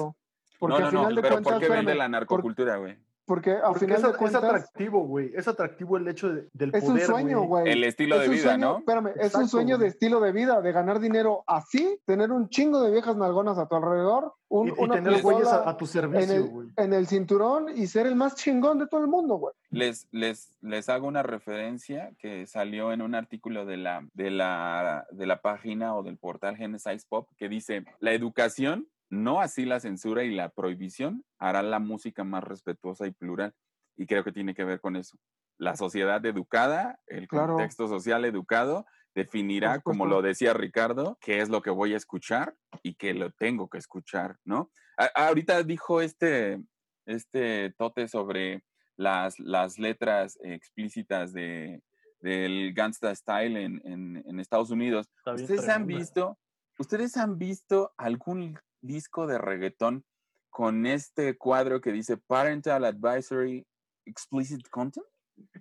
Porque 0.60 0.74
no, 0.74 0.80
no, 0.80 0.86
al 0.86 0.90
final 0.92 1.10
no, 1.10 1.16
de 1.16 1.22
pero 1.22 1.34
cuentas, 1.36 1.54
¿por 1.54 1.62
qué 1.62 1.68
vende 1.70 1.92
espérame, 1.92 1.98
la 2.00 2.10
narcocultura, 2.10 2.78
güey? 2.78 2.98
Porque 3.28 3.52
al 3.52 3.62
Porque 3.74 3.80
final 3.82 3.98
es, 3.98 4.20
de 4.20 4.26
es 4.26 4.36
atractivo, 4.36 5.06
güey. 5.06 5.32
Es 5.36 5.48
atractivo 5.50 5.98
el 5.98 6.08
hecho 6.08 6.30
de- 6.34 6.48
del 6.54 6.74
es 6.74 6.82
un 6.84 6.92
poder, 6.94 7.06
sueño, 7.06 7.42
güey. 7.44 7.70
El 7.70 7.84
estilo 7.84 8.16
Es 8.16 8.22
de 8.22 8.28
un 8.30 8.34
vida, 8.36 8.44
sueño- 8.52 8.68
¿no? 8.72 8.78
Espérame, 8.80 9.12
es 9.20 9.36
un 9.36 9.48
sueño 9.50 9.78
de 9.78 9.88
estilo 9.88 10.20
de 10.22 10.32
vida, 10.32 10.62
de 10.62 10.72
ganar 10.72 11.00
dinero 11.02 11.44
así, 11.46 12.00
tener 12.06 12.32
un 12.32 12.48
chingo 12.50 12.82
de 12.82 12.90
viejas 12.90 13.18
nalgonas 13.18 13.58
a 13.58 13.68
tu 13.68 13.76
alrededor, 13.76 14.34
un, 14.50 14.70
Y, 14.70 14.72
y 14.72 14.74
una 14.80 14.96
tener 14.96 15.22
güeyes 15.22 15.48
a, 15.50 15.70
a 15.70 15.76
tu 15.76 15.84
en 15.84 15.92
servicio, 15.92 16.34
el, 16.36 16.44
güey. 16.44 16.68
en 16.78 16.94
el 16.94 17.06
cinturón 17.08 17.68
y 17.76 17.86
ser 17.88 18.08
el 18.08 18.16
más 18.16 18.36
chingón 18.36 18.80
de 18.80 18.88
todo 18.88 19.02
el 19.02 19.08
mundo, 19.08 19.36
güey. 19.36 19.54
Les, 19.72 20.08
les, 20.12 20.58
les 20.62 20.88
hago 20.88 21.06
una 21.06 21.22
referencia 21.22 22.12
que 22.20 22.48
salió 22.48 22.94
en 22.94 23.02
un 23.02 23.14
artículo 23.14 23.66
de 23.66 23.76
la, 23.76 24.08
de 24.14 24.32
la, 24.32 25.06
de 25.12 25.26
la 25.26 25.42
página 25.42 25.96
o 25.96 26.02
del 26.04 26.18
portal 26.18 26.56
Genesis 26.56 27.06
Pop 27.06 27.28
que 27.38 27.50
dice, 27.50 27.84
la 28.00 28.14
educación, 28.14 28.88
no 29.10 29.42
así 29.42 29.66
la 29.66 29.80
censura 29.80 30.24
y 30.24 30.32
la 30.34 30.50
prohibición, 30.50 31.24
hará 31.40 31.62
la 31.64 31.80
música 31.80 32.24
más 32.24 32.44
respetuosa 32.44 33.08
y 33.08 33.12
plural. 33.12 33.54
Y 33.96 34.06
creo 34.06 34.24
que 34.24 34.32
tiene 34.32 34.54
que 34.54 34.64
ver 34.64 34.80
con 34.80 34.96
eso. 34.96 35.18
La 35.58 35.76
sociedad 35.76 36.24
educada, 36.26 37.00
el 37.08 37.28
Claro. 37.28 37.56
contexto 37.56 37.88
social 37.88 38.26
educado, 38.26 38.86
definirá, 39.16 39.80
como 39.82 40.06
lo 40.06 40.22
decía 40.22 40.54
Ricardo, 40.54 41.18
qué 41.22 41.40
es 41.42 41.50
lo 41.50 41.62
que 41.64 41.72
voy 41.72 41.94
a 41.94 41.98
escuchar 41.98 42.56
y 42.84 42.94
que 42.96 43.14
lo 43.16 43.32
tengo 43.32 43.68
que 43.70 43.80
escuchar, 43.80 44.38
¿no? 44.46 44.72
A- 44.98 45.28
ahorita 45.28 45.64
dijo 45.64 46.02
este, 46.02 46.62
este 47.08 47.74
Tote 47.78 48.08
sobre 48.08 48.64
las, 48.96 49.40
las 49.40 49.80
letras 49.80 50.38
explícitas 50.44 51.34
de, 51.34 51.82
del 52.20 52.74
Gangsta 52.76 53.14
Style 53.16 53.58
en, 53.60 53.82
en- 53.86 54.24
en 54.28 54.40
Estados 54.40 54.70
Unidos. 54.70 55.08
Está 55.18 55.34
¿Ustedes 55.34 55.70
han 55.70 55.88
visto, 55.88 56.38
ustedes 56.78 57.18
han 57.18 57.38
visto 57.40 57.94
algún 57.98 58.60
disco 58.82 59.28
de 59.28 59.38
reggaetón 59.38 60.04
con 60.50 60.86
este 60.86 61.38
cuadro 61.38 61.82
que 61.82 61.92
dice 61.92 62.18
Parental 62.18 62.86
Advisory 62.86 63.66
Explicit 64.06 64.68
Content? 64.70 65.06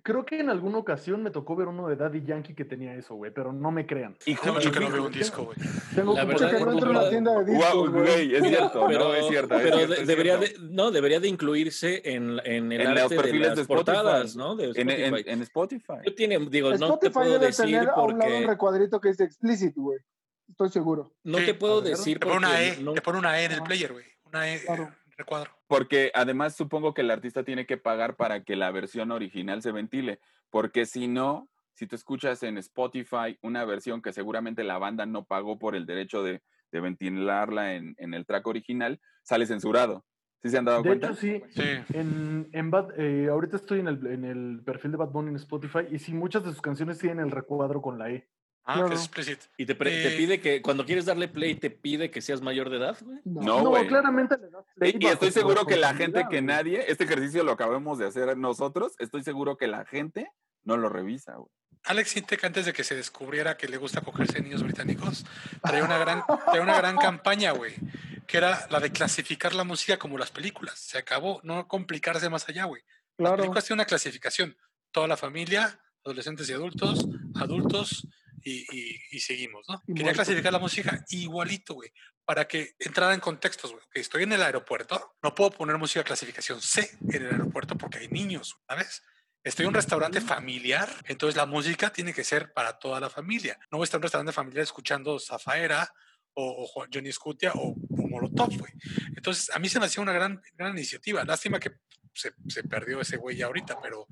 Creo 0.01 0.25
que 0.25 0.39
en 0.39 0.49
alguna 0.49 0.79
ocasión 0.79 1.21
me 1.21 1.29
tocó 1.29 1.55
ver 1.55 1.67
uno 1.67 1.87
de 1.87 1.95
Daddy 1.95 2.23
Yankee 2.23 2.55
que 2.55 2.65
tenía 2.65 2.95
eso, 2.95 3.13
güey, 3.13 3.31
pero 3.31 3.53
no 3.53 3.69
me 3.69 3.85
crean. 3.85 4.17
Y 4.25 4.33
Hace 4.33 4.51
mucho 4.51 4.71
que 4.71 4.79
no 4.79 4.89
veo 4.89 5.05
un 5.05 5.11
disco, 5.11 5.43
güey. 5.45 5.57
Tengo 5.93 6.15
La 6.15 6.21
como 6.21 6.33
verdad, 6.33 6.49
Porque 6.49 6.65
no 6.65 6.71
entra 6.71 6.87
en 6.89 6.93
la- 6.95 6.99
una 7.01 7.09
tienda 7.11 7.31
de 7.43 7.53
Guau, 7.53 7.53
discos, 7.83 7.91
güey. 7.91 8.03
güey, 8.05 8.35
es 8.37 8.47
cierto, 8.47 8.85
pero, 8.87 9.03
no, 9.03 9.13
es 9.13 9.27
cierto. 9.27 9.55
es 9.55 9.61
pero 9.61 9.77
cierto, 9.77 9.93
de- 9.93 10.01
es 10.01 10.07
debería 10.07 10.39
cierto. 10.39 10.61
de, 10.63 10.69
no, 10.73 10.89
debería 10.89 11.19
de 11.19 11.27
incluirse 11.27 12.01
en, 12.11 12.39
en 12.43 12.71
el 12.71 12.81
En 12.81 12.93
los 12.95 13.03
arte 13.03 13.15
de 13.17 13.21
perfiles 13.21 13.47
las 13.49 13.55
de 13.55 13.61
Spotify. 13.61 13.85
portadas, 13.85 14.35
¿no? 14.35 14.55
De 14.55 14.63
En, 14.73 14.89
en- 14.89 14.89
Spotify. 15.13 15.29
en 15.29 15.41
Spotify. 15.43 15.93
Yo 16.05 16.15
tiene, 16.15 16.39
digo, 16.49 16.69
no 16.71 16.77
te 16.77 16.83
Spotify 16.85 17.13
puedo 17.13 17.33
debe 17.33 17.45
decir 17.45 17.65
tener 17.65 17.89
a 17.89 18.01
un 18.01 18.17
lado 18.17 18.35
un 18.37 18.43
recuadrito 18.47 18.99
que 18.99 19.09
dice 19.09 19.25
explicit, 19.25 19.75
güey. 19.75 19.99
Estoy 20.49 20.69
seguro. 20.69 21.13
no 21.23 21.39
Sí, 21.39 21.45
te 21.45 21.53
puedo 21.53 21.81
decir 21.81 22.19
Te 22.19 22.25
pone 22.25 22.37
una 22.37 22.61
E, 22.61 22.77
no- 22.81 22.93
te 22.93 23.01
pone 23.01 23.19
una 23.19 23.39
E 23.39 23.45
en 23.45 23.51
el 23.51 23.57
Ajá. 23.59 23.65
player, 23.67 23.91
güey. 23.93 24.05
Una 24.25 24.53
E 24.53 24.59
Claro. 24.65 24.93
recuadro. 25.17 25.51
Porque 25.67 26.11
además 26.13 26.55
supongo 26.55 26.93
que 26.93 27.01
el 27.01 27.11
artista 27.11 27.43
tiene 27.43 27.65
que 27.65 27.77
pagar 27.77 28.15
para 28.15 28.43
que 28.43 28.55
la 28.55 28.71
versión 28.71 29.11
original 29.11 29.61
se 29.61 29.71
ventile, 29.71 30.19
porque 30.49 30.85
si 30.85 31.07
no, 31.07 31.49
si 31.73 31.85
tú 31.87 31.95
escuchas 31.95 32.41
en 32.43 32.57
Spotify 32.57 33.37
una 33.41 33.65
versión 33.65 34.01
que 34.01 34.13
seguramente 34.13 34.63
la 34.63 34.77
banda 34.77 35.05
no 35.05 35.25
pagó 35.25 35.59
por 35.59 35.75
el 35.75 35.85
derecho 35.85 36.23
de, 36.23 36.41
de 36.71 36.79
ventilarla 36.79 37.75
en, 37.75 37.95
en 37.97 38.13
el 38.13 38.25
track 38.25 38.47
original, 38.47 38.99
sale 39.23 39.45
censurado. 39.45 40.05
¿Sí 40.43 40.49
se 40.49 40.57
han 40.59 40.65
dado 40.65 40.83
De 40.83 40.89
cuenta? 40.89 41.07
hecho, 41.07 41.15
sí. 41.15 41.41
Sí. 41.49 41.63
En, 41.93 42.47
en 42.53 42.71
Bad- 42.71 42.93
eh, 42.97 43.27
ahorita 43.29 43.57
estoy 43.57 43.79
en 43.79 43.87
el, 43.87 44.05
en 44.07 44.23
el 44.23 44.61
perfil 44.63 44.91
de 44.91 44.97
Bad 44.97 45.09
Bunny 45.09 45.29
en 45.29 45.35
Spotify 45.35 45.79
y 45.89 45.97
sí, 45.99 46.13
muchas 46.13 46.43
de 46.43 46.51
sus 46.51 46.61
canciones 46.61 46.99
tienen 46.99 47.19
el 47.19 47.31
recuadro 47.31 47.81
con 47.81 47.97
la 47.97 48.09
E. 48.11 48.29
Ah, 48.69 48.73
Claro. 48.73 48.89
que 48.89 48.95
es 48.95 49.01
explicit. 49.01 49.39
y 49.57 49.65
te, 49.65 49.75
pre- 49.75 49.89
te 49.89 50.13
Eh, 50.13 50.17
pide 50.17 50.41
que 50.41 50.61
cuando 50.61 50.85
quieres 50.85 51.05
darle 51.05 51.29
play 51.29 51.55
te 51.55 51.69
pide 51.69 52.11
que 52.11 52.21
seas 52.21 52.41
mayor 52.41 52.69
de 52.69 52.77
edad, 52.77 52.97
güey. 53.01 53.19
No, 53.23 53.61
güey. 53.69 53.87
claramente 53.87 54.37
le 54.37 54.49
das 54.49 54.65
play 54.75 54.97
Y, 54.99 55.05
y 55.05 55.07
estoy 55.07 55.31
seguro 55.31 55.65
que 55.65 55.77
la 55.77 55.93
gente 55.93 56.25
que 56.29 56.41
nadie, 56.41 56.83
este 56.91 57.05
ejercicio 57.05 57.43
lo 57.45 57.53
acabamos 57.53 57.97
de 57.97 58.07
hacer 58.07 58.35
nosotros, 58.37 58.93
estoy 58.99 59.23
seguro 59.23 59.55
que 59.55 59.67
la 59.67 59.85
gente 59.85 60.29
no 60.65 60.75
lo 60.75 60.89
revisa, 60.89 61.35
güey. 61.35 61.49
Alex 61.85 62.09
Sintek, 62.09 62.43
antes 62.43 62.65
de 62.65 62.73
que 62.73 62.83
se 62.83 62.95
descubriera 62.95 63.55
que 63.55 63.69
le 63.69 63.77
gusta 63.77 64.01
cogerse 64.01 64.41
niños 64.41 64.61
británicos, 64.63 65.25
traía 65.63 65.85
una 65.85 65.97
gran, 65.97 66.23
traía 66.45 66.61
una 66.61 66.75
gran 66.75 66.97
campaña, 66.97 67.51
güey, 67.53 67.73
que 68.27 68.35
era 68.37 68.67
la 68.69 68.81
de 68.81 68.91
clasificar 68.91 69.55
la 69.55 69.63
música 69.63 69.97
como 69.97 70.17
las 70.17 70.31
películas. 70.31 70.77
Se 70.77 70.97
acabó, 70.97 71.39
no 71.43 71.69
complicarse 71.69 72.29
más 72.29 72.49
allá, 72.49 72.65
güey. 72.65 72.81
Las 73.17 73.29
Claro. 73.29 73.35
películas 73.37 73.63
tienen 73.63 73.77
una 73.79 73.85
clasificación. 73.85 74.57
Toda 74.91 75.07
la 75.07 75.15
familia, 75.15 75.79
adolescentes 76.03 76.49
y 76.49 76.53
adultos, 76.53 77.07
adultos 77.35 78.05
y, 78.43 78.65
y- 78.75 78.99
y 79.11 79.19
seguimos, 79.19 79.65
¿no? 79.67 79.75
Y 79.87 79.93
Quería 79.93 80.03
muertos. 80.05 80.25
clasificar 80.25 80.53
la 80.53 80.59
música 80.59 81.05
igualito, 81.09 81.73
güey, 81.75 81.91
para 82.25 82.47
que 82.47 82.75
entrara 82.79 83.13
en 83.13 83.19
contextos, 83.19 83.71
güey. 83.71 83.83
Que 83.91 83.99
estoy 84.01 84.23
en 84.23 84.33
el 84.33 84.41
aeropuerto, 84.43 85.17
no 85.23 85.33
puedo 85.35 85.51
poner 85.51 85.77
música 85.77 86.03
clasificación 86.03 86.61
C 86.61 86.89
en 87.09 87.23
el 87.23 87.31
aeropuerto 87.31 87.75
porque 87.77 87.99
hay 87.99 88.07
niños, 88.09 88.57
¿sabes? 88.67 89.03
Estoy 89.43 89.63
en 89.63 89.69
un 89.69 89.75
restaurante 89.75 90.19
familiar, 90.19 90.89
entonces 91.05 91.37
la 91.37 91.45
música 91.45 91.89
tiene 91.91 92.13
que 92.13 92.23
ser 92.25 92.51
para 92.53 92.77
toda 92.79 92.99
la 92.99 93.09
familia. 93.09 93.57
No 93.71 93.77
voy 93.77 93.83
a 93.83 93.85
estar 93.85 93.97
en 93.97 93.99
un 93.99 94.03
restaurante 94.03 94.33
familiar 94.33 94.63
escuchando 94.63 95.17
Zafaera 95.19 95.89
o, 96.33 96.69
o 96.75 96.85
Johnny 96.93 97.11
Scutia 97.13 97.53
o, 97.53 97.69
o 97.71 98.07
Molotov, 98.09 98.49
güey. 98.57 98.73
Entonces, 99.15 99.49
a 99.55 99.59
mí 99.59 99.69
se 99.69 99.79
me 99.79 99.85
hacía 99.85 100.03
una 100.03 100.11
gran, 100.11 100.41
gran 100.53 100.73
iniciativa. 100.73 101.23
Lástima 101.23 101.59
que 101.61 101.71
se, 102.13 102.33
se 102.49 102.63
perdió 102.63 102.99
ese 102.99 103.15
güey 103.17 103.37
ya 103.37 103.45
ahorita, 103.45 103.79
pero, 103.81 104.07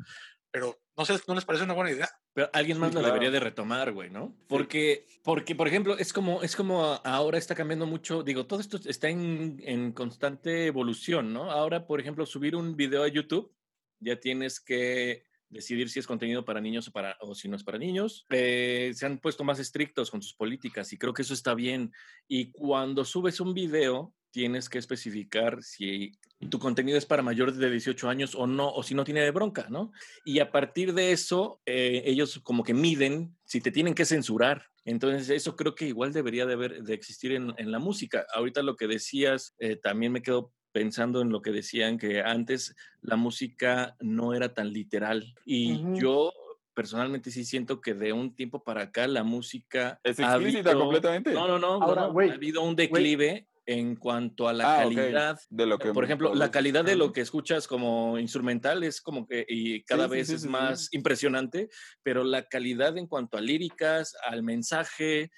pero 0.56 0.80
no 0.98 1.04
sé, 1.06 1.16
¿no 1.28 1.36
les 1.36 1.44
parece 1.44 1.66
una 1.66 1.74
buena 1.74 1.92
idea? 1.92 2.10
Pero 2.34 2.50
alguien 2.54 2.78
más 2.80 2.90
Sí, 2.90 2.96
lo 2.96 3.02
claro. 3.02 3.14
debería 3.14 3.32
de 3.32 3.42
retomar, 3.42 3.92
güey, 3.92 4.10
¿no? 4.10 4.34
Porque, 4.48 5.06
porque, 5.22 5.54
por 5.54 5.68
ejemplo, 5.68 5.98
es 5.98 6.14
como, 6.14 6.42
es 6.44 6.56
como 6.56 6.86
a- 6.86 6.96
ahora 7.04 7.38
está 7.38 7.56
cambiando 7.56 7.86
mucho, 7.86 8.24
digo, 8.24 8.46
todo 8.46 8.62
esto 8.62 8.80
está 8.86 9.10
en, 9.10 9.62
en 9.66 9.92
constante 9.92 10.66
evolución, 10.68 11.34
¿no? 11.34 11.52
Ahora, 11.52 11.86
por 11.86 12.00
ejemplo, 12.00 12.26
subir 12.26 12.56
un 12.56 12.78
video 12.78 13.04
a 13.04 13.10
YouTube, 13.10 13.54
ya 14.00 14.18
tienes 14.20 14.62
que 14.62 15.26
decidir 15.50 15.90
si 15.90 16.00
es 16.00 16.08
contenido 16.08 16.46
para 16.46 16.62
niños 16.62 16.88
o, 16.88 16.92
para, 16.94 17.18
o 17.20 17.36
si 17.36 17.50
no 17.50 17.58
es 17.58 17.64
para 17.66 17.78
niños. 17.78 18.26
Eh, 18.30 18.92
se 18.96 19.06
han 19.06 19.20
puesto 19.20 19.44
más 19.44 19.60
estrictos 19.60 20.10
con 20.10 20.22
sus 20.22 20.34
políticas 20.34 20.92
y 20.94 20.98
creo 20.98 21.14
que 21.14 21.22
eso 21.24 21.34
está 21.34 21.54
bien. 21.54 21.92
Y 22.28 22.52
cuando 22.52 23.04
subes 23.04 23.40
un 23.42 23.54
video, 23.54 24.14
tienes 24.36 24.68
que 24.68 24.78
especificar 24.80 25.64
si 25.64 26.12
tu 26.50 26.60
contenido 26.60 26.98
es 26.98 27.06
para 27.06 27.22
mayores 27.24 27.56
de 27.56 27.72
18 27.72 28.10
años 28.10 28.36
o 28.36 28.46
no, 28.46 28.70
o 28.70 28.84
si 28.84 28.94
no 28.94 29.06
tiene 29.06 29.22
de 29.22 29.32
bronca, 29.32 29.68
¿no? 29.70 29.94
Y 30.26 30.40
a 30.40 30.52
partir 30.52 30.94
de 30.94 31.14
eso, 31.14 31.62
eh, 31.66 32.04
ellos 32.06 32.42
como 32.44 32.62
que 32.62 32.74
miden 32.74 33.34
si 33.46 33.62
te 33.62 33.72
tienen 33.72 33.94
que 33.94 34.04
censurar. 34.04 34.66
Entonces, 34.84 35.30
eso 35.30 35.56
creo 35.56 35.74
que 35.74 35.88
igual 35.88 36.12
debería 36.12 36.46
de, 36.46 36.52
haber, 36.54 36.84
de 36.84 36.94
existir 36.94 37.32
en, 37.32 37.54
en 37.56 37.72
la 37.72 37.80
música. 37.80 38.26
Ahorita 38.34 38.62
lo 38.62 38.76
que 38.76 38.88
decías, 38.88 39.56
eh, 39.58 39.78
también 39.78 40.12
me 40.12 40.22
quedo 40.22 40.52
pensando 40.74 41.22
en 41.22 41.30
lo 41.30 41.42
que 41.42 41.52
decían 41.52 41.98
que 41.98 42.20
antes 42.20 42.76
la 43.02 43.16
música 43.16 43.96
no 44.02 44.34
era 44.34 44.54
tan 44.54 44.74
literal. 44.74 45.34
Y 45.46 45.76
Ujú. 45.76 45.96
yo 45.96 46.34
personalmente 46.74 47.32
sí 47.32 47.46
siento 47.46 47.80
que 47.80 47.94
de 47.94 48.12
un 48.12 48.36
tiempo 48.36 48.66
para 48.66 48.82
acá 48.82 49.08
la 49.08 49.24
música 49.24 50.02
Es 50.04 50.20
ha 50.20 50.24
explícita 50.24 50.72
habido- 50.72 50.82
completamente. 50.82 51.32
No, 51.32 51.48
no, 51.48 51.58
no, 51.58 51.82
Ahora, 51.82 52.02
no, 52.08 52.12
güey, 52.12 52.30
ha 52.30 52.34
habido 52.34 52.62
un 52.64 52.76
declive 52.76 53.48
en 53.68 53.96
cuanto 53.96 54.48
a 54.48 54.54
la 54.54 54.76
Ah, 54.76 54.84
calidad. 54.84 55.40
De 55.50 55.66
lo 55.66 55.78
que 55.80 55.92
Por 55.92 56.04
ejemplo, 56.04 56.36
la 56.36 56.52
calidad 56.52 56.86
de 56.86 56.96
lo 56.96 57.12
que 57.12 57.22
escuchas 57.22 57.68
como 57.68 58.20
instrumental 58.20 58.84
es 58.84 59.02
como 59.02 59.26
que 59.28 59.46
y 59.48 59.84
cada 59.84 60.06
Sí, 60.06 60.12
vez 60.12 60.28
sí, 60.28 60.34
es 60.36 60.42
sí, 60.42 60.48
sí. 60.48 60.52
más 60.52 60.94
impresionante, 60.94 61.70
pero 62.04 62.24
la 62.24 62.44
calidad 62.44 62.98
en 62.98 63.08
cuanto 63.08 63.38
a 63.38 63.42
líricas, 63.42 64.14
al 64.28 64.44
mensaje, 64.44 65.32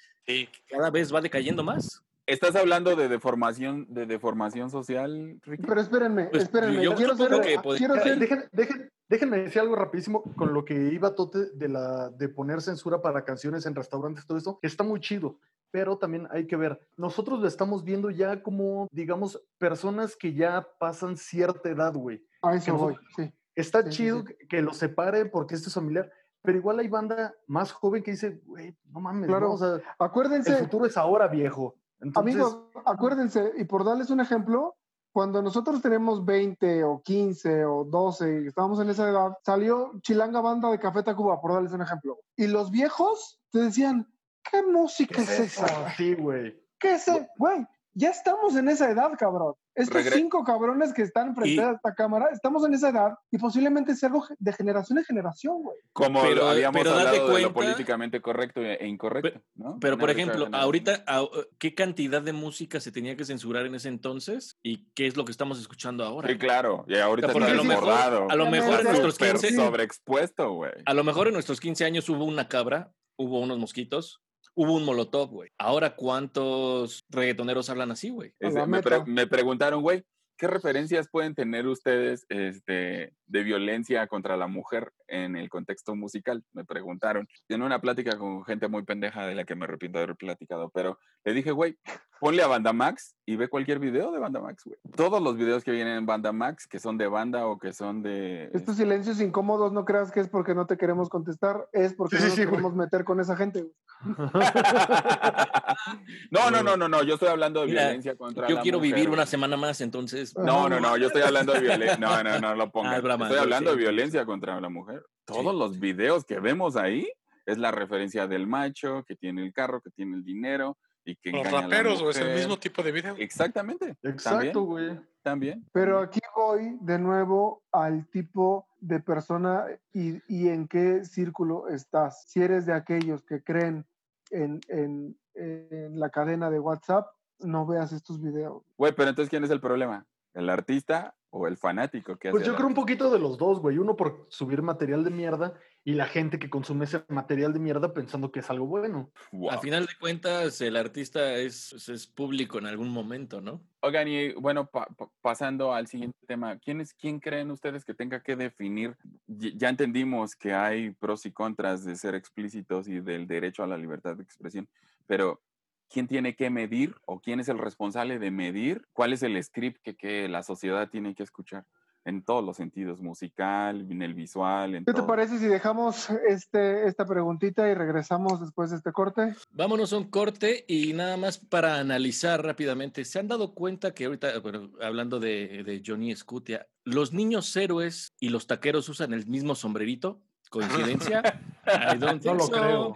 cada 0.68 0.90
vez 0.90 1.12
va 1.14 1.20
decayendo 1.20 1.62
más. 1.64 2.02
¿Estás 2.26 2.54
hablando 2.56 2.94
de 2.94 3.08
deformación, 3.08 3.86
de 3.88 4.04
deformación 4.04 4.68
social, 4.70 5.40
Ricky? 5.44 5.62
Pero 5.66 5.80
espérenme, 5.80 6.24
Pues, 6.26 6.42
espérenme. 6.42 6.82
yo 6.84 6.94
quiero 6.94 7.16
supongo 7.16 7.42
ser, 7.42 7.46
que 7.46 7.58
pod- 7.58 7.78
quiero 7.78 7.94
ser- 8.02 8.18
Dejen, 8.18 8.44
dejen- 8.52 8.90
déjenme 9.08 9.38
decir 9.38 9.62
algo 9.62 9.74
rapidísimo 9.76 10.22
con 10.36 10.52
lo 10.52 10.62
que 10.66 10.74
iba 10.92 11.14
Tote 11.14 11.46
de, 11.54 11.68
la, 11.70 12.10
de 12.10 12.28
poner 12.28 12.60
censura 12.60 13.00
para 13.00 13.24
canciones 13.24 13.64
en 13.64 13.74
restaurantes, 13.74 14.26
todo 14.26 14.36
eso. 14.36 14.58
Está 14.60 14.84
muy 14.84 15.00
chido, 15.00 15.38
pero 15.70 15.98
también 15.98 16.28
hay 16.30 16.46
que 16.46 16.56
ver. 16.56 16.80
Nosotros 16.96 17.40
lo 17.40 17.48
estamos 17.48 17.84
viendo 17.84 18.10
ya 18.10 18.42
como, 18.42 18.88
digamos, 18.90 19.40
personas 19.58 20.16
que 20.16 20.34
ya 20.34 20.66
pasan 20.78 21.16
cierta 21.16 21.68
edad, 21.68 21.94
güey. 21.94 22.24
A 22.42 22.54
eso 22.54 22.76
voy, 22.76 22.96
sí. 23.16 23.32
Está 23.54 23.82
Sí, 23.84 23.90
chido 23.90 24.20
sí. 24.20 24.26
que- 24.26 24.46
que 24.48 24.62
los 24.62 24.76
separe 24.76 25.26
porque 25.26 25.54
esto 25.56 25.68
es 25.68 25.74
familiar, 25.74 26.10
pero 26.42 26.58
igual 26.58 26.78
hay 26.78 26.88
banda 26.88 27.34
más 27.46 27.72
joven 27.72 28.02
que 28.02 28.12
dice, 28.12 28.40
güey, 28.44 28.76
no 28.92 29.00
mames, 29.00 29.26
Claro. 29.28 29.48
no, 29.48 29.54
o 29.54 29.58
sea, 29.58 29.80
Acuérdense, 29.98 30.52
el 30.52 30.58
futuro 30.64 30.86
es 30.86 30.96
ahora, 30.96 31.26
viejo. 31.26 31.74
Entonces, 32.00 32.34
amigos, 32.34 32.58
acuérdense, 32.86 33.52
y 33.56 33.64
por 33.64 33.84
darles 33.84 34.10
un 34.10 34.20
ejemplo, 34.20 34.76
cuando 35.12 35.42
nosotros 35.42 35.82
tenemos 35.82 36.24
20 36.24 36.84
o 36.84 37.02
15 37.02 37.64
o 37.64 37.82
12 37.84 38.42
y 38.42 38.46
estábamos 38.46 38.78
en 38.80 38.90
esa 38.90 39.08
edad, 39.10 39.36
salió 39.44 39.90
Chilanga 40.02 40.40
Banda 40.40 40.70
de 40.70 40.78
Café 40.78 41.02
Tacuba, 41.02 41.40
por 41.40 41.52
darles 41.54 41.72
un 41.72 41.82
ejemplo. 41.82 42.20
Y 42.36 42.46
los 42.46 42.70
viejos 42.70 43.40
te 43.50 43.58
decían, 43.58 44.06
¿qué 44.50 44.62
música 44.62 45.16
¿qué 45.16 45.22
es 45.22 45.30
es 45.30 45.40
esa? 45.40 45.66
eso? 45.66 45.84
Sí, 45.96 46.14
güey. 46.14 46.60
¿Qué 46.78 46.94
es 46.94 47.08
eso? 47.08 47.26
Güey, 47.36 47.66
ya 47.94 48.10
estamos 48.10 48.54
en 48.56 48.68
esa 48.68 48.90
edad, 48.90 49.10
cabrón. 49.18 49.54
Estos 49.74 50.04
Regre- 50.04 50.14
cinco 50.16 50.42
cabrones 50.42 50.92
que 50.92 51.02
están 51.02 51.36
frente 51.36 51.54
Y- 51.54 51.58
a 51.60 51.70
esta 51.72 51.94
cámara, 51.94 52.30
estamos 52.32 52.64
en 52.66 52.74
esa 52.74 52.88
edad 52.88 53.14
y 53.30 53.38
posiblemente 53.38 53.94
sea 53.94 54.08
algo 54.08 54.24
de 54.36 54.52
generación 54.52 54.98
en 54.98 55.04
generación, 55.04 55.62
güey. 55.62 55.76
Como 55.92 56.20
Pero- 56.22 56.34
lo 56.34 56.48
habíamos 56.48 56.80
pero 56.80 56.94
hablado 56.94 57.12
de 57.12 57.18
lo 57.20 57.26
cuenta- 57.30 57.54
políticamente 57.54 58.20
correcto 58.20 58.60
e 58.60 58.86
incorrecto, 58.88 59.40
¿no? 59.54 59.78
Pero, 59.80 59.96
por 59.96 60.10
ejemplo, 60.10 60.48
ahorita, 60.52 61.04
au- 61.06 61.30
¿qué 61.58 61.74
cantidad 61.76 62.20
de 62.22 62.32
música 62.32 62.80
se 62.80 62.90
tenía 62.90 63.16
que 63.16 63.24
censurar 63.24 63.66
en 63.66 63.76
ese 63.76 63.88
entonces? 63.88 64.58
¿Y 64.64 64.90
qué 64.94 65.06
es 65.06 65.16
lo 65.16 65.24
que 65.24 65.30
estamos 65.32 65.60
escuchando 65.60 66.04
ahora? 66.04 66.28
Sí, 66.28 66.38
claro. 66.38 66.84
Y 66.88 66.96
ahorita 66.96 67.28
está 67.28 67.46
a 67.46 67.54
lo 67.54 67.62
mejor- 67.64 67.84
desbordado. 67.84 68.26
a 68.30 68.34
lo 68.36 68.46
mejor 68.50 68.80
en 68.80 68.84
nuestros 68.86 69.14
súper 69.14 69.32
15 69.32 69.54
sobreexpuesto, 69.54 70.52
güey. 70.52 70.72
A 70.86 70.94
lo 70.94 71.04
mejor 71.04 71.28
en 71.28 71.34
nuestros 71.34 71.60
15 71.60 71.84
años 71.84 72.08
hubo 72.08 72.24
una 72.24 72.48
cabra, 72.48 72.92
hubo 73.16 73.40
unos 73.40 73.58
mosquitos, 73.58 74.20
hubo 74.60 74.74
un 74.74 74.84
molotov, 74.84 75.30
güey. 75.30 75.50
Ahora, 75.56 75.94
¿cuántos 75.94 77.04
reggaetoneros 77.10 77.70
hablan 77.70 77.92
así, 77.92 78.10
güey? 78.10 78.32
Me, 78.40 78.50
pre- 78.50 78.66
meta. 78.66 79.04
me 79.06 79.26
preguntaron, 79.28 79.82
güey, 79.82 80.04
¿qué 80.36 80.48
referencias 80.48 81.08
pueden 81.08 81.34
tener 81.36 81.66
ustedes 81.68 82.26
este, 82.28 83.12
de 83.26 83.42
violencia 83.44 84.06
contra 84.08 84.36
la 84.36 84.48
mujer 84.48 84.92
en 85.06 85.36
el 85.36 85.48
contexto 85.48 85.94
musical? 85.94 86.44
Me 86.52 86.64
preguntaron. 86.64 87.28
En 87.48 87.62
una 87.62 87.80
plática 87.80 88.18
con 88.18 88.44
gente 88.44 88.66
muy 88.66 88.82
pendeja 88.82 89.26
de 89.26 89.36
la 89.36 89.44
que 89.44 89.54
me 89.54 89.64
arrepiento 89.64 89.98
de 89.98 90.04
haber 90.04 90.16
platicado, 90.16 90.70
pero 90.70 90.98
le 91.24 91.34
dije, 91.34 91.52
güey, 91.52 91.76
ponle 92.20 92.42
a 92.42 92.48
Banda 92.48 92.72
Max 92.72 93.14
y 93.26 93.36
ve 93.36 93.48
cualquier 93.48 93.78
video 93.78 94.10
de 94.10 94.18
Banda 94.18 94.40
Max, 94.40 94.64
güey. 94.64 94.78
Todos 94.96 95.22
los 95.22 95.36
videos 95.36 95.62
que 95.62 95.70
vienen 95.70 95.98
en 95.98 96.06
Banda 96.06 96.32
Max, 96.32 96.66
que 96.66 96.80
son 96.80 96.98
de 96.98 97.06
banda 97.06 97.46
o 97.46 97.58
que 97.60 97.72
son 97.72 98.02
de... 98.02 98.50
Estos 98.54 98.76
silencios 98.76 99.20
incómodos 99.20 99.72
no 99.72 99.84
creas 99.84 100.10
que 100.10 100.18
es 100.20 100.28
porque 100.28 100.54
no 100.56 100.66
te 100.66 100.76
queremos 100.76 101.08
contestar, 101.08 101.68
es 101.72 101.94
porque 101.94 102.16
Sí, 102.16 102.22
no 102.22 102.28
nos 102.28 102.34
sí, 102.36 102.42
güey. 102.42 102.50
queremos 102.56 102.74
meter 102.74 103.04
con 103.04 103.20
esa 103.20 103.36
gente. 103.36 103.60
güey. 103.62 103.72
no, 106.30 106.50
no, 106.50 106.62
no, 106.62 106.76
no, 106.76 106.88
no, 106.88 107.02
yo 107.02 107.14
estoy 107.14 107.28
hablando 107.28 107.62
de 107.62 107.68
Mira, 107.68 107.82
violencia 107.82 108.16
contra 108.16 108.46
Yo 108.46 108.56
la 108.56 108.62
quiero 108.62 108.78
mujer, 108.78 108.94
vivir 108.94 109.10
una 109.10 109.26
semana 109.26 109.56
más, 109.56 109.80
entonces. 109.80 110.36
No, 110.36 110.68
no, 110.68 110.78
no, 110.78 110.96
yo 110.96 111.08
estoy 111.08 111.22
hablando 111.22 111.52
de 111.52 111.60
violencia. 111.60 111.96
No, 111.96 112.22
no, 112.22 112.38
no 112.38 112.54
lo 112.54 112.70
pongas. 112.70 112.92
Ah, 112.92 112.96
es 112.98 113.02
broma, 113.02 113.26
estoy 113.26 113.40
hablando 113.40 113.70
de 113.70 113.76
sí, 113.76 113.82
violencia 113.82 114.24
contra 114.24 114.60
la 114.60 114.68
mujer. 114.68 115.04
Todos 115.24 115.54
los 115.54 115.80
videos 115.80 116.24
que 116.24 116.38
vemos 116.38 116.76
ahí 116.76 117.10
es 117.46 117.58
la 117.58 117.70
referencia 117.70 118.28
del 118.28 118.46
macho 118.46 119.04
que 119.06 119.16
tiene 119.16 119.44
el 119.44 119.52
carro, 119.52 119.80
que 119.80 119.90
tiene 119.90 120.16
el 120.16 120.24
dinero 120.24 120.78
y 121.08 121.16
que 121.16 121.30
Los 121.32 121.50
raperos, 121.50 122.02
o 122.02 122.10
es 122.10 122.18
el 122.18 122.34
mismo 122.34 122.58
tipo 122.58 122.82
de 122.82 122.92
video. 122.92 123.14
Exactamente. 123.16 123.96
Exacto, 124.02 124.62
güey. 124.64 125.00
También. 125.22 125.64
Pero 125.72 126.00
aquí 126.00 126.20
voy 126.36 126.76
de 126.80 126.98
nuevo 126.98 127.62
al 127.72 128.06
tipo 128.08 128.68
de 128.80 129.00
persona 129.00 129.64
y, 129.92 130.20
y 130.28 130.48
en 130.48 130.68
qué 130.68 131.04
círculo 131.04 131.68
estás. 131.68 132.24
Si 132.28 132.42
eres 132.42 132.66
de 132.66 132.74
aquellos 132.74 133.22
que 133.24 133.42
creen 133.42 133.86
en, 134.30 134.60
en- 134.68 135.18
en 135.34 135.98
la 135.98 136.10
cadena 136.10 136.50
de 136.50 136.58
WhatsApp, 136.60 137.06
no 137.40 137.64
veas 137.66 137.92
estos 137.92 138.20
videos. 138.20 138.62
Güey, 138.76 138.92
pero 138.92 139.08
entonces, 139.08 139.30
¿quién 139.30 139.44
es 139.44 139.50
el 139.50 139.60
problema? 139.60 140.06
¿El 140.34 140.50
artista 140.50 141.14
o 141.30 141.46
el 141.46 141.56
fanático? 141.56 142.16
que 142.16 142.30
Pues 142.30 142.42
hace 142.42 142.46
yo 142.46 142.52
el 142.52 142.56
creo 142.56 142.68
un 142.68 142.74
poquito 142.74 143.10
de 143.10 143.18
los 143.18 143.36
dos, 143.38 143.60
güey. 143.60 143.78
Uno 143.78 143.96
por 143.96 144.26
subir 144.28 144.62
material 144.62 145.04
de 145.04 145.10
mierda 145.10 145.54
y 145.84 145.92
la 145.94 146.06
gente 146.06 146.38
que 146.38 146.50
consume 146.50 146.84
ese 146.84 147.04
material 147.08 147.52
de 147.52 147.58
mierda 147.60 147.92
pensando 147.94 148.30
que 148.32 148.40
es 148.40 148.50
algo 148.50 148.66
bueno. 148.66 149.10
Wow. 149.32 149.50
A 149.52 149.58
final 149.58 149.86
de 149.86 149.92
cuentas, 149.98 150.60
el 150.60 150.76
artista 150.76 151.36
es, 151.36 151.68
pues, 151.70 151.88
es 151.88 152.06
público 152.06 152.58
en 152.58 152.66
algún 152.66 152.88
momento, 152.90 153.40
¿no? 153.40 153.62
Oigan, 153.80 154.08
y 154.08 154.32
bueno, 154.34 154.66
pa- 154.66 154.86
pa- 154.86 155.10
pasando 155.20 155.72
al 155.72 155.86
siguiente 155.86 156.18
tema, 156.26 156.58
¿quién, 156.58 156.80
es, 156.80 156.92
¿quién 156.94 157.20
creen 157.20 157.50
ustedes 157.50 157.84
que 157.84 157.94
tenga 157.94 158.20
que 158.22 158.36
definir? 158.36 158.96
Y- 159.26 159.56
Ya 159.56 159.68
entendimos 159.68 160.34
que 160.34 160.52
hay 160.52 160.90
pros 160.90 161.24
y 161.26 161.32
contras 161.32 161.84
de 161.84 161.94
ser 161.96 162.14
explícitos 162.14 162.88
y 162.88 163.00
del 163.00 163.26
derecho 163.26 163.62
a 163.62 163.66
la 163.66 163.78
libertad 163.78 164.16
de 164.16 164.22
expresión, 164.24 164.68
pero 165.06 165.40
¿quién 165.88 166.06
tiene 166.06 166.36
que 166.36 166.50
medir 166.50 166.94
o 167.06 167.20
quién 167.20 167.40
es 167.40 167.48
el 167.48 167.58
responsable 167.58 168.18
de 168.18 168.30
medir 168.30 168.86
cuál 168.92 169.12
es 169.12 169.22
el 169.22 169.42
script 169.42 169.80
que, 169.82 169.96
que 169.96 170.28
la 170.28 170.42
sociedad 170.42 170.88
tiene 170.88 171.14
que 171.14 171.22
escuchar? 171.22 171.64
En 172.04 172.22
todos 172.24 172.42
los 172.42 172.56
sentidos, 172.56 173.02
musical, 173.02 173.86
en 173.90 174.00
el 174.00 174.14
visual, 174.14 174.74
en 174.76 174.84
¿Qué 174.86 174.92
te 174.92 174.98
todo. 175.00 175.06
parece 175.06 175.38
si 175.38 175.46
dejamos 175.46 176.08
este, 176.26 176.86
esta 176.86 177.04
preguntita 177.04 177.68
y 177.68 177.74
regresamos 177.74 178.40
después 178.40 178.70
de 178.70 178.76
este 178.76 178.92
corte? 178.92 179.34
Vámonos 179.50 179.92
a 179.92 179.98
un 179.98 180.04
corte 180.08 180.64
y 180.68 180.94
nada 180.94 181.18
más 181.18 181.36
para 181.36 181.78
analizar 181.78 182.42
rápidamente. 182.42 183.04
¿Se 183.04 183.18
han 183.18 183.28
dado 183.28 183.52
cuenta 183.52 183.92
que 183.92 184.06
ahorita, 184.06 184.38
bueno, 184.38 184.70
hablando 184.80 185.20
de, 185.20 185.62
de 185.64 185.82
Johnny 185.84 186.14
Scutia, 186.16 186.66
los 186.84 187.12
niños 187.12 187.54
héroes 187.56 188.14
y 188.18 188.30
los 188.30 188.46
taqueros 188.46 188.88
usan 188.88 189.12
el 189.12 189.26
mismo 189.26 189.54
sombrerito? 189.54 190.22
¿Coincidencia? 190.50 191.20
I 191.66 191.98
don't 191.98 192.24
No 192.24 192.32
lo 192.34 192.44
so. 192.46 192.52
creo. 192.52 192.94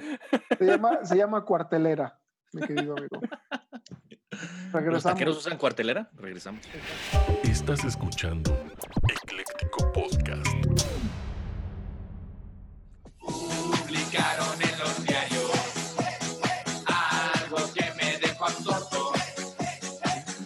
Se 0.59 0.65
llama, 0.65 1.05
se 1.05 1.17
llama 1.19 1.45
cuartelera, 1.45 2.19
mi 2.53 2.67
querido 2.67 2.97
amigo. 2.97 3.21
¿Los 4.31 4.73
Regresamos. 4.73 5.03
taqueros 5.05 5.37
usan 5.39 5.59
cuartelera? 5.59 6.09
Regresamos. 6.15 6.63
Estás 7.45 7.85
escuchando 7.85 8.57
Ecléctico 9.09 9.93
Podcast. 9.93 10.47
Publicaron 13.21 14.63
en 14.63 14.79
los 14.79 15.05
diarios 15.05 15.97
algo 16.87 17.59
que 17.75 17.85
me 17.97 18.19
dejó 18.19 18.45
absorto. 18.47 19.13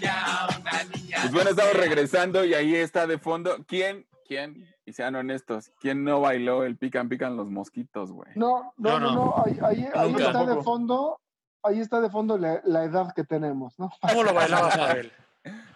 Ya 0.00 0.48
una 0.60 0.84
niña. 0.84 1.18
Pues 1.22 1.32
bueno, 1.32 1.50
estamos 1.50 1.74
regresando 1.74 2.44
y 2.44 2.54
ahí 2.54 2.74
está 2.74 3.06
de 3.06 3.18
fondo. 3.18 3.64
¿Quién, 3.68 4.06
quién, 4.26 4.66
y 4.84 4.92
sean 4.92 5.14
honestos, 5.14 5.70
quién 5.80 6.02
no 6.04 6.20
bailó 6.20 6.64
el 6.64 6.76
pican 6.76 7.08
pican 7.08 7.36
los 7.36 7.48
mosquitos, 7.50 8.10
güey? 8.12 8.30
No, 8.34 8.72
no, 8.76 8.98
no, 8.98 9.14
no, 9.14 9.44
ahí, 9.46 9.58
ahí- 9.94 10.14
está 10.18 10.44
de 10.44 10.62
fondo, 10.62 11.20
ahí 11.66 11.80
está 11.80 12.00
de 12.00 12.10
fondo 12.10 12.38
la, 12.38 12.60
la 12.64 12.84
edad 12.84 13.12
que 13.14 13.24
tenemos, 13.24 13.78
¿no? 13.78 13.90
¿Cómo 14.00 14.22
lo 14.24 14.32
bailabas, 14.34 14.76
Pavel? 14.76 15.12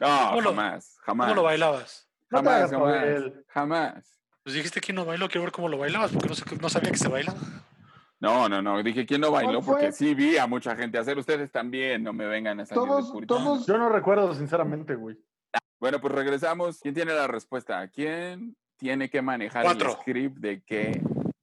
No, 0.01 0.31
¿Cómo 0.31 0.41
lo- 0.41 0.51
jamás, 0.51 0.97
jamás. 1.03 1.27
¿Cómo 1.29 1.37
lo 1.37 1.43
bailabas? 1.45 2.09
No 2.31 2.39
Jamás, 2.39 2.55
hagas, 2.55 2.71
jamás, 2.73 3.33
jamás. 3.49 4.19
Pues 4.43 4.55
dijiste 4.57 4.81
que 4.81 4.93
no 4.93 5.05
bailó, 5.05 5.29
quiero 5.29 5.43
ver 5.45 5.53
cómo 5.53 5.69
lo 5.69 5.79
bailabas, 5.79 6.11
porque 6.11 6.29
no, 6.29 6.35
sé- 6.35 6.45
no 6.61 6.69
sabía 6.69 6.91
que 6.91 6.97
se 6.99 7.09
bailaba. 7.09 7.39
No, 8.19 8.49
no, 8.49 8.61
no, 8.61 8.83
dije 8.83 9.07
quién 9.07 9.21
no 9.21 9.31
bailó 9.31 9.63
porque 9.63 9.93
sí 9.93 10.15
vi 10.15 10.37
a 10.39 10.47
mucha 10.47 10.75
gente 10.77 10.99
hacer. 10.99 11.17
Ustedes 11.19 11.51
también, 11.53 12.03
no 12.03 12.13
me 12.13 12.27
vengan 12.27 12.59
a 12.61 12.67
salir 12.67 12.83
de 12.83 12.89
Todos, 12.89 13.11
puritano. 13.13 13.45
todos, 13.45 13.67
Yo 13.67 13.79
no 13.79 13.89
recuerdo, 13.89 14.35
sinceramente, 14.35 14.95
güey. 14.97 15.17
Bueno, 15.79 16.01
pues 16.01 16.13
regresamos. 16.15 16.81
¿Quién 16.81 16.95
tiene 16.95 17.15
la 17.15 17.27
respuesta? 17.29 17.87
¿Quién 17.89 18.57
tiene 18.77 19.09
que 19.09 19.23
manejar 19.23 19.63
Cuatro. 19.65 19.91
el 19.93 19.97
script 19.97 20.37
de 20.39 20.63
qué 20.65 21.01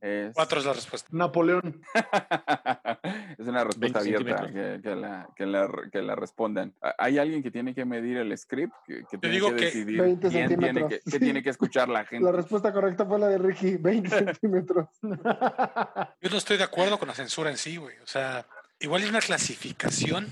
es? 0.08 0.34
Cuatro 0.34 0.60
es 0.60 0.66
la 0.66 0.74
respuesta. 0.74 1.08
Napoleón. 1.12 1.82
Es 3.38 3.48
una 3.48 3.64
respuesta 3.64 4.00
20 4.02 4.20
abierta 4.20 4.48
que, 4.48 4.82
que 4.82 4.96
la, 4.96 5.30
que, 5.36 5.46
la, 5.46 5.70
que 5.92 6.02
la 6.02 6.16
respondan. 6.16 6.74
¿Ha- 6.82 6.96
¿Hay 6.98 7.18
alguien 7.20 7.44
que 7.44 7.52
tiene 7.52 7.74
que 7.76 7.86
medir 7.86 8.18
el 8.18 8.36
script? 8.38 8.74
Que, 8.86 9.04
que 9.10 9.18
tiene 9.18 9.36
digo 9.36 9.50
que 9.52 9.56
que- 9.58 9.66
decidir 9.66 10.02
20 10.02 10.30
quién 10.30 10.48
tiene 10.48 10.64
centímetros. 10.66 11.02
que, 11.06 11.12
qué 11.12 11.20
tiene 11.20 11.44
que 11.44 11.50
escuchar 11.52 11.88
la 11.90 12.04
gente. 12.06 12.26
La 12.26 12.32
respuesta 12.32 12.74
correcta 12.74 13.06
fue 13.06 13.20
la 13.20 13.28
de 13.28 13.38
Ricky, 13.38 13.78
20 13.78 14.10
centímetros. 14.26 14.88
Yo 15.02 16.30
no 16.30 16.38
estoy 16.38 16.58
de 16.58 16.64
acuerdo 16.64 16.98
con 16.98 17.08
la 17.08 17.14
censura 17.14 17.50
en 17.52 17.58
sí, 17.58 17.78
güey. 17.78 17.96
O 18.00 18.08
sea, 18.08 18.46
igual 18.80 19.04
es 19.04 19.10
una 19.10 19.20
clasificación, 19.20 20.28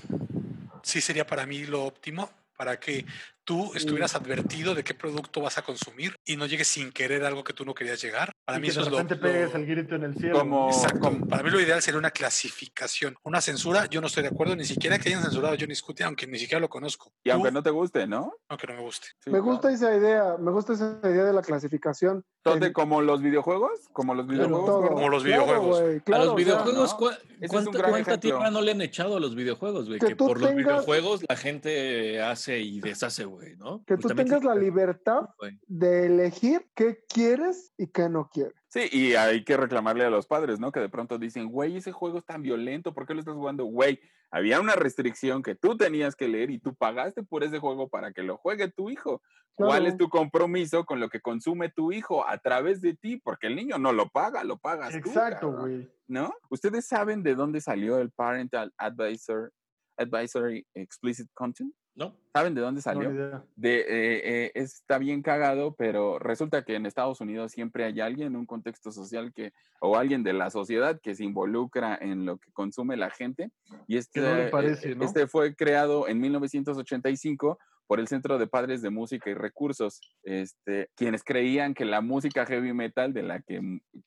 sí 0.82 1.00
sería 1.00 1.26
para 1.26 1.46
mí 1.46 1.64
lo 1.64 1.84
óptimo, 1.84 2.28
para 2.56 2.78
que 2.78 3.06
tú 3.46 3.72
estuvieras 3.74 4.14
advertido 4.16 4.74
de 4.74 4.82
qué 4.84 4.92
producto 4.92 5.40
vas 5.40 5.56
a 5.56 5.62
consumir 5.62 6.16
y 6.24 6.36
no 6.36 6.46
llegues 6.46 6.66
sin 6.66 6.90
querer 6.90 7.24
a 7.24 7.28
algo 7.28 7.44
que 7.44 7.52
tú 7.52 7.64
no 7.64 7.74
querías 7.74 8.02
llegar. 8.02 8.32
Para 8.44 8.58
Y 8.58 8.60
mí 8.60 8.66
que 8.66 8.72
eso 8.72 8.80
de 8.80 8.86
es 8.86 8.90
lo, 8.92 8.98
repente 8.98 9.14
lo- 9.14 9.20
pegues 9.32 9.54
el 9.54 9.66
grito 9.66 9.94
en 9.94 10.02
el 10.02 10.14
cielo. 10.16 10.38
Como, 10.40 10.68
Exacto. 10.68 10.98
como- 11.00 11.26
Para 11.28 11.42
mí 11.44 11.50
lo 11.50 11.60
ideal 11.60 11.80
sería 11.80 11.98
una 11.98 12.10
clasificación. 12.10 13.16
Una 13.22 13.40
censura, 13.40 13.86
yo 13.86 14.00
no 14.00 14.08
estoy 14.08 14.24
de 14.24 14.30
acuerdo, 14.30 14.56
ni 14.56 14.64
siquiera 14.64 14.98
que 14.98 15.08
hayan 15.10 15.22
censurado 15.22 15.54
a 15.54 15.56
Johnny 15.58 15.74
Scooter, 15.76 16.06
aunque 16.06 16.26
ni 16.26 16.38
siquiera 16.38 16.60
lo 16.60 16.68
conozco. 16.68 17.12
y 17.24 17.30
aunque 17.30 17.48
Tú, 17.50 17.54
no 17.54 17.62
te 17.62 17.70
guste, 17.70 18.06
¿no? 18.06 18.34
aunque 18.48 18.66
no 18.66 18.74
me 18.74 18.80
guste. 18.80 19.06
Sí, 19.20 19.30
Me 19.30 19.38
claro. 19.38 19.44
gusta 19.44 19.72
esa 19.72 19.96
idea, 19.96 20.36
me 20.38 20.50
gusta 20.50 20.72
esa 20.74 20.98
idea 21.04 21.24
de 21.24 21.32
la 21.32 21.42
clasificación. 21.42 22.24
Entonces, 22.44 22.72
como 22.72 23.00
los 23.02 23.22
videojuegos, 23.22 23.70
como 23.92 24.14
los 24.14 24.26
videojuegos. 24.26 24.88
Como 24.88 25.08
los 25.08 25.22
Claro, 25.24 25.44
videojuegos. 25.44 25.80
a 25.80 26.04
claro, 26.04 26.24
los 26.24 26.34
o 26.34 26.36
sea, 26.36 26.44
videojuegos, 26.44 26.90
¿no? 26.92 26.96
¿cuá- 26.98 27.12
Ese 27.14 27.24
es 27.44 27.50
¿cuánta, 27.50 27.82
cuánta 27.90 28.20
tierra 28.20 28.50
no 28.50 28.60
le 28.60 28.70
han 28.72 28.80
echado 28.82 29.16
a 29.16 29.20
los 29.20 29.34
videojuegos, 29.34 29.86
güey? 29.88 29.98
Que 29.98 30.06
Que, 30.08 30.16
por 30.16 30.40
los 30.40 30.48
tengas- 30.50 30.56
videojuegos 30.64 31.20
la 31.28 31.36
gente 31.36 32.20
hace 32.22 32.60
y 32.60 32.80
deshace, 32.80 33.24
güey, 33.24 33.35
¿no? 33.56 33.84
que 33.84 33.96
tú 33.96 34.02
Justamente- 34.02 34.24
tengas 34.24 34.44
la 34.44 34.54
libertad 34.54 35.28
de 35.66 36.06
elegir 36.06 36.66
qué 36.74 37.04
quieres 37.08 37.72
y 37.76 37.88
qué 37.88 38.08
no 38.08 38.28
quieres. 38.28 38.54
Sí, 38.68 38.88
y 38.92 39.14
hay 39.14 39.44
que 39.44 39.56
reclamarle 39.56 40.04
a 40.04 40.10
los 40.10 40.26
padres, 40.26 40.60
¿no? 40.60 40.70
Que 40.72 40.80
de 40.80 40.88
pronto 40.88 41.18
dicen, 41.18 41.48
güey, 41.48 41.76
ese 41.76 41.92
juego 41.92 42.18
es 42.18 42.24
tan 42.24 42.42
violento, 42.42 42.92
¿por 42.92 43.06
qué 43.06 43.14
lo 43.14 43.20
estás 43.20 43.34
jugando? 43.34 43.64
Güey, 43.64 44.00
había 44.30 44.60
una 44.60 44.74
restricción 44.74 45.42
que 45.42 45.54
tú 45.54 45.76
tenías 45.76 46.14
que 46.16 46.28
leer 46.28 46.50
y 46.50 46.58
tú 46.58 46.74
pagaste 46.74 47.22
por 47.22 47.44
ese 47.44 47.58
juego 47.58 47.88
para 47.88 48.12
que 48.12 48.22
lo 48.22 48.36
juegue 48.36 48.70
tu 48.70 48.90
hijo. 48.90 49.22
¿Cuál 49.54 49.86
es 49.86 49.96
tu 49.96 50.10
compromiso 50.10 50.84
con 50.84 51.00
lo 51.00 51.08
que 51.08 51.22
consume 51.22 51.70
tu 51.70 51.90
hijo 51.90 52.28
a 52.28 52.36
través 52.38 52.82
de 52.82 52.94
ti? 52.94 53.16
Porque 53.16 53.46
el 53.46 53.56
niño 53.56 53.78
no 53.78 53.92
lo 53.92 54.08
paga, 54.10 54.44
lo 54.44 54.58
pagas 54.58 54.90
tú, 54.90 54.98
Exacto, 54.98 55.52
güey. 55.52 55.88
¿No? 56.08 56.34
¿Ustedes 56.50 56.86
saben 56.86 57.22
de 57.22 57.34
dónde 57.34 57.62
salió 57.62 57.98
el 57.98 58.10
Parental 58.10 58.74
Advisor, 58.76 59.52
Advisory 59.96 60.66
Explicit 60.74 61.30
Content? 61.32 61.72
¿No? 61.96 62.14
¿Saben 62.34 62.54
de 62.54 62.60
dónde 62.60 62.78
No, 62.78 62.82
salió? 62.82 63.10
de, 63.56 63.78
eh, 63.78 63.84
eh, 63.88 64.52
está 64.54 64.98
bien 64.98 65.22
cagado, 65.22 65.74
pero 65.74 66.18
resulta 66.18 66.62
que 66.62 66.74
en 66.74 66.84
Estados 66.84 67.22
Unidos 67.22 67.52
siempre 67.52 67.84
hay 67.84 68.00
alguien 68.00 68.28
en 68.28 68.36
un 68.36 68.44
contexto 68.44 68.92
social 68.92 69.32
que, 69.32 69.54
o 69.80 69.96
alguien 69.96 70.22
de 70.22 70.34
la 70.34 70.50
sociedad 70.50 71.00
que 71.00 71.14
se 71.14 71.24
involucra 71.24 71.96
en 71.98 72.26
lo 72.26 72.36
que 72.36 72.52
consume 72.52 72.98
la 72.98 73.08
gente. 73.10 73.50
Y 73.86 73.96
este, 73.96 74.20
no 74.20 74.34
le 74.34 74.48
eh, 74.48 74.94
¿no? 74.94 75.04
este 75.06 75.26
fue 75.26 75.56
creado 75.56 76.06
en 76.06 76.20
1985 76.20 77.58
por 77.86 77.98
el 77.98 78.08
Centro 78.08 78.36
de 78.36 78.46
Padres 78.46 78.82
de 78.82 78.90
Música 78.90 79.30
y 79.30 79.34
Recursos, 79.34 80.00
este, 80.22 80.90
quienes 80.96 81.24
creían 81.24 81.72
que 81.72 81.84
la 81.84 82.00
música 82.00 82.44
heavy 82.44 82.74
metal, 82.74 83.14
de 83.14 83.22
la 83.22 83.40
que 83.40 83.60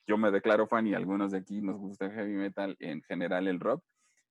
yo 0.05 0.17
me 0.17 0.31
declaro 0.31 0.67
fan 0.67 0.85
y 0.85 0.93
algunos 0.93 1.31
de 1.31 1.39
aquí 1.39 1.61
nos 1.61 1.77
gusta 1.77 2.05
el 2.05 2.11
heavy 2.11 2.35
metal, 2.35 2.75
en 2.79 3.01
general 3.03 3.47
el 3.47 3.59
rock, 3.59 3.83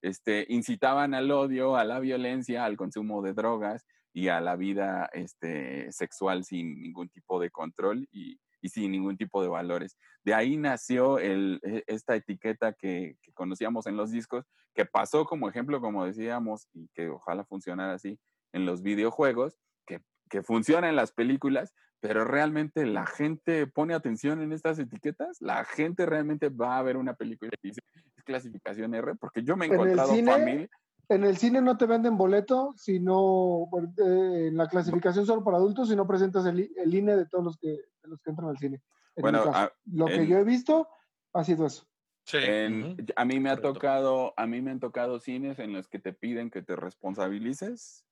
este, 0.03 0.47
incitaban 0.49 1.15
al 1.15 1.31
odio, 1.31 1.77
a 1.77 1.85
la 1.85 2.01
violencia, 2.01 2.65
al 2.65 2.77
consumo 2.77 3.23
de 3.23 3.33
drogas 3.33 3.87
y 4.13 4.29
a 4.29 4.41
la 4.41 4.57
vida 4.57 5.09
este, 5.13 5.91
sexual 5.93 6.45
sin 6.45 6.81
ningún 6.83 7.09
tipo 7.09 7.41
de 7.41 7.51
control 7.51 8.09
y, 8.11 8.39
sin 8.63 8.91
ningún 8.91 9.17
tipo 9.17 9.41
de 9.41 9.49
valores. 9.49 9.97
De 10.25 10.35
ahí 10.35 10.57
nació 10.57 11.19
e- 11.21 11.61
esta 11.87 12.17
etiqueta 12.17 12.73
que, 12.73 13.17
que 13.23 13.33
conocíamos 13.33 13.87
en 13.87 13.97
los 13.97 14.11
discos, 14.11 14.45
que 14.75 14.85
pasó 14.85 15.25
como 15.25 15.49
ejemplo, 15.49 15.81
como 15.81 16.05
decíamos, 16.05 16.69
y 16.73 16.89
que 16.89 17.09
ojalá 17.09 17.45
funcionara 17.45 17.95
así 17.95 18.19
en 18.53 18.67
los 18.67 18.83
videojuegos, 18.83 19.57
que, 19.87 20.01
que 20.29 20.43
funciona 20.43 20.89
en 20.89 20.97
las 20.97 21.13
películas, 21.13 21.73
pero 22.01 22.25
realmente 22.25 22.87
la 22.87 23.07
gente 23.07 23.67
pone 23.67 23.95
atención 23.95 24.41
en 24.41 24.53
estas 24.53 24.79
etiquetas, 24.79 25.41
la 25.41 25.65
gente 25.65 26.07
realmente 26.07 26.49
va 26.49 26.79
a 26.79 26.83
ver 26.83 26.97
una 26.97 27.15
película 27.15 27.51
y 27.63 27.69
dice, 27.69 27.81
es 28.17 28.25
clasificación 28.25 28.95
R, 28.95 29.15
porque 29.17 29.43
yo 29.43 29.57
me 29.57 29.67
he 29.67 29.69
En 29.69 29.75
el 29.75 29.81
encontrado 29.81 30.15
cine, 30.15 30.33
familia. 30.33 30.69
En 31.11 31.25
el 31.25 31.37
cine 31.39 31.63
no 31.63 31.77
te 31.79 31.87
venden 31.87 32.19
boleto, 32.19 32.75
sino 32.77 33.69
eh, 33.97 34.49
en 34.49 34.57
la 34.57 34.69
clasificación 34.69 35.25
solo 35.25 35.43
para 35.43 35.57
adultos, 35.57 35.89
si 35.89 35.97
no 35.97 36.07
presentas 36.07 36.45
el, 36.47 36.61
I- 36.61 36.73
el 36.77 36.95
INE 36.95 37.17
de 37.17 37.27
todos 37.27 37.43
los 37.45 37.57
que, 37.57 37.69
de 37.69 38.09
los 38.09 38.21
que 38.21 38.31
entran 38.31 38.49
al 38.51 38.59
cine. 38.59 38.83
En 39.17 39.23
Bueno, 39.23 39.45
a- 39.53 39.73
lo 39.87 40.07
que 40.07 40.17
en- 40.17 40.27
yo 40.27 40.37
he 40.39 40.45
visto 40.45 40.87
ha 41.33 41.43
sido 41.45 41.67
eso. 41.67 41.87
Sí. 42.27 42.37
En- 42.43 42.97
a 43.17 43.25
mí 43.25 43.41
me 43.41 43.49
ha 43.49 43.55
correcto. 43.57 43.73
tocado, 43.73 44.35
a 44.37 44.47
mí 44.47 44.61
me 44.61 44.71
han 44.71 44.81
tocado 44.81 45.19
cines 45.19 45.59
en 45.59 45.73
los 45.73 45.89
que 45.89 45.99
te 45.99 46.13
piden 46.13 46.51
que 46.51 46.61
te 46.61 46.77
responsabilices 46.77 48.05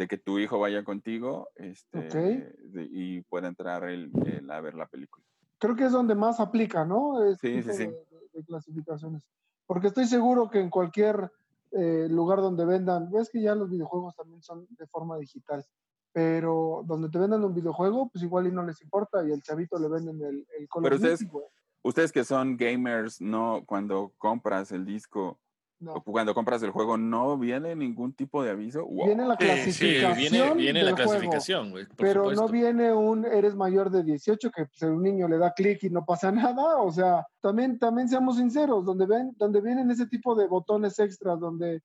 de 0.00 0.08
que 0.08 0.16
tu 0.16 0.38
hijo 0.38 0.58
vaya 0.58 0.82
contigo 0.82 1.50
este, 1.56 2.00
de- 2.00 2.88
y 2.90 3.20
pueda 3.20 3.48
entrar 3.48 3.84
él 3.84 4.10
a 4.50 4.60
ver 4.62 4.74
la 4.74 4.86
película. 4.86 5.22
Creo 5.58 5.76
que 5.76 5.84
es 5.84 5.92
donde 5.92 6.14
más 6.14 6.40
aplica, 6.40 6.86
¿no? 6.86 7.22
Este 7.22 7.62
Sí, 7.62 7.70
sí, 7.70 7.76
sí. 7.76 7.86
De, 8.32 8.44
clasificaciones. 8.46 9.22
Porque 9.66 9.88
estoy 9.88 10.06
seguro 10.06 10.48
que 10.48 10.58
en 10.58 10.70
cualquier 10.70 11.30
eh, 11.72 12.08
lugar 12.08 12.38
donde 12.38 12.64
vendan, 12.64 13.10
ves 13.10 13.28
que 13.28 13.42
ya 13.42 13.54
los 13.54 13.68
videojuegos 13.68 14.16
también 14.16 14.42
son 14.42 14.66
de 14.70 14.86
forma 14.86 15.18
digital, 15.18 15.62
pero 16.12 16.82
donde 16.86 17.10
te 17.10 17.18
vendan 17.18 17.44
un 17.44 17.52
videojuego, 17.52 18.08
pues 18.08 18.24
igual 18.24 18.46
y 18.46 18.52
no 18.52 18.64
les 18.64 18.80
importa 18.80 19.22
y 19.22 19.32
el 19.32 19.42
chavito 19.42 19.78
le 19.78 19.88
venden 19.88 20.16
el, 20.22 20.46
el 20.58 20.66
Call 20.66 20.82
Pero 20.82 20.96
ustedes, 20.96 21.26
ustedes 21.82 22.10
que 22.10 22.24
son 22.24 22.56
gamers, 22.56 23.20
no, 23.20 23.64
cuando 23.66 24.14
compras 24.16 24.72
el 24.72 24.86
disco, 24.86 25.38
No. 25.80 25.94
cuando 26.04 26.34
compras 26.34 26.62
el 26.62 26.70
juego, 26.70 26.96
¿no 26.98 27.38
viene 27.38 27.74
ningún 27.74 28.12
tipo 28.12 28.42
de 28.42 28.50
aviso? 28.50 28.84
Wow. 28.86 29.06
Viene 29.06 29.24
la 29.26 29.36
Sí, 29.40 29.46
sí, 29.46 29.72
Sí, 29.72 29.98
clasificación. 30.00 30.16
viene, 30.30 30.54
viene 30.54 30.80
la 30.82 30.86
del 30.88 30.94
clasificación, 30.94 31.70
güey. 31.70 31.86
pero 31.96 32.20
supuesto. 32.24 32.42
no 32.46 32.48
viene 32.52 32.92
un 32.92 33.24
eres 33.24 33.56
mayor 33.56 33.90
de 33.90 34.02
18 34.04 34.50
que 34.50 34.66
pues, 34.66 34.82
un 34.82 35.02
niño 35.02 35.26
le 35.26 35.38
da 35.38 35.52
clic 35.54 35.82
y 35.84 35.90
no 35.90 36.04
pasa 36.04 36.30
nada, 36.54 36.76
o 36.82 36.92
sea, 36.92 37.26
también 37.40 37.78
también 37.78 38.08
seamos 38.08 38.36
sinceros, 38.36 38.84
donde 38.84 39.06
ven 39.06 39.32
donde 39.38 39.60
vienen 39.62 39.90
ese 39.90 40.06
tipo 40.06 40.34
de 40.34 40.46
botones 40.48 40.98
extras 40.98 41.40
donde 41.40 41.80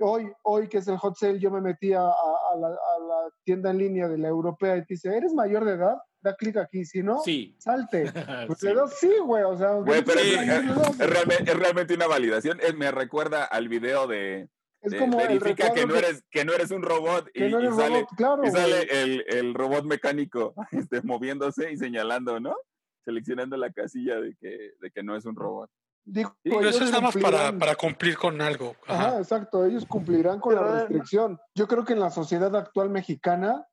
hoy 0.00 0.30
hoy 0.42 0.68
que 0.68 0.78
es 0.78 0.88
el 0.88 0.98
hot 0.98 1.16
sale 1.16 1.38
yo 1.38 1.50
me 1.50 1.60
metí 1.60 1.92
a, 1.94 2.02
a- 2.02 2.10
a 2.52 2.58
la, 2.58 2.66
a 2.68 2.70
la 2.70 3.30
tienda 3.44 3.70
en 3.70 3.78
línea 3.78 4.08
de 4.08 4.18
la 4.18 4.28
europea 4.28 4.76
y 4.76 4.80
te 4.80 4.94
dice, 4.94 5.16
"¿Eres 5.16 5.32
mayor 5.32 5.64
de 5.64 5.72
edad?" 5.72 5.96
Da 6.26 6.34
clic 6.34 6.56
aquí, 6.56 6.84
si 6.84 7.02
no, 7.04 7.20
Sí. 7.22 7.54
salte. 7.58 8.04
Pues 8.48 8.58
Sí, 8.58 8.66
le 8.66 8.74
das 8.74 8.98
sí, 8.98 9.12
güey, 9.24 9.44
o 9.44 9.56
sea, 9.56 9.74
Güey, 9.74 10.02
pero 10.04 10.18
es, 10.20 11.08
realmente, 11.10 11.50
es 11.52 11.56
realmente 11.56 11.94
una 11.94 12.08
validación. 12.08 12.58
Es- 12.60 12.74
me 12.76 12.90
recuerda 12.90 13.44
al 13.44 13.68
video 13.68 14.08
de, 14.08 14.48
es 14.80 14.90
de 14.92 14.98
como 14.98 15.20
el 15.20 15.38
verifica 15.38 15.72
que 15.72 15.86
no, 15.86 15.94
eres, 15.94 16.24
que 16.30 16.44
no 16.44 16.52
eres 16.52 16.72
un 16.72 16.82
robot 16.82 17.28
y, 17.32 17.42
no 17.48 17.60
sale, 17.76 18.00
robot, 18.00 18.08
claro, 18.16 18.44
y 18.44 18.50
sale 18.50 18.82
el, 18.90 19.24
el 19.28 19.54
robot 19.54 19.84
mecánico 19.84 20.52
este, 20.72 21.00
moviéndose 21.02 21.70
y 21.70 21.76
señalando, 21.76 22.40
¿no? 22.40 22.56
Seleccionando 23.04 23.56
la 23.56 23.70
casilla 23.72 24.16
de 24.20 24.34
que, 24.40 24.72
de 24.80 24.90
que 24.90 25.02
no 25.04 25.14
es 25.16 25.24
un 25.26 25.36
robot. 25.36 25.70
Digo, 26.04 26.30
Sí, 26.42 26.50
Pero 26.50 26.60
eso 26.60 26.68
ellos 26.70 26.82
es 26.82 26.90
nada 26.90 27.00
más 27.02 27.16
para, 27.16 27.52
para 27.56 27.74
cumplir 27.76 28.16
con 28.16 28.40
algo. 28.40 28.74
Ajá. 28.86 29.08
Ajá, 29.10 29.18
exacto, 29.18 29.64
ellos 29.64 29.86
cumplirán 29.86 30.40
con 30.40 30.54
la 30.56 30.62
Pero, 30.62 30.74
restricción. 30.74 31.38
Yo 31.54 31.68
creo 31.68 31.84
que 31.84 31.92
en 31.92 32.00
la 32.00 32.10
sociedad 32.10 32.54
actual 32.56 32.90
mexicana 32.90 33.64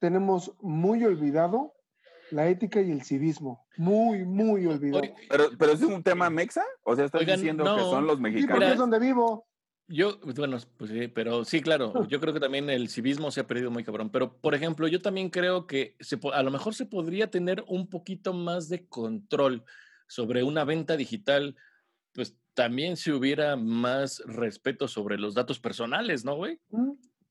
tenemos 0.00 0.54
muy 0.60 1.04
olvidado 1.04 1.74
la 2.30 2.48
ética 2.48 2.80
y 2.80 2.90
el 2.90 3.02
civismo. 3.02 3.66
Muy, 3.76 4.24
muy 4.24 4.66
olvidado. 4.66 5.02
Pero, 5.28 5.44
pero 5.58 5.72
es 5.72 5.82
un 5.82 6.02
tema 6.02 6.30
mexa, 6.30 6.64
o 6.82 6.94
sea, 6.96 7.04
estás 7.04 7.20
Oigan, 7.20 7.36
diciendo 7.36 7.64
que 7.64 7.80
son 7.82 8.06
los 8.06 8.16
Sí, 8.16 8.22
porque 8.22 8.30
mexicanos. 8.32 8.72
es 8.72 8.78
donde 8.78 8.98
vivo. 8.98 9.46
Yo, 9.90 10.18
bueno, 10.36 10.58
pues 10.76 10.90
sí, 10.90 11.08
pero 11.08 11.44
sí, 11.44 11.62
claro, 11.62 11.92
yo 12.08 12.20
creo 12.20 12.34
que 12.34 12.40
también 12.40 12.68
el 12.68 12.88
civismo 12.88 13.30
se 13.30 13.40
ha 13.40 13.46
perdido 13.46 13.70
muy 13.70 13.84
cabrón. 13.84 14.10
Pero, 14.10 14.36
por 14.38 14.54
ejemplo, 14.54 14.86
yo 14.86 15.00
también 15.00 15.30
creo 15.30 15.66
que 15.66 15.96
se, 16.00 16.18
a 16.32 16.42
lo 16.42 16.50
mejor 16.50 16.74
se 16.74 16.84
podría 16.84 17.30
tener 17.30 17.64
un 17.66 17.88
poquito 17.88 18.34
más 18.34 18.68
de 18.68 18.86
control 18.86 19.64
sobre 20.06 20.42
una 20.42 20.64
venta 20.64 20.96
digital, 20.96 21.56
pues 22.12 22.36
también 22.54 22.96
si 22.96 23.12
hubiera 23.12 23.56
más 23.56 24.22
respeto 24.26 24.88
sobre 24.88 25.18
los 25.18 25.34
datos 25.34 25.58
personales, 25.58 26.24
¿no, 26.24 26.36
güey? 26.36 26.60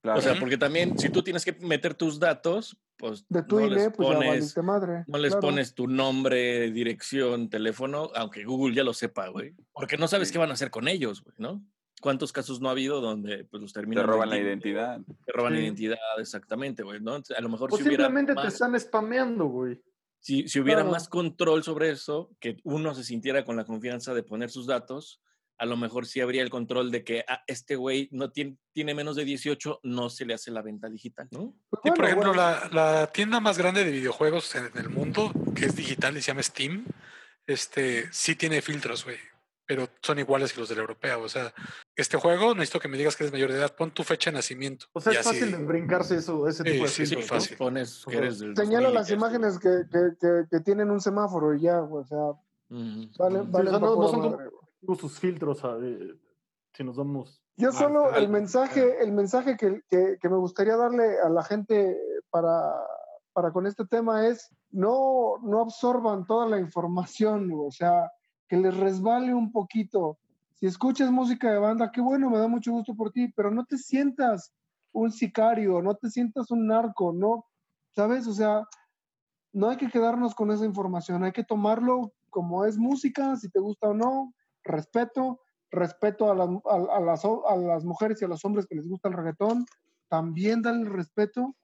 Claro. 0.08 0.20
O 0.20 0.22
sea, 0.22 0.40
porque 0.40 0.58
también 0.58 0.98
si 0.98 1.10
tú 1.10 1.22
tienes 1.22 1.44
que 1.44 1.52
meter 1.54 1.94
tus 1.94 2.18
datos, 2.18 2.78
pues 2.98 3.26
De 3.28 3.44
tu 3.44 3.60
no 3.60 3.66
INE, 3.66 3.76
les 3.76 3.84
pues 3.94 4.08
pones, 4.08 4.58
madre. 4.64 5.04
no 5.06 5.18
les 5.18 5.32
claro. 5.34 5.42
pones 5.48 5.74
tu 5.76 5.88
nombre, 5.88 6.72
dirección, 6.72 7.50
teléfono, 7.50 8.10
aunque 8.16 8.46
Google 8.46 8.74
ya 8.74 8.84
lo 8.86 8.94
sepa, 8.94 9.28
güey. 9.28 9.54
Porque 9.74 9.98
no 9.98 10.08
sabes 10.08 10.30
Sí. 10.30 10.32
qué 10.34 10.40
van 10.40 10.50
a 10.50 10.54
hacer 10.54 10.72
con 10.72 10.88
ellos, 10.88 11.24
güey, 11.24 11.36
¿no? 11.40 11.62
¿Cuántos 12.02 12.32
casos 12.32 12.62
no 12.62 12.70
ha 12.70 12.72
habido 12.72 13.02
donde 13.02 13.44
pues, 13.46 13.62
los 13.62 13.74
te 13.74 13.82
terminan 13.82 14.06
roban 14.08 14.30
la 14.30 14.38
identidad. 14.38 15.02
Te 15.26 15.32
roban 15.34 15.54
la 15.54 15.60
identidad, 15.60 15.98
exactamente, 16.20 16.84
güey, 16.84 17.02
¿no? 17.02 17.16
A 17.16 17.42
lo 17.42 17.50
mejor 17.50 17.74
O 17.74 17.76
si 17.78 17.84
hubiera, 17.84 18.06
simplemente 18.06 18.34
te 18.42 18.48
están 18.48 18.80
spameando, 18.80 19.46
güey. 19.48 19.82
si, 20.20 20.48
si 20.48 20.60
hubiera 20.62 20.82
Claro. 20.82 20.92
más 20.94 21.10
control 21.10 21.64
sobre 21.64 21.90
eso, 21.90 22.30
que 22.40 22.58
uno 22.64 22.94
se 22.96 23.04
sintiera 23.04 23.44
con 23.44 23.56
la 23.58 23.66
confianza 23.66 24.14
de 24.14 24.24
poner 24.24 24.50
sus 24.52 24.68
datos, 24.68 25.22
a 25.60 25.66
lo 25.66 25.78
mejor 25.78 26.06
sí 26.06 26.22
habría 26.22 26.44
el 26.44 26.50
control 26.50 26.92
de 26.92 27.04
que 27.04 27.26
ah, 27.28 27.44
este 27.48 27.76
güey 27.76 28.10
no 28.12 28.32
tiene, 28.32 28.58
tiene 28.74 28.94
menos 28.94 29.16
de 29.16 29.26
18, 29.26 29.80
no 29.84 30.10
se 30.10 30.26
le 30.26 30.34
hace 30.34 30.52
la 30.52 30.62
venta 30.62 30.88
digital, 30.90 31.28
¿no? 31.32 31.54
Pues 31.70 31.82
Sí, 31.84 31.92
por 31.92 32.06
ejemplo, 32.06 32.34
bueno, 32.34 32.42
la, 32.42 32.70
la 32.72 33.08
tienda 33.08 33.40
más 33.40 33.58
grande 33.58 33.84
de 33.84 33.92
videojuegos 33.92 34.54
en 34.56 34.70
el 34.76 34.90
mundo, 34.90 35.32
que 35.56 35.66
es 35.66 35.76
digital 35.76 36.16
y 36.18 36.22
se 36.22 36.28
llama 36.28 36.44
Steam, 36.44 36.86
este, 37.46 38.12
sí 38.12 38.36
tiene 38.36 38.62
filtros, 38.62 39.04
güey. 39.06 39.18
pero 39.66 39.90
son 40.02 40.18
iguales 40.20 40.54
que 40.54 40.60
los 40.62 40.70
de 40.70 40.76
la 40.76 40.82
europea. 40.82 41.18
O 41.18 41.28
sea, 41.28 41.54
este 41.96 42.18
juego 42.18 42.54
necesito 42.54 42.80
que 42.80 42.88
me 42.88 42.98
digas 42.98 43.16
que 43.18 43.24
eres 43.26 43.34
mayor 43.34 43.52
de 43.52 43.58
edad, 43.58 43.76
pon 43.76 43.92
tu 43.92 44.04
fecha 44.04 44.30
de 44.32 44.36
nacimiento. 44.38 44.86
O 44.94 45.02
sea, 45.02 45.12
Y 45.14 45.18
es 45.18 45.24
fácil 45.26 45.44
así- 45.44 45.52
de 45.54 45.64
brincarse 45.66 46.16
eso, 46.18 46.48
ese 46.48 46.64
Sí, 46.64 46.72
tipo 46.72 46.84
de 46.86 46.90
sí, 46.90 47.06
sí, 47.06 47.16
filtros, 47.16 47.32
¿no? 47.32 47.36
fácil. 47.42 47.58
Pones 47.58 48.06
que 48.08 48.18
eres 48.18 48.40
del 48.40 48.56
Señala 48.56 48.90
2000 48.90 48.92
y 48.92 48.94
las 48.94 49.12
imágenes 49.12 49.60
que, 49.60 49.70
que, 49.92 50.00
que, 50.22 50.44
que 50.50 50.60
tienen 50.62 50.90
un 50.92 51.02
semáforo 51.02 51.54
y 51.54 51.62
ya, 51.62 51.80
güey, 51.80 52.04
o 52.04 52.08
sea, 52.08 52.18
Ujú. 52.70 53.10
vale, 53.18 53.40
Sí, 53.42 53.46
vale 53.50 53.70
o 53.70 53.72
sea, 53.72 53.80
no, 53.80 53.96
no 53.96 54.08
son. 54.08 54.38
Sus 55.00 55.20
filtros, 55.20 55.64
a- 55.64 55.78
eh, 55.82 56.14
si 56.74 56.84
nos 56.84 56.98
damos... 56.98 57.42
Yo 57.58 57.72
solo 57.72 58.14
el 58.16 58.30
mensaje, 58.30 59.02
el 59.04 59.12
mensaje 59.14 59.58
que, 59.58 59.82
que- 59.90 60.18
que 60.22 60.30
me 60.30 60.38
gustaría 60.38 60.78
darle 60.78 61.20
a 61.20 61.30
la 61.30 61.44
gente 61.44 61.98
para, 62.30 62.72
para 63.34 63.52
con 63.52 63.66
este 63.66 63.86
tema 63.86 64.28
es 64.28 64.50
no, 64.70 65.38
no 65.42 65.62
absorban 65.62 66.26
toda 66.28 66.48
la 66.48 66.60
información, 66.60 67.52
o 67.56 67.72
sea, 67.72 68.12
que 68.48 68.58
les 68.58 68.78
resbale 68.78 69.34
un 69.34 69.52
poquito. 69.52 70.20
Si 70.54 70.68
escuchas 70.68 71.10
música 71.12 71.52
de 71.52 71.58
banda, 71.58 71.92
qué 71.92 72.00
bueno, 72.02 72.30
me 72.30 72.38
da 72.38 72.48
mucho 72.48 72.72
gusto 72.72 72.94
por 72.96 73.12
ti, 73.12 73.32
pero 73.36 73.50
no 73.50 73.66
te 73.66 73.78
sientas 73.78 74.54
un 74.92 75.12
sicario, 75.12 75.82
no 75.82 75.96
te 75.96 76.10
sientas 76.12 76.52
un 76.52 76.68
narco, 76.68 77.12
no, 77.12 77.46
¿sabes? 77.96 78.28
O 78.28 78.34
sea, 78.34 78.64
no 79.52 79.70
hay 79.70 79.78
que 79.78 79.90
quedarnos 79.90 80.36
con 80.36 80.52
esa 80.52 80.66
información, 80.66 81.24
hay 81.24 81.32
que 81.32 81.44
tomarlo 81.44 82.14
como 82.30 82.66
es 82.66 82.78
música, 82.78 83.36
si 83.36 83.50
te 83.50 83.60
gusta 83.60 83.88
o 83.90 83.94
no, 83.96 84.34
respeto, 84.68 85.42
respeto 85.72 86.32
a 86.32 86.36
las, 86.36 87.84
mujeres 87.84 88.22
y 88.22 88.26
a 88.26 88.28
los 88.28 88.44
hombres 88.46 88.66
que 88.68 88.76
les 88.76 88.88
gusta 88.88 89.10
el 89.10 89.16
reggaetón, 89.16 89.66
también 90.10 90.62
dan 90.62 90.82
el 90.82 90.88
respeto. 90.88 91.56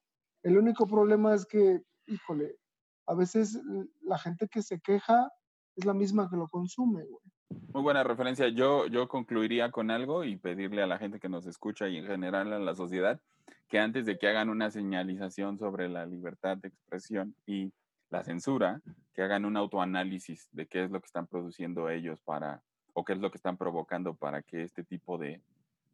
El 0.44 0.58
único 0.58 0.88
problema 0.88 1.34
es 1.34 1.46
que, 1.46 1.82
híjole, 2.08 2.58
a 3.08 3.14
veces 3.14 3.62
la 4.02 4.18
gente 4.18 4.48
que 4.48 4.62
se 4.62 4.80
queja 4.80 5.32
es 5.76 5.86
la 5.86 5.94
misma 5.94 6.30
que 6.30 6.38
lo 6.38 6.48
consume. 6.48 7.06
Muy 7.74 7.84
buena 7.84 8.04
referencia. 8.04 8.48
Yo, 8.50 8.88
yo 8.88 9.08
concluiría 9.08 9.72
con 9.72 9.92
algo 9.92 10.24
y 10.24 10.38
pedirle 10.38 10.82
a 10.82 10.88
la 10.88 10.98
gente 10.98 11.20
que 11.20 11.30
nos 11.30 11.46
escucha 11.46 11.88
y 11.88 11.98
en 11.98 12.06
general 12.06 12.52
a 12.52 12.60
la 12.60 12.76
sociedad 12.76 13.20
que 13.74 13.80
antes 13.80 14.06
de 14.06 14.18
que 14.18 14.28
hagan 14.28 14.50
una 14.50 14.70
señalización 14.70 15.58
sobre 15.58 15.90
la 15.90 16.06
libertad 16.06 16.58
de 16.58 16.68
expresión 16.68 17.36
y 17.46 17.74
la 18.12 18.24
censura, 18.24 18.82
que 19.16 19.24
hagan 19.24 19.46
un 19.46 19.58
autoanálisis 19.58 20.48
de 20.52 20.68
qué 20.68 20.84
es 20.84 20.92
lo 20.92 21.02
que 21.02 21.08
están 21.08 21.26
produciendo 21.26 21.90
ellos 21.90 22.22
para, 22.24 22.62
o 22.94 23.04
qué 23.04 23.14
es 23.14 23.20
lo 23.20 23.32
que 23.32 23.38
están 23.38 23.58
provocando 23.58 24.14
para 24.14 24.42
que 24.42 24.64
este 24.64 24.84
tipo 24.84 25.18
de, 25.18 25.42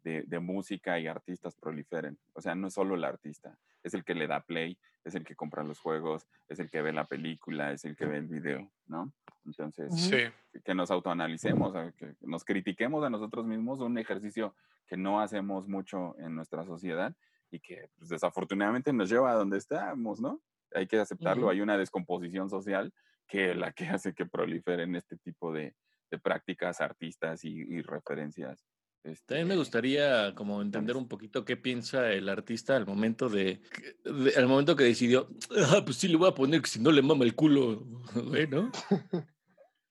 de, 0.03 0.23
de 0.23 0.39
música 0.39 0.99
y 0.99 1.07
artistas 1.07 1.55
proliferen. 1.55 2.17
O 2.33 2.41
sea, 2.41 2.55
no 2.55 2.67
es 2.67 2.73
solo 2.73 2.95
el 2.95 3.03
artista, 3.03 3.57
es 3.83 3.93
el 3.93 4.03
que 4.03 4.13
le 4.15 4.27
da 4.27 4.41
play, 4.41 4.77
es 5.05 5.15
el 5.15 5.23
que 5.23 5.35
compra 5.35 5.63
los 5.63 5.79
juegos, 5.79 6.27
es 6.49 6.59
el 6.59 6.69
que 6.69 6.81
ve 6.81 6.91
la 6.93 7.05
película, 7.05 7.71
es 7.71 7.85
el 7.85 7.95
que 7.95 8.05
ve 8.05 8.17
el 8.17 8.27
video, 8.27 8.69
¿no? 8.87 9.11
Entonces, 9.45 9.93
Sí. 9.95 10.17
que 10.63 10.75
nos 10.75 10.91
autoanalicemos, 10.91 11.75
a- 11.75 11.91
que 11.93 12.15
nos 12.21 12.43
critiquemos 12.43 13.03
a 13.03 13.09
nosotros 13.09 13.45
mismos, 13.45 13.79
un 13.79 13.97
ejercicio 13.97 14.53
que 14.87 14.97
no 14.97 15.21
hacemos 15.21 15.67
mucho 15.67 16.17
en 16.19 16.35
nuestra 16.35 16.65
sociedad 16.65 17.15
y 17.51 17.59
que 17.59 17.89
pues, 17.97 18.09
desafortunadamente 18.09 18.91
nos 18.91 19.09
lleva 19.09 19.31
a 19.31 19.35
donde 19.35 19.57
estamos, 19.57 20.19
¿no? 20.19 20.41
Hay 20.75 20.85
que 20.87 20.99
aceptarlo, 20.99 21.43
Ujú. 21.43 21.51
hay 21.51 21.61
una 21.61 21.77
descomposición 21.77 22.49
social 22.49 22.93
que 23.27 23.55
la 23.55 23.71
que 23.71 23.87
hace 23.87 24.13
que 24.13 24.25
proliferen 24.25 24.95
este 24.95 25.15
tipo 25.17 25.53
de, 25.53 25.73
de 26.09 26.17
prácticas, 26.19 26.81
artistas 26.81 27.43
y, 27.45 27.49
y 27.49 27.81
referencias. 27.81 28.65
este, 29.03 29.25
También 29.27 29.47
me 29.47 29.55
gustaría 29.55 30.33
como 30.35 30.61
entender 30.61 30.97
un 30.97 31.07
poquito 31.07 31.45
qué 31.45 31.55
piensa 31.57 32.11
el 32.11 32.27
artista 32.29 32.75
al 32.75 32.85
momento 32.85 33.29
de, 33.29 33.61
de- 34.03 34.33
al 34.35 34.47
momento 34.47 34.75
que 34.75 34.83
decidió, 34.85 35.29
ah, 35.71 35.81
pues 35.85 35.97
sí 35.97 36.07
le 36.07 36.17
voy 36.17 36.29
a 36.29 36.35
poner 36.35 36.61
que 36.61 36.69
si 36.69 36.79
no 36.79 36.91
le 36.91 37.01
mama 37.01 37.23
el 37.25 37.35
culo, 37.35 37.85
güey, 38.15 38.47
¿no? 38.47 38.71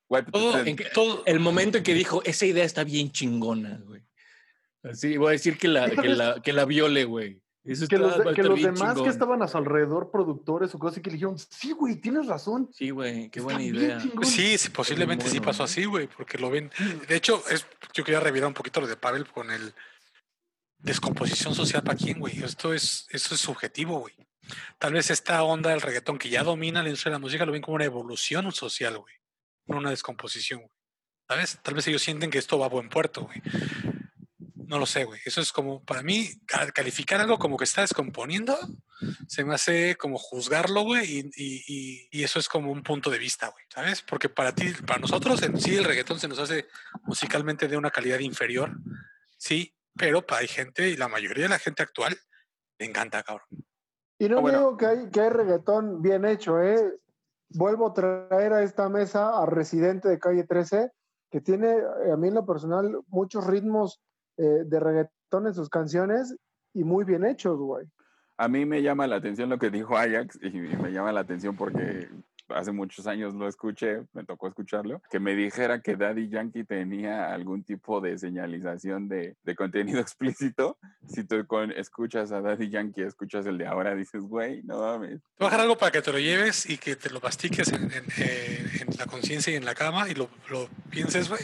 Pues, 0.08 0.24
Todo- 0.32 0.58
En 0.64 0.76
que- 0.76 0.86
todo- 0.94 1.22
el 1.26 1.40
momento 1.40 1.78
en 1.78 1.84
que 1.84 1.94
dijo, 1.94 2.22
esa 2.24 2.46
idea 2.46 2.64
está 2.64 2.84
bien 2.84 3.10
chingona, 3.12 3.78
güey. 3.86 4.02
Así, 4.82 5.16
voy 5.16 5.28
a 5.28 5.32
decir 5.32 5.58
que 5.58 5.68
la, 5.68 5.90
que 5.90 6.08
la, 6.08 6.40
que 6.42 6.52
la 6.52 6.64
viole, 6.64 7.04
güey. 7.04 7.40
Eso 7.64 7.86
Que 7.86 7.98
los, 7.98 8.16
de- 8.16 8.32
que 8.34 8.42
los 8.42 8.62
demás 8.62 8.80
que 8.90 8.94
chingón. 8.94 9.08
estaban 9.10 9.42
a 9.42 9.48
su 9.48 9.58
alrededor, 9.58 10.10
productores 10.10 10.74
o 10.74 10.78
cosas 10.78 10.94
así, 10.94 11.02
que 11.02 11.10
le 11.10 11.14
dijeron, 11.16 11.36
sí, 11.38 11.72
güey, 11.72 11.96
tienes 11.96 12.26
razón. 12.26 12.70
Sí, 12.72 12.90
güey, 12.90 13.28
qué 13.30 13.40
buena 13.40 13.62
idea. 13.62 13.98
chingón". 13.98 14.16
Pues 14.16 14.28
sí, 14.30 14.56
sí, 14.56 14.70
posiblemente 14.70 15.24
sí 15.26 15.38
bueno, 15.38 15.46
pasó 15.46 15.58
¿no? 15.58 15.64
así, 15.64 15.84
güey, 15.84 16.06
porque 16.06 16.38
lo 16.38 16.48
ven. 16.50 16.70
De 17.08 17.16
hecho, 17.16 17.42
es, 17.50 17.66
yo 17.92 18.04
quería 18.04 18.20
revirar 18.20 18.48
un 18.48 18.54
poquito 18.54 18.80
lo 18.80 18.86
de 18.86 18.96
Pavel 18.96 19.26
con 19.26 19.50
el 19.50 19.74
descomposición 20.78 21.54
social 21.54 21.82
para 21.82 21.98
quién, 21.98 22.20
güey. 22.20 22.42
Esto 22.42 22.72
es, 22.72 23.06
eso 23.10 23.34
es 23.34 23.40
subjetivo, 23.40 24.00
güey. 24.00 24.14
Tal 24.78 24.94
vez 24.94 25.10
esta 25.10 25.42
onda 25.42 25.70
del 25.70 25.80
reggaetón 25.82 26.18
que 26.18 26.30
ya 26.30 26.42
domina 26.44 26.82
la 26.82 26.88
industria 26.88 27.10
de 27.10 27.16
la 27.16 27.20
música 27.20 27.44
lo 27.44 27.52
ven 27.52 27.60
como 27.60 27.74
una 27.74 27.84
evolución 27.84 28.50
social, 28.52 28.96
güey, 28.98 29.14
no 29.66 29.76
una 29.78 29.90
descomposición, 29.90 30.60
güey. 30.60 30.72
¿Sabes? 31.28 31.58
Tal 31.62 31.74
vez 31.74 31.86
ellos 31.88 32.00
sienten 32.00 32.30
que 32.30 32.38
esto 32.38 32.58
va 32.58 32.66
a 32.66 32.70
buen 32.70 32.88
puerto, 32.88 33.24
güey. 33.24 33.42
No 34.68 34.78
lo 34.78 34.84
sé, 34.84 35.04
güey. 35.04 35.18
Eso 35.24 35.40
es 35.40 35.50
como, 35.50 35.82
para 35.82 36.02
mí, 36.02 36.28
ca- 36.44 36.70
calificar 36.72 37.20
algo 37.22 37.38
como 37.38 37.56
que 37.56 37.64
está 37.64 37.80
descomponiendo, 37.80 38.54
se 39.26 39.42
me 39.42 39.54
hace 39.54 39.96
como 39.96 40.18
juzgarlo, 40.18 40.82
güey, 40.82 41.30
y, 41.34 42.08
y- 42.12 42.22
eso 42.22 42.38
es 42.38 42.48
como 42.50 42.70
un 42.70 42.82
punto 42.82 43.08
de 43.08 43.18
vista, 43.18 43.48
güey, 43.48 43.64
¿sabes? 43.72 44.02
Porque 44.02 44.28
para 44.28 44.54
ti, 44.54 44.70
para 44.86 45.00
nosotros 45.00 45.42
en 45.42 45.58
sí 45.58 45.74
el 45.74 45.84
reggaetón 45.84 46.20
se 46.20 46.28
nos 46.28 46.38
hace 46.38 46.66
musicalmente 47.04 47.66
de 47.66 47.78
una 47.78 47.90
calidad 47.90 48.18
inferior, 48.18 48.76
sí, 49.38 49.74
pero 49.96 50.26
para 50.26 50.42
hay 50.42 50.48
gente, 50.48 50.86
y 50.90 50.96
la 50.96 51.08
mayoría 51.08 51.44
de 51.44 51.48
la 51.48 51.58
gente 51.58 51.82
actual, 51.82 52.14
le 52.78 52.86
encanta, 52.86 53.22
cabrón. 53.22 53.46
Y 54.18 54.28
no 54.28 54.38
Ah, 54.38 54.40
bueno. 54.42 54.58
digo 54.58 54.76
que 54.76 54.86
hay, 54.86 55.10
que 55.10 55.20
hay 55.22 55.30
reggaetón 55.30 56.02
bien 56.02 56.26
hecho, 56.26 56.60
¿eh? 56.62 56.92
Vuelvo 57.48 57.86
a 57.88 57.94
traer 57.94 58.52
a 58.52 58.62
esta 58.62 58.90
mesa 58.90 59.42
a 59.42 59.46
Residente 59.46 60.08
de 60.08 60.18
Calle 60.18 60.44
13, 60.44 60.90
que 61.30 61.40
tiene, 61.40 61.70
eh, 61.70 62.12
a 62.12 62.16
mí 62.18 62.28
en 62.28 62.34
lo 62.34 62.44
personal, 62.44 63.00
muchos 63.06 63.46
ritmos 63.46 64.02
eh, 64.38 64.62
de 64.64 64.80
reggaetón 64.80 65.46
en 65.46 65.54
sus 65.54 65.68
canciones 65.68 66.34
y 66.72 66.84
muy 66.84 67.04
bien 67.04 67.24
hechos, 67.24 67.58
güey. 67.58 67.86
A 68.36 68.48
mí 68.48 68.64
me 68.64 68.82
llama 68.82 69.06
la 69.06 69.16
atención 69.16 69.48
lo 69.50 69.58
que 69.58 69.68
dijo 69.70 69.96
Ajax 69.96 70.38
y 70.42 70.50
me 70.50 70.90
llama 70.92 71.12
la 71.12 71.20
atención 71.20 71.56
porque 71.56 72.08
hace 72.50 72.72
muchos 72.72 73.06
años 73.06 73.34
lo 73.34 73.46
escuché, 73.46 74.04
me 74.14 74.24
tocó 74.24 74.48
escucharlo, 74.48 75.02
que 75.10 75.20
me 75.20 75.34
dijera 75.34 75.82
que 75.82 75.96
Daddy 75.96 76.30
Yankee 76.30 76.64
tenía 76.64 77.34
algún 77.34 77.62
tipo 77.62 78.00
de 78.00 78.16
señalización 78.16 79.06
de, 79.08 79.36
de 79.42 79.54
contenido 79.56 80.00
explícito. 80.00 80.78
Si 81.06 81.24
tú 81.24 81.46
con, 81.46 81.72
escuchas 81.72 82.32
a 82.32 82.40
Daddy 82.40 82.70
Yankee, 82.70 83.02
escuchas 83.02 83.44
el 83.46 83.58
de 83.58 83.66
ahora, 83.66 83.94
dices, 83.94 84.22
güey, 84.22 84.62
no 84.62 84.78
mames. 84.80 85.20
Te 85.20 85.26
voy 85.40 85.46
a 85.48 85.50
dejar 85.50 85.60
algo 85.60 85.76
para 85.76 85.92
que 85.92 86.00
te 86.00 86.12
lo 86.12 86.18
lleves 86.18 86.70
y 86.70 86.78
que 86.78 86.96
te 86.96 87.10
lo 87.10 87.20
mastiques 87.20 87.70
en, 87.72 87.82
en- 87.82 88.04
en- 88.16 88.68
en 88.88 88.96
la 88.98 89.06
conciencia 89.06 89.52
y 89.52 89.56
en 89.56 89.64
la 89.66 89.74
cama 89.74 90.08
y 90.08 90.14
lo, 90.14 90.28
lo 90.50 90.68
pienses, 90.90 91.28
güey. 91.28 91.42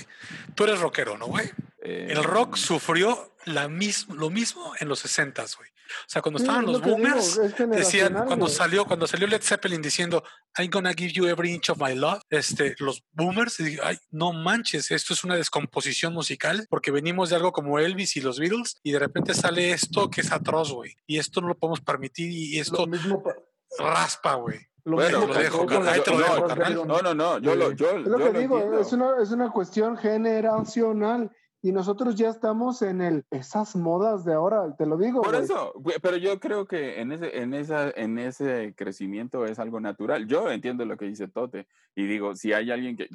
Tú 0.55 0.65
eres 0.65 0.81
rockero, 0.81 1.19
¿no, 1.19 1.27
güey? 1.27 1.51
Eh, 1.85 2.07
El 2.11 2.25
rock 2.25 2.57
sufrió 2.57 3.37
la 3.45 3.69
mis- 3.69 4.09
lo 4.09 4.31
mismo 4.31 4.73
en 4.81 4.89
los 4.89 5.05
60s, 5.05 5.57
güey. 5.59 5.69
O 5.69 6.09
sea, 6.09 6.23
cuando 6.23 6.41
estaban 6.41 6.65
es 6.65 6.71
los 6.73 6.83
digo, 6.83 6.97
boomers, 6.97 7.37
es 7.37 7.55
decían, 7.69 8.25
cuando 8.27 8.49
salió, 8.49 8.87
cuando 8.87 9.07
salió 9.07 9.27
Led 9.27 9.43
Zeppelin 9.43 9.83
diciendo, 9.83 10.25
I'm 10.57 10.71
gonna 10.71 10.95
give 10.95 11.13
you 11.13 11.27
every 11.27 11.53
inch 11.53 11.69
of 11.69 11.79
my 11.79 11.95
love, 11.95 12.23
este, 12.31 12.75
los 12.79 13.05
boomers, 13.13 13.61
y 13.61 13.65
dije, 13.65 13.81
ay, 13.85 13.99
no 14.11 14.33
manches, 14.33 14.91
esto 14.91 15.13
es 15.13 15.25
una 15.25 15.37
descomposición 15.37 16.15
musical, 16.15 16.67
porque 16.71 16.91
venimos 16.91 17.29
de 17.29 17.37
algo 17.37 17.53
como 17.53 17.79
Elvis 17.79 18.17
y 18.17 18.23
los 18.23 18.39
Beatles, 18.41 18.77
y 18.83 18.93
de 18.93 18.99
repente 18.99 19.35
sale 19.35 19.73
esto 19.73 20.09
que 20.11 20.23
es 20.23 20.33
atroz, 20.33 20.73
güey. 20.73 20.97
Y 21.07 21.19
esto 21.19 21.43
no 21.43 21.49
lo 21.49 21.59
podemos 21.59 21.83
permitir, 21.83 22.31
y 22.33 22.59
esto 22.59 22.77
Lo 22.79 22.87
mismo, 22.87 23.23
pa- 23.23 23.37
raspa, 23.79 24.35
güey. 24.37 24.61
lo 24.85 24.97
Bueno, 24.97 25.27
lo 25.27 25.35
dejo, 25.35 25.67
ahí 25.87 26.01
te 26.01 26.11
lo 26.13 26.19
dejo. 26.19 26.87
No, 26.87 27.03
no, 27.03 27.15
no, 27.15 27.39
yo 27.41 27.55
lo, 27.55 27.73
yo, 27.73 27.91
Es 27.91 28.07
lo 28.07 28.19
yo 28.19 28.25
que 28.27 28.33
lo 28.33 28.39
digo, 28.39 28.81
es 28.81 28.91
una, 28.93 29.23
es 29.23 29.31
una 29.31 29.51
cuestión 29.51 29.99
generacional 29.99 31.31
y 31.65 31.73
nosotros 31.73 32.15
ya 32.15 32.29
estamos 32.29 32.83
en 32.83 33.01
el 33.01 33.25
esas 33.31 33.75
modas 33.75 34.25
de 34.25 34.35
ahora, 34.35 34.77
te 34.77 34.87
lo 34.87 34.97
digo. 34.97 35.23
Por 35.23 35.35
eso, 35.35 35.73
pero 36.03 36.17
yo 36.17 36.39
creo 36.39 36.67
que 36.67 37.01
en 37.01 37.13
ese, 37.13 37.39
en 37.39 37.55
esa, 37.55 37.91
en 37.91 38.19
ese 38.19 38.75
crecimiento 38.77 39.45
es 39.47 39.59
algo 39.59 39.81
natural. 39.81 40.27
Yo 40.27 40.51
entiendo 40.51 40.85
lo 40.85 40.97
que 40.97 41.07
dice 41.07 41.27
Tote 41.27 41.67
y 41.97 42.07
digo, 42.07 42.37
si 42.37 42.53
hay 42.53 42.71
alguien 42.71 42.97
que, 42.97 43.09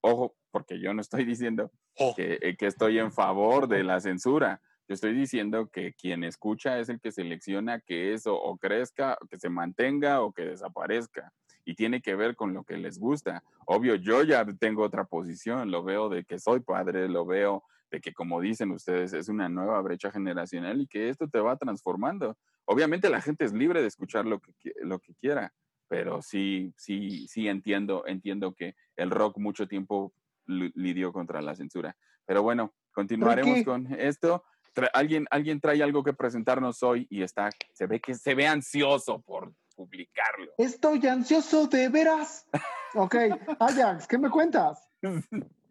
ojo, 0.00 0.34
porque 0.50 0.80
yo 0.80 0.92
no 0.92 1.00
estoy 1.00 1.24
diciendo 1.24 1.70
Oh, 1.98 2.14
que, 2.14 2.38
eh, 2.40 2.56
que 2.56 2.66
estoy 2.66 2.98
en 2.98 3.12
favor 3.12 3.68
de 3.68 3.84
la 3.84 4.00
censura. 4.00 4.62
Yo 4.88 4.94
estoy 4.94 5.14
diciendo 5.14 5.68
que 5.68 5.92
quien 5.92 6.24
escucha 6.24 6.78
es 6.78 6.88
el 6.88 7.00
que 7.00 7.12
selecciona 7.12 7.80
que 7.80 8.14
eso 8.14 8.34
o 8.34 8.56
crezca, 8.56 9.18
que 9.30 9.38
se 9.38 9.50
mantenga 9.50 10.22
o 10.22 10.32
que 10.32 10.42
desaparezca. 10.42 11.32
Y 11.64 11.74
tiene 11.74 12.00
que 12.00 12.16
ver 12.16 12.34
con 12.34 12.54
lo 12.54 12.64
que 12.64 12.76
les 12.76 12.98
gusta. 12.98 13.44
Obvio, 13.66 13.94
yo 13.94 14.24
ya 14.24 14.44
tengo 14.58 14.82
otra 14.82 15.04
posición, 15.04 15.70
lo 15.70 15.84
veo 15.84 16.08
de 16.08 16.24
que 16.24 16.38
soy 16.38 16.60
padre, 16.60 17.08
lo 17.08 17.24
veo 17.24 17.62
de 17.92 18.00
que, 18.00 18.12
como 18.12 18.40
dicen 18.40 18.70
ustedes, 18.72 19.12
es 19.12 19.28
una 19.28 19.48
nueva 19.48 19.80
brecha 19.82 20.10
generacional 20.10 20.80
y 20.80 20.86
que 20.88 21.10
esto 21.10 21.28
te 21.28 21.38
va 21.38 21.56
transformando. 21.56 22.36
Obviamente 22.64 23.10
la 23.10 23.20
gente 23.20 23.44
es 23.44 23.52
libre 23.52 23.82
de 23.82 23.86
escuchar 23.88 24.24
lo 24.24 24.40
que, 24.40 24.52
lo 24.82 24.98
que 24.98 25.14
quiera, 25.14 25.52
pero 25.88 26.22
sí, 26.22 26.72
sí, 26.78 27.28
sí 27.28 27.48
entiendo, 27.48 28.04
entiendo 28.06 28.54
que 28.54 28.74
el 28.96 29.10
rock 29.10 29.36
mucho 29.38 29.68
tiempo 29.68 30.14
li- 30.46 30.72
lidió 30.74 31.12
contra 31.12 31.42
la 31.42 31.54
censura. 31.54 31.94
Pero 32.24 32.42
bueno, 32.42 32.74
continuaremos 32.92 33.62
con 33.64 33.86
esto. 34.00 34.42
Tra- 34.74 34.90
alguien, 34.94 35.26
alguien 35.30 35.60
trae 35.60 35.82
algo 35.82 36.02
que 36.02 36.14
presentarnos 36.14 36.82
hoy 36.82 37.06
y 37.10 37.22
está, 37.22 37.50
se 37.74 37.86
ve 37.86 38.00
que 38.00 38.14
se 38.14 38.34
ve 38.34 38.46
ansioso 38.46 39.20
por 39.20 39.52
publicarlo. 39.76 40.50
Estoy 40.56 41.06
ansioso 41.06 41.66
de 41.66 41.90
veras. 41.90 42.46
Ok, 42.94 43.16
Ajax, 43.58 44.06
¿qué 44.08 44.16
me 44.16 44.30
cuentas? 44.30 44.88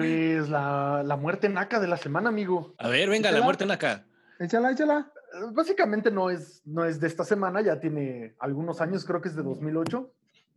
Pues 0.00 0.48
la, 0.50 1.02
la 1.04 1.16
muerte 1.16 1.48
naca 1.48 1.80
de 1.80 1.86
la 1.86 1.96
semana, 1.96 2.28
amigo. 2.28 2.74
A 2.78 2.88
ver, 2.88 3.08
venga, 3.08 3.30
la 3.32 3.40
muerte 3.42 3.64
en 3.64 3.70
acá. 3.70 4.04
Échala, 4.38 4.70
échala. 4.72 5.10
Eh, 5.34 5.50
Básicamente 5.52 6.10
no 6.10 6.28
es, 6.30 6.60
no 6.66 6.84
es 6.84 7.00
de 7.00 7.06
esta 7.06 7.24
semana, 7.24 7.60
ya 7.62 7.80
tiene 7.80 8.34
algunos 8.38 8.80
años, 8.80 9.04
creo 9.04 9.20
que 9.22 9.28
es 9.28 9.36
de 9.36 9.42
2008, 9.42 10.12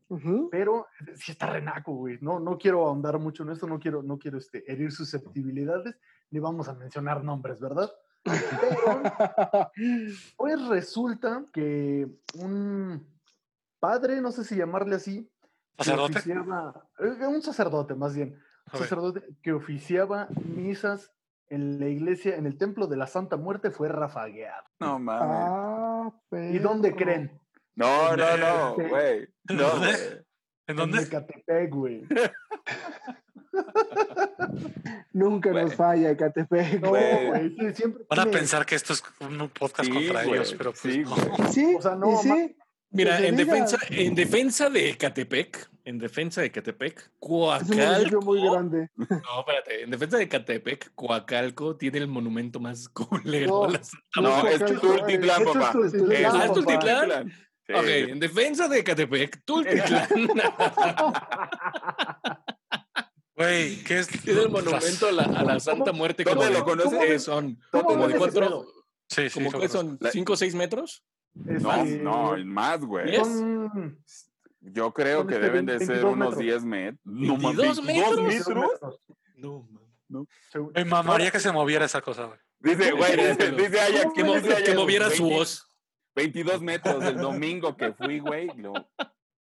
Ujú. 0.10 0.50
pero 0.52 0.88
sí 1.16 1.32
está 1.32 1.48
renaco, 1.48 1.94
güey. 1.94 2.18
No, 2.22 2.40
no 2.40 2.58
quiero 2.58 2.86
ahondar 2.86 3.18
mucho 3.20 3.44
en 3.44 3.52
esto, 3.52 3.68
no 3.68 3.80
quiero, 3.80 4.04
no 4.04 4.18
quiero 4.20 4.38
este, 4.38 4.70
herir 4.72 4.92
susceptibilidades, 4.92 5.96
ni 6.32 6.40
vamos 6.40 6.68
a 6.68 6.74
mencionar 6.74 7.24
nombres, 7.24 7.60
¿verdad? 7.62 7.90
Pero, 8.26 9.72
pues 10.36 10.68
resulta 10.68 11.46
que 11.54 12.08
un 12.36 13.08
padre, 13.80 14.20
no 14.22 14.32
sé 14.34 14.44
si 14.44 14.56
llamarle 14.58 14.96
así, 14.96 15.30
que 15.78 15.86
¿Sacerdote? 15.86 16.20
oficiaba- 16.20 16.90
eh, 17.00 17.26
un 17.28 17.42
sacerdote 17.42 17.96
más 17.96 18.14
bien. 18.14 18.38
Sacerdote 18.78 19.22
que 19.42 19.54
oficiaba 19.54 20.28
misas 20.44 21.12
en 21.48 21.80
la 21.80 21.88
iglesia, 21.88 22.36
en 22.36 22.46
el 22.46 22.58
templo 22.58 22.88
de 22.88 22.98
la 22.98 23.08
Santa 23.08 23.38
Muerte, 23.38 23.72
fue 23.72 23.88
rafagueado. 23.90 24.64
No 24.80 25.00
mames. 25.00 25.30
Ah, 25.32 26.12
¿Y 26.52 26.60
dónde 26.60 26.96
creen? 26.96 27.40
No, 27.76 28.16
no, 28.16 28.38
no, 28.38 28.80
¿En 28.80 28.90
güey. 28.90 29.28
No, 29.50 29.64
dónde? 29.70 29.90
¿En 29.90 30.26
En 30.68 30.76
dónde? 30.76 31.02
Ecatepec, 31.04 31.74
güey. 31.74 32.04
Nunca 35.14 35.52
nos 35.52 35.76
falla, 35.76 36.12
Ecatepec. 36.12 36.82
No, 36.82 36.90
Güey. 36.90 37.28
güey, 37.28 37.56
sí, 37.58 37.74
siempre 37.74 38.06
Van 38.10 38.20
a 38.20 38.26
pensar 38.32 38.66
que 38.66 38.76
esto 38.76 38.94
es 38.94 39.04
un 39.20 39.50
podcast 39.50 39.90
Sí, 39.90 39.94
contra 39.96 40.24
ellos, 40.24 40.56
pero 40.58 40.72
pues 40.72 40.82
sí, 40.94 41.04
no. 41.04 41.48
Sí, 41.52 41.76
O 41.78 41.82
sea, 41.82 41.96
no, 41.96 42.14
y 42.14 42.18
sí. 42.18 42.56
Mira, 42.92 43.20
en 43.20 43.36
diga. 43.36 43.54
defensa, 43.54 43.78
en 43.90 44.16
defensa 44.16 44.70
de 44.70 44.90
Ecatepec, 44.92 45.70
en 45.90 45.98
defensa 45.98 46.42
de 46.42 46.48
Ecatepec, 46.48 47.00
Es 47.00 47.06
un 47.10 47.10
muy 48.24 48.40
Coacalco. 48.40 48.52
grande. 48.52 48.90
No, 48.98 49.40
espérate, 49.40 49.84
en 49.84 49.90
defensa 49.90 50.18
de 50.18 50.24
Ecatepec, 50.24 50.92
Coacalco 50.94 51.76
tiene 51.78 51.98
el 51.98 52.08
monumento 52.08 52.60
más 52.60 52.88
culero. 52.94 53.48
No, 53.48 53.64
a 53.66 53.70
la 53.72 53.84
Santa 53.84 54.22
No, 54.22 54.30
Muerte. 54.42 54.54
es 54.54 54.60
Coacalco, 54.80 54.98
Tultitlán, 54.98 55.44
papá. 55.46 55.72
Ah, 55.74 55.80
es 55.86 55.94
¿es 56.46 56.54
Tultitlán? 56.54 57.32
Sí, 57.68 57.74
Ok, 57.76 57.86
en 57.88 58.20
defensa 58.20 58.68
de 58.68 58.80
Ecatepec, 58.80 59.44
Tultitlán 59.46 60.08
Güey, 63.36 63.84
¿qué 63.84 64.00
es? 64.00 64.08
tiene 64.08 64.42
el 64.42 64.50
monumento 64.50 65.08
a 65.08 65.12
la, 65.14 65.24
a 65.24 65.44
la 65.44 65.60
Santa 65.60 65.92
Muerte. 65.94 66.24
¿Dónde 66.24 66.40
como 66.46 66.76
lo 66.76 66.84
de- 66.84 66.92
conoces? 66.92 67.10
eh, 67.10 67.20
son 67.20 67.58
¿Cómo 67.72 67.84
como 67.86 68.08
de 68.08 68.16
cuatro? 68.18 68.66
Sí, 69.08 69.30
sí, 69.30 69.40
como 69.44 69.60
que 69.60 69.70
son 69.70 69.98
cinco 70.12 70.34
o 70.34 70.36
seis 70.36 70.54
metros. 70.56 71.04
No, 71.34 71.74
Este, 71.74 72.00
no, 72.00 72.36
más, 72.46 72.82
güey. 72.82 73.16
Yo 74.62 74.94
creo 74.94 75.26
que 75.26 75.40
deben 75.40 75.66
de 75.66 75.78
22 75.78 75.98
ser 75.98 76.06
unos 76.06 76.30
metros. 76.30 76.40
10 76.40 76.64
metros. 76.66 77.00
No, 77.06 77.38
mames, 77.38 77.58
22 77.58 77.82
metros. 77.84 78.22
metros. 78.22 79.02
No, 79.36 79.68
man. 80.10 80.28
Según- 80.52 80.72
Me 80.76 80.86
mamaría 80.86 81.32
que 81.32 81.40
se 81.40 81.52
moviera 81.52 81.86
esa 81.86 82.02
cosa, 82.02 82.26
güey. 82.26 82.40
Dice, 82.60 82.92
güey, 82.92 83.16
dice, 83.16 83.52
dice 83.52 83.80
Ajax, 83.80 84.14
Que, 84.14 84.24
mo- 84.24 84.36
dice 84.36 84.52
Ajax, 84.52 84.64
que 84.64 84.76
moviera 84.76 85.10
su 85.12 85.24
20 85.24 85.36
voz. 85.38 85.66
22 86.16 86.62
metros 86.62 87.04
el 87.06 87.18
domingo 87.18 87.78
que 87.78 87.94
fui, 87.94 88.20
güey. 88.20 88.48
lo- 88.58 88.74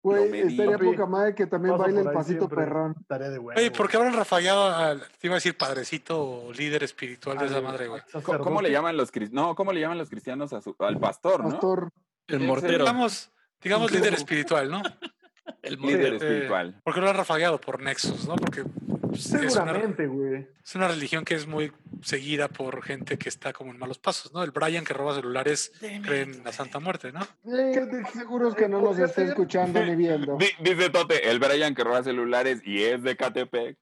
Güey, 0.04 0.40
estaría 0.40 0.78
poca 0.78 1.06
madre 1.06 1.32
que 1.34 1.46
también 1.46 1.74
paso 1.76 1.84
baile 1.84 2.00
el 2.00 2.12
pasito 2.12 2.38
siempre. 2.40 2.56
perrón. 2.64 2.94
Tarea 3.06 3.28
de 3.30 3.38
huevo. 3.38 3.60
Oye, 3.60 3.70
¿por 3.70 3.88
qué 3.88 3.96
habrán 3.98 4.14
rafallado 4.14 4.64
al, 4.74 5.00
te 5.18 5.28
iba 5.28 5.34
a 5.34 5.36
decir 5.36 5.56
padrecito 5.56 6.20
o 6.46 6.52
líder 6.52 6.82
espiritual 6.82 7.38
de 7.38 7.46
esa 7.46 7.60
madre, 7.60 7.86
güey? 7.86 8.02
¿Cómo, 8.42 8.60
le 8.62 8.72
llaman 8.72 8.96
los 8.96 9.12
cristianos? 9.12 9.48
No, 9.50 9.54
¿cómo 9.54 9.72
le 9.72 9.80
llaman 9.80 9.98
los 9.98 10.08
cristianos 10.10 10.52
a 10.54 10.60
su- 10.60 10.74
al 10.80 10.98
pastor, 10.98 11.44
no? 11.44 11.50
Pastor. 11.50 11.90
El 12.26 12.40
mortero. 12.40 12.78
Digamos, 12.84 13.30
digamos 13.62 13.90
líder 13.92 14.14
espiritual, 14.14 14.70
¿no? 14.70 14.82
El 15.62 15.76
Líder 15.76 16.12
mortero. 16.12 16.16
espiritual. 16.16 16.80
Porque 16.84 17.00
lo 17.00 17.10
han 17.10 17.16
rafallado 17.16 17.60
por 17.60 17.80
Nexus, 17.82 18.26
¿no? 18.26 18.36
Porque 18.36 18.64
pues, 19.08 19.26
es, 19.26 19.32
una, 19.32 19.50
Seguramente, 19.50 20.06
güey. 20.06 20.46
es 20.64 20.74
una 20.74 20.88
religión 20.88 21.24
que 21.24 21.34
es 21.34 21.46
muy 21.46 21.72
seguida 22.00 22.48
por 22.48 22.82
gente 22.82 23.18
que 23.18 23.28
está 23.28 23.52
como 23.52 23.70
en 23.72 23.78
malos 23.78 23.98
pasos, 23.98 24.32
¿no? 24.32 24.42
El 24.42 24.50
Brian 24.52 24.84
que 24.84 24.94
roba 24.94 25.14
celulares 25.14 25.72
cree 25.80 26.22
en 26.22 26.42
la 26.44 26.52
Santa 26.52 26.78
Muerte, 26.80 27.12
¿no? 27.12 27.20
Eh, 27.56 27.74
seguros 28.12 28.54
que 28.54 28.68
no 28.68 28.80
nos 28.80 28.98
está 28.98 29.22
escuchando 29.22 29.84
ni 29.84 29.94
viendo. 29.96 30.36
Di- 30.36 30.46
Dice 30.60 30.90
Tote, 30.90 31.28
el 31.30 31.38
Brian 31.38 31.74
que 31.74 31.84
roba 31.84 32.02
celulares 32.02 32.60
y 32.64 32.82
es 32.82 33.02
de 33.02 33.16
Catepec. 33.16 33.78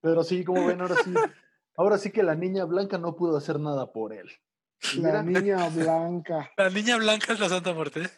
Pero 0.00 0.22
sí, 0.24 0.44
como 0.44 0.66
ven, 0.66 0.80
ahora 0.80 0.96
sí. 1.04 1.12
Ahora 1.76 1.98
sí 1.98 2.10
que 2.10 2.22
la 2.22 2.34
niña 2.34 2.64
blanca 2.64 2.98
no 2.98 3.16
pudo 3.16 3.36
hacer 3.36 3.58
nada 3.58 3.92
por 3.92 4.12
él. 4.12 4.30
La 4.98 5.22
niña 5.22 5.68
blanca. 5.68 6.50
La 6.56 6.70
niña 6.70 6.96
blanca 6.96 7.32
es 7.32 7.40
la 7.40 7.48
Santa 7.48 7.72
Muerte. 7.72 8.08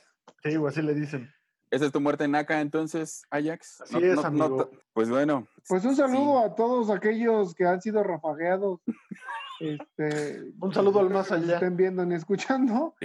Sí, 0.43 0.57
güey, 0.57 0.71
así 0.73 0.83
le 0.83 0.95
dicen. 0.95 1.33
¿Esa 1.71 1.87
es 1.87 1.93
tu 1.93 2.01
muerte 2.01 2.29
naca 2.29 2.61
entonces, 2.61 3.23
Ajax? 3.31 3.81
Así 3.81 3.97
es, 3.99 4.19
amigo. 4.25 4.57
to- 4.65 4.71
pues 4.93 5.09
bueno. 5.11 5.49
Pues 5.69 5.85
un 5.85 5.97
saludo 5.97 6.39
a 6.45 6.55
todos 6.55 6.89
aquellos 6.91 7.55
que 7.55 7.65
han 7.65 7.81
sido 7.83 8.03
rafagueados. 8.03 8.81
Este, 9.61 10.43
Un 10.61 10.75
saludo 10.75 10.99
al 10.99 11.11
más 11.11 11.31
allá. 11.31 11.55
estén 11.55 11.77
viendo 11.77 12.05
ni 12.05 12.17
escuchando. 12.17 12.97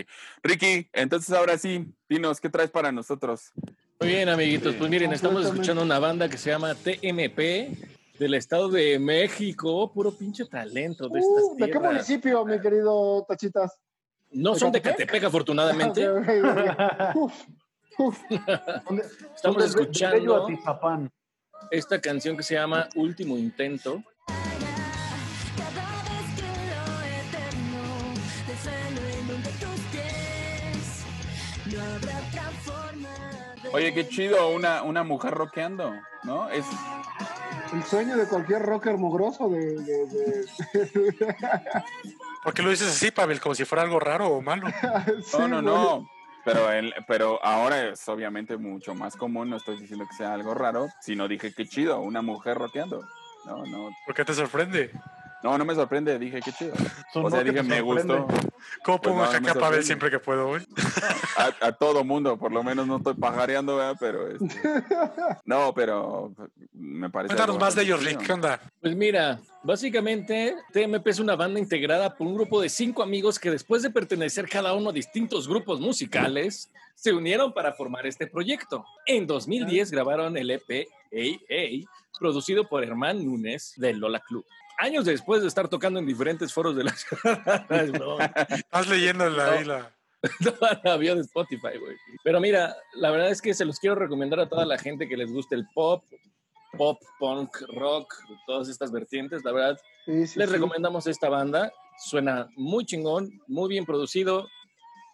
Ricky, 0.42 0.90
entonces 0.94 1.32
ahora 1.34 1.58
sí, 1.60 1.94
dinos, 2.10 2.42
¿qué 2.42 2.50
traes 2.50 2.72
para 2.72 2.92
nosotros? 2.92 3.52
Muy 4.00 4.10
bien, 4.10 4.28
amiguitos. 4.30 4.74
Pues 4.76 4.90
miren, 4.90 5.14
estamos 5.14 5.46
escuchando 5.46 5.84
una 5.84 6.00
banda 6.00 6.28
que 6.28 6.38
se 6.40 6.50
llama 6.50 6.74
TMP 6.74 7.78
del 8.18 8.34
Estado 8.34 8.68
de 8.70 8.98
México. 8.98 9.94
Puro 9.94 10.12
pinche 10.12 10.46
talento 10.48 11.08
de 11.08 11.20
estas 11.20 11.44
Uh, 11.52 11.56
¿De 11.56 11.70
qué 11.70 11.80
municipio, 11.80 12.44
mi 12.44 12.60
querido 12.60 13.24
Tachitas? 13.28 13.80
No 14.32 14.56
son 14.56 14.72
de. 14.72 14.82
Catepec, 14.82 15.24
afortunadamente. 15.24 16.08
Ok, 16.10 16.28
ok, 16.28 16.30
ok. 16.44 17.16
Uf, 17.16 17.34
uf. 17.98 18.20
¿Dónde- 18.86 19.04
Estamos 19.36 19.64
escuchando 19.66 20.48
esta 21.72 22.00
canción 22.00 22.38
que 22.38 22.44
se 22.44 22.56
llama 22.56 22.88
Último 22.96 23.38
Intento. 23.38 24.02
Oye, 33.74 33.94
qué 33.94 34.08
chido, 34.08 34.50
una, 34.50 34.82
una 34.84 35.04
mujer 35.04 35.34
rockeando, 35.34 35.94
¿no? 36.24 36.50
Es, 36.50 36.66
El 37.72 37.84
sueño 37.84 38.18
de 38.18 38.28
cualquier 38.28 38.62
rocker 38.64 38.98
mugroso 38.98 39.50
de... 39.50 39.60
de- 39.82 40.06
de- 40.08 40.46
¿Por 42.44 42.54
qué 42.54 42.62
lo 42.64 42.70
dices 42.70 42.88
así, 42.88 43.12
Pavel? 43.12 43.40
Como 43.40 43.54
si 43.54 43.66
fuera 43.66 43.84
algo 43.84 44.00
raro 44.00 44.28
o 44.30 44.42
malo. 44.42 44.68
Sí, 45.24 45.38
no, 45.38 45.48
no, 45.48 45.62
no. 45.62 46.10
Pero, 46.46 46.72
el, 46.72 46.94
pero 47.08 47.44
ahora 47.44 47.90
es 47.90 48.08
obviamente 48.08 48.58
mucho 48.58 48.96
más 48.96 49.16
común, 49.16 49.50
no 49.50 49.58
estoy 49.58 49.78
diciendo 49.80 50.06
que 50.10 50.16
sea 50.16 50.34
algo 50.34 50.54
raro, 50.54 50.88
sino 51.02 51.28
dije 51.28 51.54
qué 51.54 51.68
chido, 51.68 52.00
una 52.00 52.22
mujer 52.22 52.58
rockeando. 52.58 53.04
No, 53.46 53.66
no, 53.66 53.90
¿Por 54.06 54.16
qué 54.16 54.24
te 54.26 54.34
sorprende? 54.34 54.92
No, 55.44 55.58
no 55.58 55.66
me 55.66 55.76
sorprende, 55.76 56.18
dije 56.20 56.40
qué 56.44 56.52
chido. 56.52 56.74
O 57.16 57.30
sea, 57.30 57.44
que 57.44 57.52
dije 57.52 57.64
te 57.64 57.70
me 57.70 57.82
gustó. 57.82 58.28
¿Cómo 58.84 59.00
Pues 59.02 59.14
pongo 59.14 59.26
no, 59.26 59.26
en 59.26 59.32
no 59.34 59.42
me 59.42 59.48
jaque 59.48 59.50
a 59.50 59.54
Pavel 59.54 59.84
sorprende. 59.84 59.86
siempre 59.86 60.12
que 60.12 60.20
puedo, 60.20 60.48
güey? 60.48 60.66
A, 61.38 61.68
a 61.68 61.72
todo 61.72 62.04
mundo, 62.04 62.38
por 62.38 62.52
lo 62.52 62.64
menos 62.64 62.86
no 62.86 62.98
estoy 62.98 63.14
pajareando, 63.14 63.78
¿verdad? 63.78 63.96
Pero 64.00 64.28
este, 64.28 64.46
no, 65.46 65.74
pero 65.74 66.34
me 66.74 67.10
parece. 67.10 67.34
Cuéntanos 67.34 67.58
más 67.60 67.76
de 67.76 67.84
ellos, 67.84 68.04
Rick. 68.04 68.26
¿Qué 68.26 68.34
onda? 68.34 68.60
Pues 68.82 68.94
mira, 68.96 69.40
básicamente 69.64 70.56
TMP 70.74 71.08
es 71.08 71.20
una 71.20 71.36
banda 71.38 71.60
integrada 71.60 72.16
por 72.16 72.28
un 72.28 72.36
grupo 72.36 72.62
de 72.62 72.68
cinco 72.68 73.02
amigos 73.04 73.40
que 73.40 73.50
después 73.52 73.82
de 73.82 73.90
pertenecer 73.90 74.50
cada 74.50 74.74
uno 74.74 74.90
a 74.90 74.94
distintos 74.94 75.48
grupos 75.48 75.80
musicales, 75.80 76.70
se 76.94 77.14
unieron 77.14 77.54
para 77.54 77.72
formar 77.72 78.06
este 78.06 78.28
proyecto. 78.28 78.84
En 79.06 79.26
2010 79.26 79.92
grabaron 79.92 80.36
el 80.36 80.52
EP 80.52 80.88
AA, 81.14 81.90
producido 82.20 82.68
por 82.68 82.84
Herman 82.84 83.24
Núñez 83.24 83.74
del 83.78 83.98
Lola 84.00 84.20
Club. 84.20 84.46
Años 84.80 85.06
después 85.06 85.42
de 85.42 85.48
estar 85.48 85.68
tocando 85.68 86.00
en 86.00 86.06
diferentes 86.06 86.54
foros 86.54 86.76
de 86.76 86.84
la 86.86 86.92
ciudad. 86.96 87.66
no, 88.00 88.18
Estás 88.20 88.88
leyendo 88.88 89.30
la, 89.30 89.52
ahí 89.52 89.66
la- 89.66 89.92
toda 90.44 90.82
la 90.84 90.98
bio 90.98 91.16
de 91.16 91.22
Spotify, 91.22 91.78
güey. 91.80 91.96
Pero 92.24 92.40
mira, 92.40 92.76
la 92.96 93.12
verdad 93.12 93.30
es 93.30 93.42
que 93.42 93.54
se 93.54 93.66
los 93.66 93.80
quiero 93.80 93.96
recomendar 93.96 94.40
a 94.40 94.50
toda 94.50 94.66
la 94.66 94.78
gente 94.78 95.08
que 95.08 95.18
les 95.18 95.32
guste 95.32 95.56
el 95.56 95.68
pop, 95.74 96.04
pop, 96.78 96.98
punk, 97.20 97.58
rock, 97.76 98.14
todas 98.48 98.70
estas 98.70 98.92
vertientes. 98.92 99.44
La 99.44 99.52
verdad, 99.52 99.78
Sí, 100.06 100.28
sí, 100.28 100.40
les 100.40 100.50
sí. 100.50 100.56
recomendamos 100.56 101.08
esta 101.08 101.30
banda. 101.30 101.72
Suena 101.98 102.48
muy 102.56 102.86
chingón, 102.86 103.42
muy 103.48 103.68
bien 103.70 103.86
producido, 103.86 104.48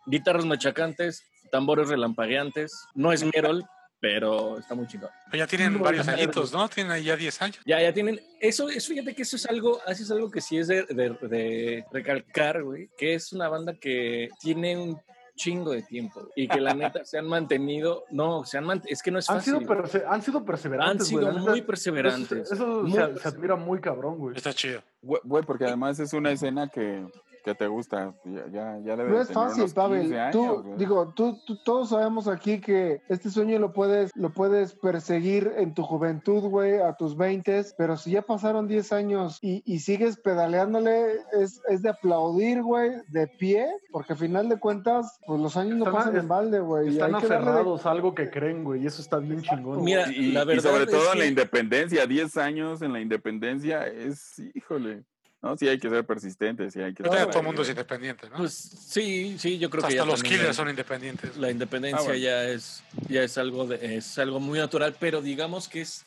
guitarras 0.06 0.46
machacantes, 0.46 1.24
tambores 1.52 1.90
relampagueantes. 1.90 2.86
No 2.94 3.12
es 3.12 3.24
Merol, 3.36 3.66
pero 4.06 4.60
está 4.60 4.76
muy 4.76 4.86
chingón. 4.86 5.10
Pero 5.32 5.38
ya 5.44 5.48
tienen 5.48 5.74
No, 5.74 5.80
varios 5.80 6.08
añitos, 6.08 6.54
¿no? 6.54 6.70
Tienen 6.70 6.92
ahí 6.92 7.06
ya 7.06 7.16
10 7.18 7.42
años. 7.42 7.60
Ya, 7.66 7.82
ya 7.82 7.92
tienen. 7.92 8.22
Eso, 8.40 8.70
eso 8.70 8.90
fíjate 8.94 9.16
que 9.16 9.24
eso 9.24 9.36
es 9.36 9.48
algo, 9.48 9.82
eso 9.88 10.04
es 10.04 10.12
algo 10.12 10.30
que 10.30 10.42
sí 10.42 10.60
es 10.60 10.68
de, 10.68 10.84
de- 10.84 11.18
de 11.28 11.86
recalcar, 11.92 12.62
güey, 12.62 12.88
que 13.00 13.16
es 13.16 13.34
una 13.34 13.50
banda 13.50 13.74
que 13.74 14.30
tiene 14.40 14.78
un 14.78 15.02
chingo 15.36 15.72
de 15.72 15.82
tiempo 15.82 16.30
y 16.36 16.48
que 16.48 16.62
la 16.62 16.76
neta 16.76 17.04
se 17.04 17.18
han 17.18 17.26
mantenido. 17.26 18.04
No, 18.12 18.46
se 18.46 18.60
han 18.60 18.66
mant- 18.66 18.86
es 18.88 19.02
que 19.02 19.10
no 19.10 19.18
es 19.18 19.28
Han 19.28 19.38
fácil. 19.38 19.58
sido, 19.58 19.68
perse- 19.76 20.06
han 20.08 20.22
sido 20.22 20.46
perseverantes. 20.46 21.02
Han 21.02 21.06
sido 21.08 21.32
neta, 21.32 21.50
muy 21.50 21.62
perseverantes. 21.64 22.52
Eso, 22.52 22.54
eso 22.54 22.68
Muy 22.84 22.92
se, 22.92 23.18
se 23.22 23.28
admira 23.28 23.56
muy 23.56 23.82
cabrón, 23.82 24.20
güey. 24.20 24.36
Está 24.38 24.54
chido. 24.54 24.84
Güey, 25.02 25.44
porque 25.44 25.66
además 25.66 26.00
es 26.00 26.14
una 26.14 26.32
escena 26.32 26.68
que, 26.70 27.04
¿qué 27.46 27.54
te 27.56 27.68
gusta? 27.68 28.14
Ya, 28.26 28.48
ya, 28.52 28.80
ya 28.84 28.96
debe 28.98 29.12
No 29.12 29.22
es 29.22 29.32
fácil, 29.32 29.72
Pavel. 29.74 30.02
15 30.02 30.20
años, 30.20 30.32
Tú, 30.34 30.64
güey. 30.64 30.78
digo, 30.78 31.14
tú, 31.16 31.38
tú- 31.46 31.58
todos 31.64 31.90
sabemos 31.90 32.28
aquí 32.28 32.60
que 32.60 33.02
este 33.08 33.30
sueño 33.30 33.60
lo 33.60 33.72
puedes, 33.72 34.12
lo 34.16 34.32
puedes 34.32 34.74
perseguir 34.74 35.54
en 35.58 35.74
tu 35.76 35.84
juventud, 35.84 36.42
güey, 36.50 36.80
a 36.82 36.94
tus 36.98 37.16
20, 37.16 37.64
pero 37.78 37.96
si 37.98 38.12
ya 38.12 38.24
pasaron 38.24 38.68
10 38.68 38.92
años 38.92 39.38
y, 39.42 39.62
y 39.72 39.80
sigues 39.80 40.18
pedaleándole, 40.18 41.20
es, 41.40 41.62
es 41.70 41.82
de 41.84 41.90
aplaudir, 41.90 42.64
güey, 42.64 42.92
de 43.10 43.28
pie, 43.28 43.68
porque 43.92 44.14
al 44.14 44.20
final 44.20 44.50
de 44.50 44.58
cuentas, 44.60 45.20
pues 45.28 45.40
los 45.40 45.56
años 45.56 45.76
no 45.78 45.86
Están- 45.86 45.94
pasan 45.94 46.16
es- 46.16 46.22
en 46.24 46.28
balde, 46.28 46.60
güey. 46.60 46.88
y 46.88 46.92
Están 46.94 47.12
de- 47.12 47.18
aferrados 47.18 47.86
a 47.86 47.92
algo 47.92 48.16
que 48.16 48.30
creen, 48.32 48.64
güey, 48.64 48.84
y 48.84 48.88
eso 48.88 49.02
está 49.02 49.20
bien 49.20 49.42
chingón. 49.42 49.84
Mira, 49.84 50.12
y, 50.12 50.32
la 50.32 50.44
y 50.44 50.46
verdad 50.48 50.64
sobre 50.72 50.84
es 50.86 50.90
todo 50.90 51.14
en 51.14 51.20
la 51.20 51.26
independencia, 51.28 52.08
10 52.08 52.38
años 52.38 52.82
en 52.82 52.92
la 52.92 53.02
independencia 53.02 53.86
es, 53.88 54.42
híjole, 54.56 55.04
¿no? 55.46 55.56
Sí 55.58 55.68
hay 55.68 55.78
que 55.80 55.90
ser 55.90 56.04
persistente, 56.06 56.70
sí 56.72 56.82
hay 56.82 56.94
que 56.94 57.04
ser- 57.04 57.28
todo 57.28 57.40
el 57.40 57.46
mundo 57.46 57.62
es 57.62 57.70
independiente, 57.70 58.30
¿no? 58.30 58.38
Pues 58.38 58.54
sí, 58.54 59.38
sí, 59.38 59.60
yo 59.60 59.70
creo 59.70 59.82
que 59.84 59.88
Hasta 59.88 59.98
ya 59.98 60.06
los 60.06 60.24
killers 60.24 60.56
son 60.56 60.70
independientes. 60.70 61.38
La 61.38 61.52
independencia 61.52 62.00
Ah, 62.00 62.04
bueno. 62.04 62.20
ya 62.20 62.50
es 62.50 62.84
ya 63.08 63.24
es 63.24 63.38
algo 63.38 63.68
de- 63.68 63.96
es 63.98 64.18
algo 64.18 64.40
muy 64.40 64.58
natural, 64.58 64.96
pero 65.00 65.22
digamos 65.22 65.70
que 65.70 65.82
es 65.82 66.04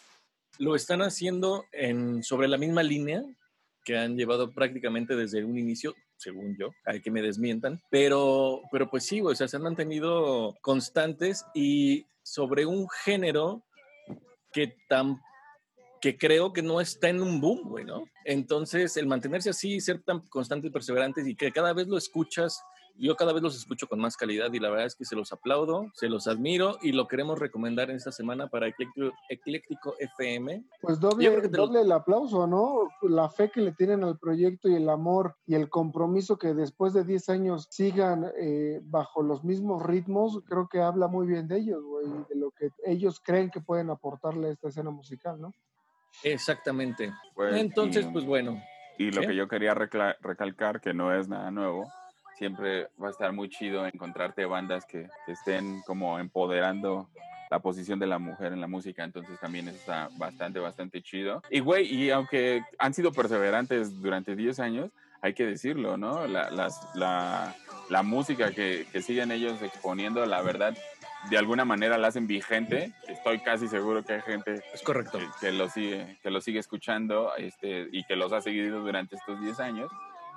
lo 0.58 0.74
están 0.74 1.02
haciendo 1.02 1.64
en 1.72 2.24
sobre 2.24 2.48
la 2.48 2.58
misma 2.58 2.82
línea 2.82 3.22
que 3.84 3.96
han 3.96 4.16
llevado 4.16 4.50
prácticamente 4.50 5.14
desde 5.14 5.44
un 5.44 5.56
inicio, 5.56 5.94
según 6.16 6.56
yo, 6.58 6.70
hay 6.84 7.00
que 7.00 7.12
me 7.12 7.22
desmientan, 7.22 7.80
pero 7.90 8.62
pero 8.72 8.90
pues 8.90 9.06
sí, 9.06 9.20
o 9.20 9.32
sea, 9.36 9.46
se 9.46 9.56
han 9.56 9.62
mantenido 9.62 10.56
constantes 10.60 11.44
y 11.54 12.04
sobre 12.24 12.66
un 12.66 12.88
género 13.04 13.62
que 14.52 14.74
tan 14.88 15.20
que 16.00 16.16
creo 16.16 16.52
que 16.52 16.62
no 16.62 16.80
está 16.80 17.08
en 17.08 17.22
un 17.22 17.40
boom, 17.40 17.68
güey, 17.68 17.84
¿no? 17.84 18.04
Entonces, 18.24 18.96
el 18.96 19.06
mantenerse 19.06 19.50
así, 19.50 19.80
ser 19.80 20.02
tan 20.02 20.20
constantes 20.28 20.68
y 20.68 20.72
perseverantes 20.72 21.26
y 21.26 21.34
que 21.34 21.50
cada 21.52 21.72
vez 21.72 21.88
lo 21.88 21.96
escuchas, 21.96 22.62
yo 23.00 23.14
cada 23.14 23.32
vez 23.32 23.42
los 23.44 23.56
escucho 23.56 23.86
con 23.86 24.00
más 24.00 24.16
calidad 24.16 24.52
y 24.52 24.58
la 24.58 24.70
verdad 24.70 24.86
es 24.86 24.96
que 24.96 25.04
se 25.04 25.14
los 25.14 25.32
aplaudo, 25.32 25.86
se 25.94 26.08
los 26.08 26.26
admiro 26.26 26.78
y 26.82 26.90
lo 26.90 27.06
queremos 27.06 27.38
recomendar 27.38 27.90
en 27.90 27.96
esta 27.96 28.10
semana 28.10 28.48
para 28.48 28.66
Ecléctico, 28.66 29.12
Ecléctico 29.28 29.94
FM. 30.00 30.64
Pues 30.82 30.98
doble, 30.98 31.30
lo- 31.42 31.48
doble 31.48 31.82
el 31.82 31.92
aplauso, 31.92 32.48
¿no? 32.48 32.88
La 33.02 33.28
fe 33.30 33.50
que 33.52 33.60
le 33.60 33.70
tienen 33.70 34.02
al 34.02 34.18
proyecto 34.18 34.68
y 34.68 34.74
el 34.74 34.88
amor 34.88 35.36
y 35.46 35.54
el 35.54 35.68
compromiso 35.70 36.38
que 36.38 36.54
después 36.54 36.92
de 36.92 37.04
10 37.04 37.28
años 37.28 37.68
sigan 37.70 38.32
eh, 38.36 38.80
bajo 38.82 39.22
los 39.22 39.44
mismos 39.44 39.80
ritmos, 39.84 40.40
creo 40.44 40.68
que 40.68 40.80
habla 40.80 41.06
muy 41.06 41.28
bien 41.28 41.46
de 41.46 41.58
ellos, 41.58 41.84
güey, 41.84 42.06
de 42.28 42.34
lo 42.34 42.50
que 42.50 42.70
ellos 42.84 43.20
creen 43.24 43.50
que 43.50 43.60
pueden 43.60 43.90
aportarle 43.90 44.48
a 44.48 44.52
esta 44.52 44.68
escena 44.70 44.90
musical, 44.90 45.40
¿no? 45.40 45.54
Exactamente. 46.22 47.12
Pues, 47.34 47.56
Entonces, 47.56 48.06
y- 48.06 48.12
pues 48.12 48.24
bueno. 48.24 48.62
Y 48.98 49.12
lo 49.12 49.20
¿Sí? 49.22 49.28
que 49.28 49.36
yo 49.36 49.46
quería 49.46 49.74
recalcar, 49.74 50.80
que 50.80 50.92
no 50.92 51.14
es 51.14 51.28
nada 51.28 51.52
nuevo, 51.52 51.88
siempre 52.36 52.88
va 53.00 53.08
a 53.08 53.10
estar 53.12 53.32
muy 53.32 53.48
chido 53.48 53.86
encontrarte 53.86 54.44
bandas 54.44 54.84
que, 54.86 55.08
que 55.24 55.32
estén 55.32 55.82
como 55.86 56.18
empoderando 56.18 57.08
la 57.50 57.60
posición 57.60 57.98
de 58.00 58.06
la 58.08 58.18
mujer 58.18 58.52
en 58.52 58.60
la 58.60 58.66
música, 58.66 59.04
entonces 59.04 59.38
también 59.40 59.68
está 59.68 60.10
bastante, 60.16 60.58
bastante 60.58 61.00
chido. 61.00 61.42
Y 61.48 61.60
güey, 61.60 61.86
y 61.86 62.10
aunque 62.10 62.62
han 62.78 62.92
sido 62.92 63.12
perseverantes 63.12 64.02
durante 64.02 64.34
10 64.34 64.58
años, 64.58 64.90
hay 65.22 65.32
que 65.32 65.46
decirlo, 65.46 65.96
¿no? 65.96 66.26
La, 66.26 66.50
las- 66.50 66.80
la, 66.94 67.54
la 67.88 68.02
música 68.02 68.50
que, 68.52 68.86
que 68.92 69.00
siguen 69.00 69.30
ellos 69.30 69.62
exponiendo, 69.62 70.26
la 70.26 70.42
verdad, 70.42 70.76
de 71.30 71.38
alguna 71.38 71.64
manera 71.64 71.98
la 71.98 72.08
hacen 72.08 72.26
vigente. 72.26 72.92
Estoy 73.08 73.40
casi 73.40 73.68
seguro 73.68 74.04
que 74.04 74.14
hay 74.14 74.22
gente 74.22 74.62
Es 74.72 74.82
correcto. 74.82 75.18
que, 75.18 75.26
que 75.40 75.52
lo 75.52 75.68
sigue, 75.68 76.18
que 76.22 76.30
lo 76.30 76.40
sigue 76.40 76.58
escuchando 76.60 77.34
este, 77.36 77.88
y 77.92 78.04
que 78.04 78.16
los 78.16 78.32
ha 78.32 78.40
seguido 78.40 78.80
durante 78.80 79.16
estos 79.16 79.40
10 79.40 79.60
años. 79.60 79.90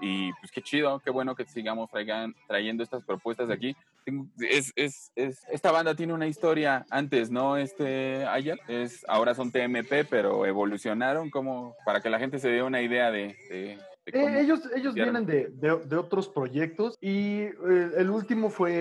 Y 0.03 0.33
pues 0.33 0.51
qué 0.51 0.61
chido, 0.63 0.99
qué 0.99 1.11
bueno 1.11 1.35
que 1.35 1.45
sigamos 1.45 1.89
traigan, 1.91 2.33
trayendo 2.47 2.81
estas 2.83 3.03
propuestas 3.03 3.47
de 3.49 3.53
aquí. 3.53 3.75
Tengo- 4.03 4.25
Es, 4.39 4.73
es, 4.75 5.11
es- 5.15 5.43
esta 5.51 5.71
banda 5.71 5.93
tiene 5.93 6.13
una 6.13 6.25
historia 6.25 6.85
antes, 6.89 7.29
¿no? 7.29 7.55
Este, 7.57 8.25
Ayal, 8.25 8.59
es, 8.67 9.05
ahora 9.07 9.35
son 9.35 9.51
TMP, 9.51 10.05
pero 10.09 10.47
evolucionaron 10.47 11.29
como 11.29 11.75
para 11.85 12.01
que 12.01 12.09
la 12.09 12.17
gente 12.17 12.39
se 12.39 12.49
dé 12.49 12.63
una 12.63 12.81
idea 12.81 13.11
de... 13.11 13.77
Eh, 14.05 14.41
ellos 14.41 14.61
ellos 14.75 14.95
vienen 15.03 15.25
de, 15.25 15.47
de- 15.49 15.85
de 15.85 15.95
otros 15.95 16.27
proyectos 16.27 16.97
y 17.01 17.41
eh, 17.43 17.91
el 17.97 18.09
último 18.09 18.49
fue 18.49 18.71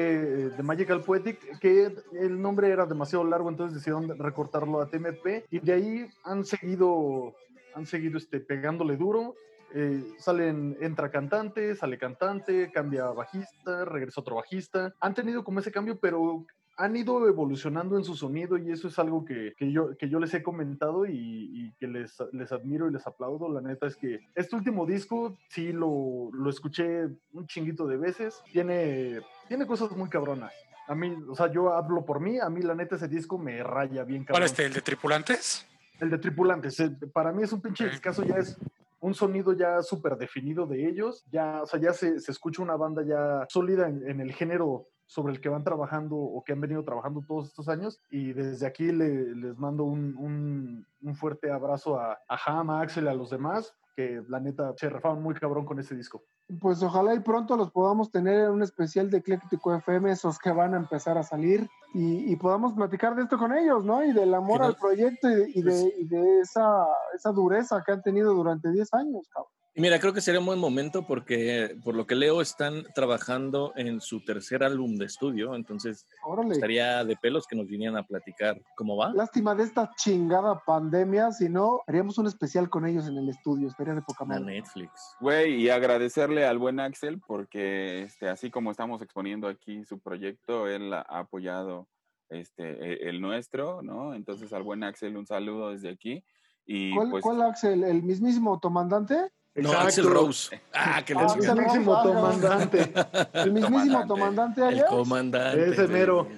eh, 0.47 0.51
The 0.57 0.63
Magical 0.63 1.03
Poetic, 1.03 1.59
que 1.59 1.95
el 2.19 2.41
nombre 2.41 2.71
era 2.71 2.87
demasiado 2.87 3.25
largo, 3.25 3.49
entonces 3.51 3.75
decidieron 3.75 4.19
recortarlo 4.19 4.81
a 4.81 4.89
TMP 4.89 5.45
y 5.51 5.59
de 5.61 5.73
ahí 5.73 6.07
han 6.25 6.45
seguido, 6.45 7.35
han 7.75 7.85
seguido 7.87 8.17
este, 8.19 8.41
pegándole 8.41 8.97
duro. 8.97 9.35
eh, 9.73 10.03
salen, 10.19 10.77
entra 10.81 11.11
cantante, 11.13 11.77
sale 11.77 11.97
cantante, 11.99 12.73
cambia 12.73 13.05
bajista, 13.13 13.85
regresa 13.85 14.21
otro 14.21 14.37
bajista. 14.37 14.93
Han 15.01 15.15
tenido 15.15 15.45
como 15.45 15.61
ese 15.61 15.71
cambio, 15.71 15.97
pero 16.01 16.45
han 16.81 16.97
ido 16.97 17.29
evolucionando 17.29 17.99
en 17.99 18.05
su 18.05 18.15
sonido 18.17 18.57
y 18.57 18.71
eso 18.73 18.89
es 18.89 18.99
algo 18.99 19.25
que, 19.25 19.53
que 19.59 19.71
yo, 19.71 19.97
que 19.99 20.09
yo 20.09 20.19
les 20.19 20.33
he 20.33 20.43
comentado 20.43 21.05
y, 21.05 21.13
y 21.15 21.73
que 21.79 21.87
les, 21.87 22.17
les 22.33 22.51
admiro 22.53 22.89
y 22.89 22.93
les 22.93 23.07
aplaudo. 23.07 23.53
La 23.53 23.61
neta 23.61 23.87
es 23.87 23.97
que 23.97 24.21
este 24.35 24.57
último 24.57 24.87
disco 24.87 25.37
sí 25.51 25.73
lo, 25.73 26.31
lo 26.33 26.49
escuché 26.49 27.07
un 27.35 27.47
chinguito 27.47 27.87
de 27.87 27.99
veces. 27.99 28.43
Tiene, 28.51 29.21
tiene 29.47 29.67
cosas 29.67 29.91
muy 29.95 30.09
cabronas. 30.09 30.53
A 30.89 30.95
mí, 30.95 31.15
o 31.29 31.35
sea, 31.35 31.53
yo 31.53 31.73
hablo 31.73 32.05
por 32.05 32.19
mí, 32.19 32.39
a 32.41 32.49
mí 32.49 32.63
la 32.63 32.75
neta 32.75 32.97
ese 32.97 33.09
disco 33.09 33.37
me 33.37 33.63
raya 33.63 34.03
bien 34.03 34.25
¿Cuál 34.25 34.27
cabrón. 34.27 34.45
es 34.47 34.51
este? 34.53 34.65
¿El 34.65 34.73
de 34.73 34.81
tripulantes? 34.81 35.67
El 36.01 36.11
de 36.11 36.19
tripulantes. 36.19 36.81
eh, 36.81 36.91
Para 37.13 37.31
mí 37.31 37.43
es 37.43 37.53
un 37.53 37.61
pinche 37.61 37.89
discazo, 37.91 38.25
ya 38.25 38.37
es 38.37 38.57
un 39.01 39.15
sonido 39.15 39.53
ya 39.53 39.83
súper 39.83 40.17
definido 40.17 40.67
de 40.67 40.89
ellos. 40.89 41.25
Ya, 41.31 41.63
o 41.63 41.67
sea, 41.67 41.79
ya 41.79 41.93
se, 41.93 42.19
se 42.21 42.33
escucha 42.33 42.63
una 42.63 42.77
banda 42.77 43.03
ya 43.05 43.45
sólida 43.51 43.87
en, 43.89 44.09
en 44.09 44.21
el 44.21 44.33
género 44.33 44.87
sobre 45.11 45.33
el 45.33 45.41
que 45.41 45.49
van 45.49 45.65
trabajando 45.65 46.15
o 46.17 46.45
que 46.45 46.53
han 46.53 46.61
venido 46.61 46.85
trabajando 46.85 47.21
todos 47.27 47.49
estos 47.49 47.69
años. 47.69 47.99
Y 48.11 48.33
desde 48.33 48.65
aquí 48.65 48.93
le- 48.93 49.35
les 49.35 49.59
mando 49.59 49.83
un, 49.83 50.17
un- 50.17 50.87
un 51.03 51.15
fuerte 51.17 51.51
abrazo 51.51 51.99
a, 51.99 52.13
a 52.29 52.39
Ham, 52.47 52.71
a 52.71 52.81
Axel, 52.81 53.09
a 53.09 53.15
los 53.15 53.29
demás, 53.31 53.75
que 53.97 54.23
la 54.29 54.39
neta 54.39 54.73
se 54.77 54.89
refaban 54.89 55.21
muy 55.21 55.35
cabrón 55.35 55.65
con 55.67 55.81
ese 55.81 55.97
disco. 55.97 56.23
Pues 56.61 56.81
ojalá 56.83 57.13
y 57.15 57.21
pronto 57.21 57.57
los 57.57 57.73
podamos 57.73 58.13
tener 58.13 58.39
en 58.45 58.51
un 58.51 58.63
especial 58.63 59.11
de 59.11 59.19
Ecléctico 59.19 59.75
FM, 59.75 60.13
esos 60.13 60.39
que 60.39 60.53
van 60.53 60.75
a 60.75 60.77
empezar 60.77 61.19
a 61.19 61.25
salir, 61.25 61.69
y, 61.93 62.33
y 62.33 62.37
podamos 62.37 62.73
platicar 62.75 63.17
de 63.17 63.23
esto 63.23 63.37
con 63.37 63.53
ellos, 63.53 63.85
¿no? 63.85 64.05
Y 64.05 64.13
del 64.13 64.33
amor 64.33 64.63
al 64.63 64.77
proyecto 64.77 65.29
y 65.29 65.35
de, 65.35 65.51
y 65.55 65.63
de- 65.63 65.95
y 65.99 66.05
de 66.07 66.39
esa, 66.41 66.87
esa 67.17 67.33
dureza 67.33 67.83
que 67.85 67.91
han 67.93 68.03
tenido 68.03 68.33
durante 68.33 68.71
10 68.71 68.95
años, 68.95 69.29
cabrón. 69.29 69.51
Mira, 69.77 70.01
creo 70.01 70.13
que 70.13 70.21
sería 70.21 70.41
un 70.41 70.47
buen 70.47 70.59
momento 70.59 71.07
porque, 71.07 71.77
por 71.85 71.95
lo 71.95 72.05
que 72.05 72.17
leo, 72.17 72.41
están 72.41 72.83
trabajando 72.93 73.73
en 73.77 74.01
su 74.01 74.25
tercer 74.25 74.65
álbum 74.65 74.97
de 74.97 75.05
estudio. 75.05 75.55
Entonces, 75.55 76.07
Órale. 76.25 76.55
estaría 76.55 77.05
de 77.05 77.17
pelos 77.17 77.47
que 77.47 77.55
nos 77.55 77.69
vinieran 77.69 77.97
a 77.97 78.03
platicar 78.03 78.61
cómo 78.77 78.97
va. 78.97 79.13
Lástima 79.15 79.55
de 79.55 79.63
esta 79.63 79.93
chingada 79.97 80.61
pandemia, 80.67 81.31
si 81.31 81.49
no, 81.49 81.83
haríamos 81.87 82.19
un 82.19 82.27
especial 82.27 82.69
con 82.69 82.85
ellos 82.85 83.07
en 83.07 83.17
el 83.17 83.29
estudio, 83.29 83.69
estaría 83.69 83.95
de 83.95 84.03
poca 84.03 84.25
A 84.25 84.27
madre. 84.27 84.45
Netflix. 84.45 85.15
Güey, 85.21 85.55
y 85.63 85.69
agradecerle 85.71 86.45
al 86.45 86.59
buen 86.59 86.81
Axel 86.81 87.21
porque 87.25 88.03
este, 88.03 88.29
así 88.29 88.51
como 88.51 88.73
estamos 88.73 89.01
exponiendo 89.03 89.47
aquí 89.47 89.85
su 89.85 90.01
proyecto, 90.01 90.67
él 90.67 90.93
ha 90.93 91.03
apoyado 91.03 91.87
este, 92.29 92.65
e- 92.73 93.09
el 93.09 93.21
nuestro, 93.21 93.83
¿no? 93.83 94.15
Entonces 94.15 94.53
al 94.53 94.65
buen 94.65 94.83
Axel 94.83 95.17
un 95.17 95.27
saludo 95.29 95.71
desde 95.71 95.91
aquí. 95.91 96.25
Y 96.67 96.93
¿Cuál, 96.95 97.11
pues, 97.11 97.23
cuál 97.23 97.43
Axel? 97.43 97.85
¿El 97.85 98.03
mismísimo 98.03 98.59
tomandante? 98.59 99.31
No. 99.55 99.73
Axel 99.73 100.07
Rose. 100.07 100.61
Ah, 100.73 101.03
que 101.05 101.13
Ah, 101.15 101.19
le 101.19 101.25
Axel 101.27 101.51
El 101.51 101.61
ah, 101.61 102.03
comandante. 102.03 102.93
¿El 103.35 103.53
mismísimo 103.53 104.07
Comandante. 104.07 104.07
tomandante 104.09 104.61
El 104.61 104.67
allá? 104.69 104.87
comandante. 104.87 105.71
Ese 105.71 105.89
mero. 105.89 106.29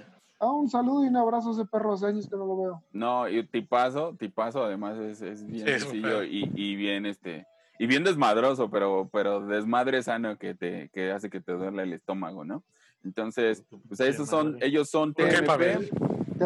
Ah, 0.41 0.51
un 0.51 0.69
saludo 0.69 1.05
y 1.05 1.09
un 1.09 1.17
abrazo 1.17 1.51
a 1.51 1.53
ese 1.53 1.65
perro, 1.67 1.93
hace 1.95 2.07
años 2.07 2.29
que 2.29 2.37
no 2.37 2.47
lo 2.47 2.57
veo. 2.57 2.83
no, 2.93 3.29
y 3.29 3.47
tipazo, 3.47 4.17
tipazo 4.19 4.65
además 4.65 4.99
es, 4.99 5.23
es 5.23 5.47
bien 5.47 5.67
Sí, 5.67 5.79
sencillo 5.81 6.25
y, 6.25 6.51
y 6.57 6.75
bien 6.75 7.07
este 7.07 7.47
y 7.79 7.87
bien 7.87 8.03
desmadroso, 8.05 8.69
pero, 8.71 9.09
pero 9.13 9.41
desmadre 9.47 10.03
sano 10.03 10.37
que 10.39 10.55
te 10.55 10.89
que 10.93 11.13
hace 11.13 11.31
que 11.31 11.41
te 11.41 11.53
duele 11.53 11.85
el 11.85 11.93
estómago, 11.93 12.45
¿no? 12.45 12.65
Entonces, 13.05 13.65
pues 13.89 14.01
esos 14.01 14.29
son, 14.29 14.59
ellos 14.61 14.89
son 14.89 15.13
¿Por 15.15 15.29
qué, 15.29 15.43
TMP. 15.43 15.91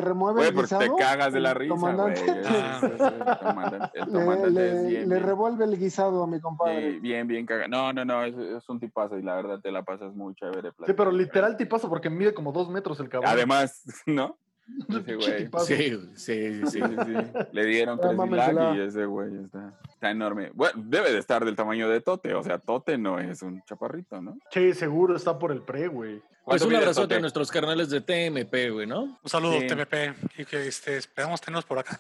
¿Te 0.01 0.07
remueve 0.07 0.49
el 0.49 0.55
porque 0.55 0.69
te 0.69 0.77
guisado? 0.77 0.97
cagas 0.97 1.33
de 1.33 1.41
la 1.41 1.55
risa, 1.55 1.75
comandante. 1.75 2.23
Ah. 2.47 2.81
El 2.83 3.39
comandante, 3.47 3.99
Le, 3.99 4.07
comandante 4.07 4.51
le- 4.51 4.67
es 4.67 4.87
bien, 4.89 5.09
le 5.09 5.15
bien- 5.17 5.27
revuelve 5.27 5.65
el 5.65 5.79
guisado 5.79 6.23
a 6.23 6.27
mi 6.27 6.41
compadre. 6.41 6.93
Sí, 6.95 6.99
bien, 7.01 7.27
bien 7.27 7.47
cagado. 7.47 7.69
No, 7.69 7.93
no, 7.93 8.05
no, 8.05 8.25
es, 8.25 8.37
es 8.37 8.69
un 8.69 8.79
tipazo 8.81 9.19
y 9.19 9.23
la 9.23 9.35
verdad 9.37 9.61
te 9.61 9.71
la 9.71 9.83
pasas 9.85 10.15
muy 10.15 10.35
chévere. 10.35 10.71
Sí, 10.87 10.93
pero 10.97 11.11
literal 11.11 11.57
tipazo 11.57 11.89
porque 11.89 12.11
mide 12.11 12.35
como 12.35 12.53
dos 12.53 12.69
metros 12.71 12.99
el 13.01 13.09
cabrón. 13.09 13.31
Además, 13.31 13.83
¿no? 14.07 14.37
Ese 14.89 15.15
güey. 15.15 15.49
Sí, 15.65 15.91
sí, 16.15 16.15
sí. 16.17 16.65
Sí, 16.67 16.81
sí, 16.81 16.81
sí. 17.07 17.15
Le 17.53 17.65
dieron 17.67 18.01
Ah. 18.03 18.13
Luck 18.13 18.75
y 18.77 18.81
ese 18.81 19.07
güey 19.07 19.37
está, 19.45 19.79
está 19.89 20.11
enorme. 20.11 20.51
Bueno, 20.55 20.83
debe 20.85 21.13
de 21.13 21.19
estar 21.19 21.45
del 21.45 21.55
tamaño 21.55 21.89
de 21.89 22.01
Tote. 22.01 22.35
O 22.35 22.43
sea, 22.43 22.59
Tote 22.59 22.99
no 22.99 23.21
es 23.21 23.43
un 23.43 23.63
chaparrito, 23.63 24.21
¿no? 24.21 24.37
Che, 24.51 24.75
seguro 24.75 25.15
está 25.15 25.39
por 25.39 25.53
el 25.53 25.63
pre, 25.63 25.87
güey. 25.87 26.21
Pues 26.47 26.63
¿Cuánto 26.63 26.77
un 26.77 26.81
abrazote 26.81 27.17
a 27.17 27.19
nuestros 27.19 27.51
carnales 27.51 27.91
de 27.91 28.01
TMP, 28.01 28.71
güey, 28.71 28.87
¿no? 28.87 29.19
Un 29.21 29.29
saludo, 29.29 29.59
Sí. 29.59 29.67
TMP, 29.67 30.15
y 30.39 30.45
que 30.45 30.69
este, 30.69 30.97
esperamos 30.97 31.41
tenerlos 31.41 31.65
por 31.65 31.81
acá. 31.81 31.99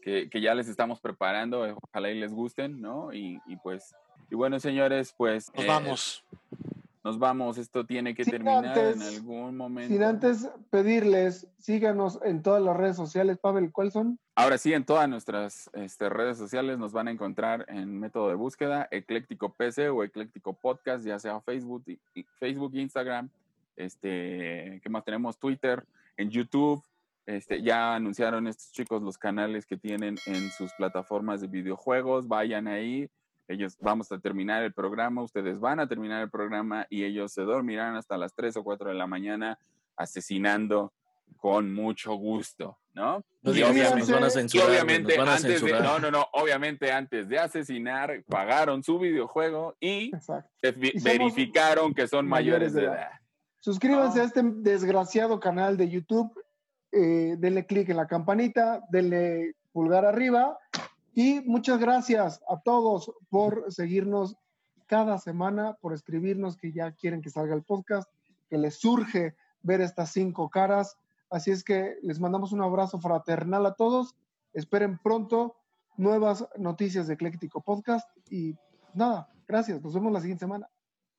Que, 0.00 0.30
que 0.30 0.40
ya 0.40 0.54
les 0.54 0.68
estamos 0.68 1.00
preparando. 1.00 1.76
Ojalá 1.82 2.10
y 2.10 2.18
les 2.18 2.32
gusten, 2.32 2.80
¿no? 2.80 3.12
Y, 3.12 3.38
y 3.46 3.56
pues, 3.56 3.94
y 4.30 4.34
Y 4.34 4.36
bueno, 4.36 4.58
señores, 4.58 5.14
pues. 5.18 5.52
Nos 5.54 5.64
eh, 5.66 5.68
vamos. 5.68 6.24
Nos 7.04 7.18
vamos. 7.18 7.58
Esto 7.58 7.84
tiene 7.84 8.14
que 8.14 8.24
Sin 8.24 8.32
terminar 8.32 8.66
antes- 8.66 8.96
en 8.96 9.02
algún 9.02 9.56
momento. 9.58 9.92
Sin 9.92 10.02
antes 10.02 10.48
pedirles, 10.70 11.46
síganos 11.58 12.18
en 12.24 12.42
todas 12.42 12.62
las 12.62 12.74
redes 12.74 12.96
sociales. 12.96 13.36
Pavel, 13.38 13.70
¿cuáles 13.70 13.92
son? 13.92 14.18
Ahora 14.34 14.56
sí, 14.56 14.72
en 14.72 14.84
todas 14.84 15.06
nuestras 15.06 15.70
este, 15.74 16.08
redes 16.08 16.38
sociales 16.38 16.78
nos 16.78 16.92
van 16.92 17.08
a 17.08 17.10
encontrar 17.10 17.66
en 17.68 18.00
método 18.00 18.28
de 18.30 18.34
búsqueda, 18.34 18.88
Ecléctico 18.90 19.52
PC 19.52 19.90
o 19.90 20.02
Ecléctico 20.02 20.54
Podcast, 20.54 21.04
ya 21.04 21.18
sea 21.18 21.40
Facebook, 21.42 21.84
Facebook, 22.40 22.74
Instagram, 22.74 23.28
este, 23.76 24.80
¿qué 24.82 24.88
más 24.88 25.04
tenemos? 25.04 25.38
Twitter, 25.38 25.84
en 26.16 26.30
YouTube. 26.30 26.82
Este, 27.26 27.62
ya 27.62 27.94
anunciaron 27.94 28.46
estos 28.46 28.72
chicos 28.72 29.02
los 29.02 29.16
canales 29.18 29.66
que 29.66 29.76
tienen 29.76 30.16
en 30.26 30.50
sus 30.50 30.72
plataformas 30.74 31.40
de 31.40 31.46
videojuegos. 31.48 32.28
Vayan 32.28 32.66
ahí. 32.66 33.08
Ellos 33.48 33.76
vamos 33.80 34.10
a 34.12 34.18
terminar 34.18 34.62
el 34.62 34.72
programa, 34.72 35.22
ustedes 35.22 35.60
van 35.60 35.78
a 35.80 35.86
terminar 35.88 36.22
el 36.22 36.30
programa 36.30 36.86
y 36.88 37.04
ellos 37.04 37.32
se 37.32 37.42
dormirán 37.42 37.94
hasta 37.96 38.16
las 38.16 38.34
3 38.34 38.56
o 38.56 38.64
4 38.64 38.88
de 38.88 38.94
la 38.94 39.06
mañana 39.06 39.58
asesinando 39.96 40.92
con 41.36 41.72
mucho 41.74 42.14
gusto, 42.14 42.78
¿no? 42.94 43.22
No 43.42 43.52
Y 43.54 43.62
obviamente- 43.62 43.98
nos 43.98 44.10
van 44.10 44.24
a 44.24 44.26
y 44.28 44.30
censurar, 44.30 44.66
güey, 44.66 44.78
obviamente 44.78 45.16
nos 45.16 45.26
van 45.26 45.28
a 45.28 45.36
antes 45.36 45.62
de, 45.62 45.72
no, 45.80 45.98
no, 45.98 46.10
no, 46.10 46.26
obviamente 46.32 46.90
antes 46.92 47.28
de 47.28 47.38
asesinar 47.38 48.24
pagaron 48.28 48.82
su 48.82 48.98
videojuego 48.98 49.76
y 49.80 50.10
verificaron 51.02 51.92
que 51.94 52.08
son 52.08 52.26
mayores 52.26 52.72
de 52.72 52.84
edad. 52.84 53.10
Suscríbanse 53.60 54.20
a 54.20 54.24
este 54.24 54.42
desgraciado 54.42 55.40
canal 55.40 55.76
de 55.76 55.88
YouTube. 55.88 56.32
eh, 56.96 57.34
denle 57.38 57.66
clic 57.66 57.88
en 57.88 57.96
la 57.96 58.06
campanita, 58.06 58.84
denle 58.88 59.56
pulgar 59.72 60.04
arriba. 60.04 60.56
Y 61.14 61.40
muchas 61.42 61.78
gracias 61.78 62.42
a 62.48 62.60
todos 62.60 63.12
por 63.30 63.72
seguirnos 63.72 64.36
cada 64.86 65.18
semana, 65.18 65.74
por 65.80 65.94
escribirnos 65.94 66.56
que 66.56 66.72
ya 66.72 66.92
quieren 66.92 67.22
que 67.22 67.30
salga 67.30 67.54
el 67.54 67.62
podcast, 67.62 68.10
que 68.50 68.58
les 68.58 68.76
surge 68.76 69.34
ver 69.62 69.80
estas 69.80 70.10
cinco 70.10 70.50
caras. 70.50 70.98
Así 71.30 71.50
es 71.50 71.64
que 71.64 71.96
les 72.02 72.20
mandamos 72.20 72.52
un 72.52 72.62
abrazo 72.62 72.98
fraternal 73.00 73.64
a 73.66 73.74
todos. 73.74 74.14
Esperen 74.52 74.98
pronto 74.98 75.56
nuevas 75.96 76.46
noticias 76.56 77.06
de 77.06 77.14
Ecléctico 77.14 77.60
Podcast. 77.60 78.08
Y 78.30 78.56
nada, 78.92 79.28
gracias. 79.46 79.82
Nos 79.82 79.94
vemos 79.94 80.12
la 80.12 80.20
siguiente 80.20 80.44
semana. 80.44 80.68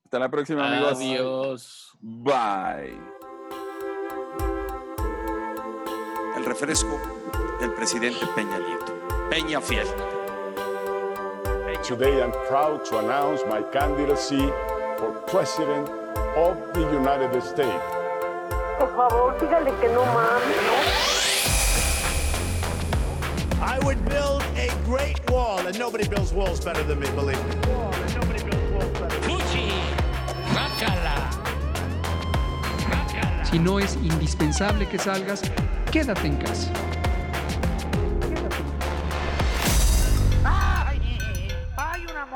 Hasta 0.04 0.18
la 0.18 0.30
próxima, 0.30 0.68
amigos. 0.68 0.98
Adiós. 0.98 1.98
Bye. 2.00 3.00
El 6.36 6.44
refresco 6.44 7.00
del 7.60 7.72
presidente 7.72 8.24
Peña 8.34 8.58
Nieto. 8.58 8.85
Peña 9.36 9.60
Fiel. 9.60 9.86
Today 11.84 12.22
I'm 12.22 12.32
proud 12.48 12.86
to 12.86 13.00
announce 13.00 13.42
my 13.46 13.60
candidacy 13.64 14.50
for 14.96 15.12
President 15.26 15.90
of 16.38 16.56
the 16.72 16.80
United 16.80 17.42
States. 17.42 17.84
Por 18.78 18.88
favor, 18.96 19.36
dígale 19.38 19.78
que 19.78 19.88
no 19.88 20.06
mames, 20.06 20.56
I 23.60 23.78
would 23.84 24.02
build 24.08 24.42
a 24.56 24.70
great 24.86 25.20
wall, 25.30 25.66
and 25.66 25.78
nobody 25.78 26.08
builds 26.08 26.32
walls 26.32 26.64
better 26.64 26.82
than 26.82 26.98
me, 26.98 27.10
believe 27.10 27.36
me. 27.44 27.52
Si 33.44 33.58
no 33.58 33.78
es 33.78 33.96
indispensable 33.96 34.88
que 34.88 34.98
salgas, 34.98 35.42
quédate 35.92 36.26
en 36.26 36.38
casa. 36.38 36.72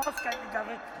¡Ay! 0.03 0.13
¡Hay 0.25 0.35
una 0.49 1.00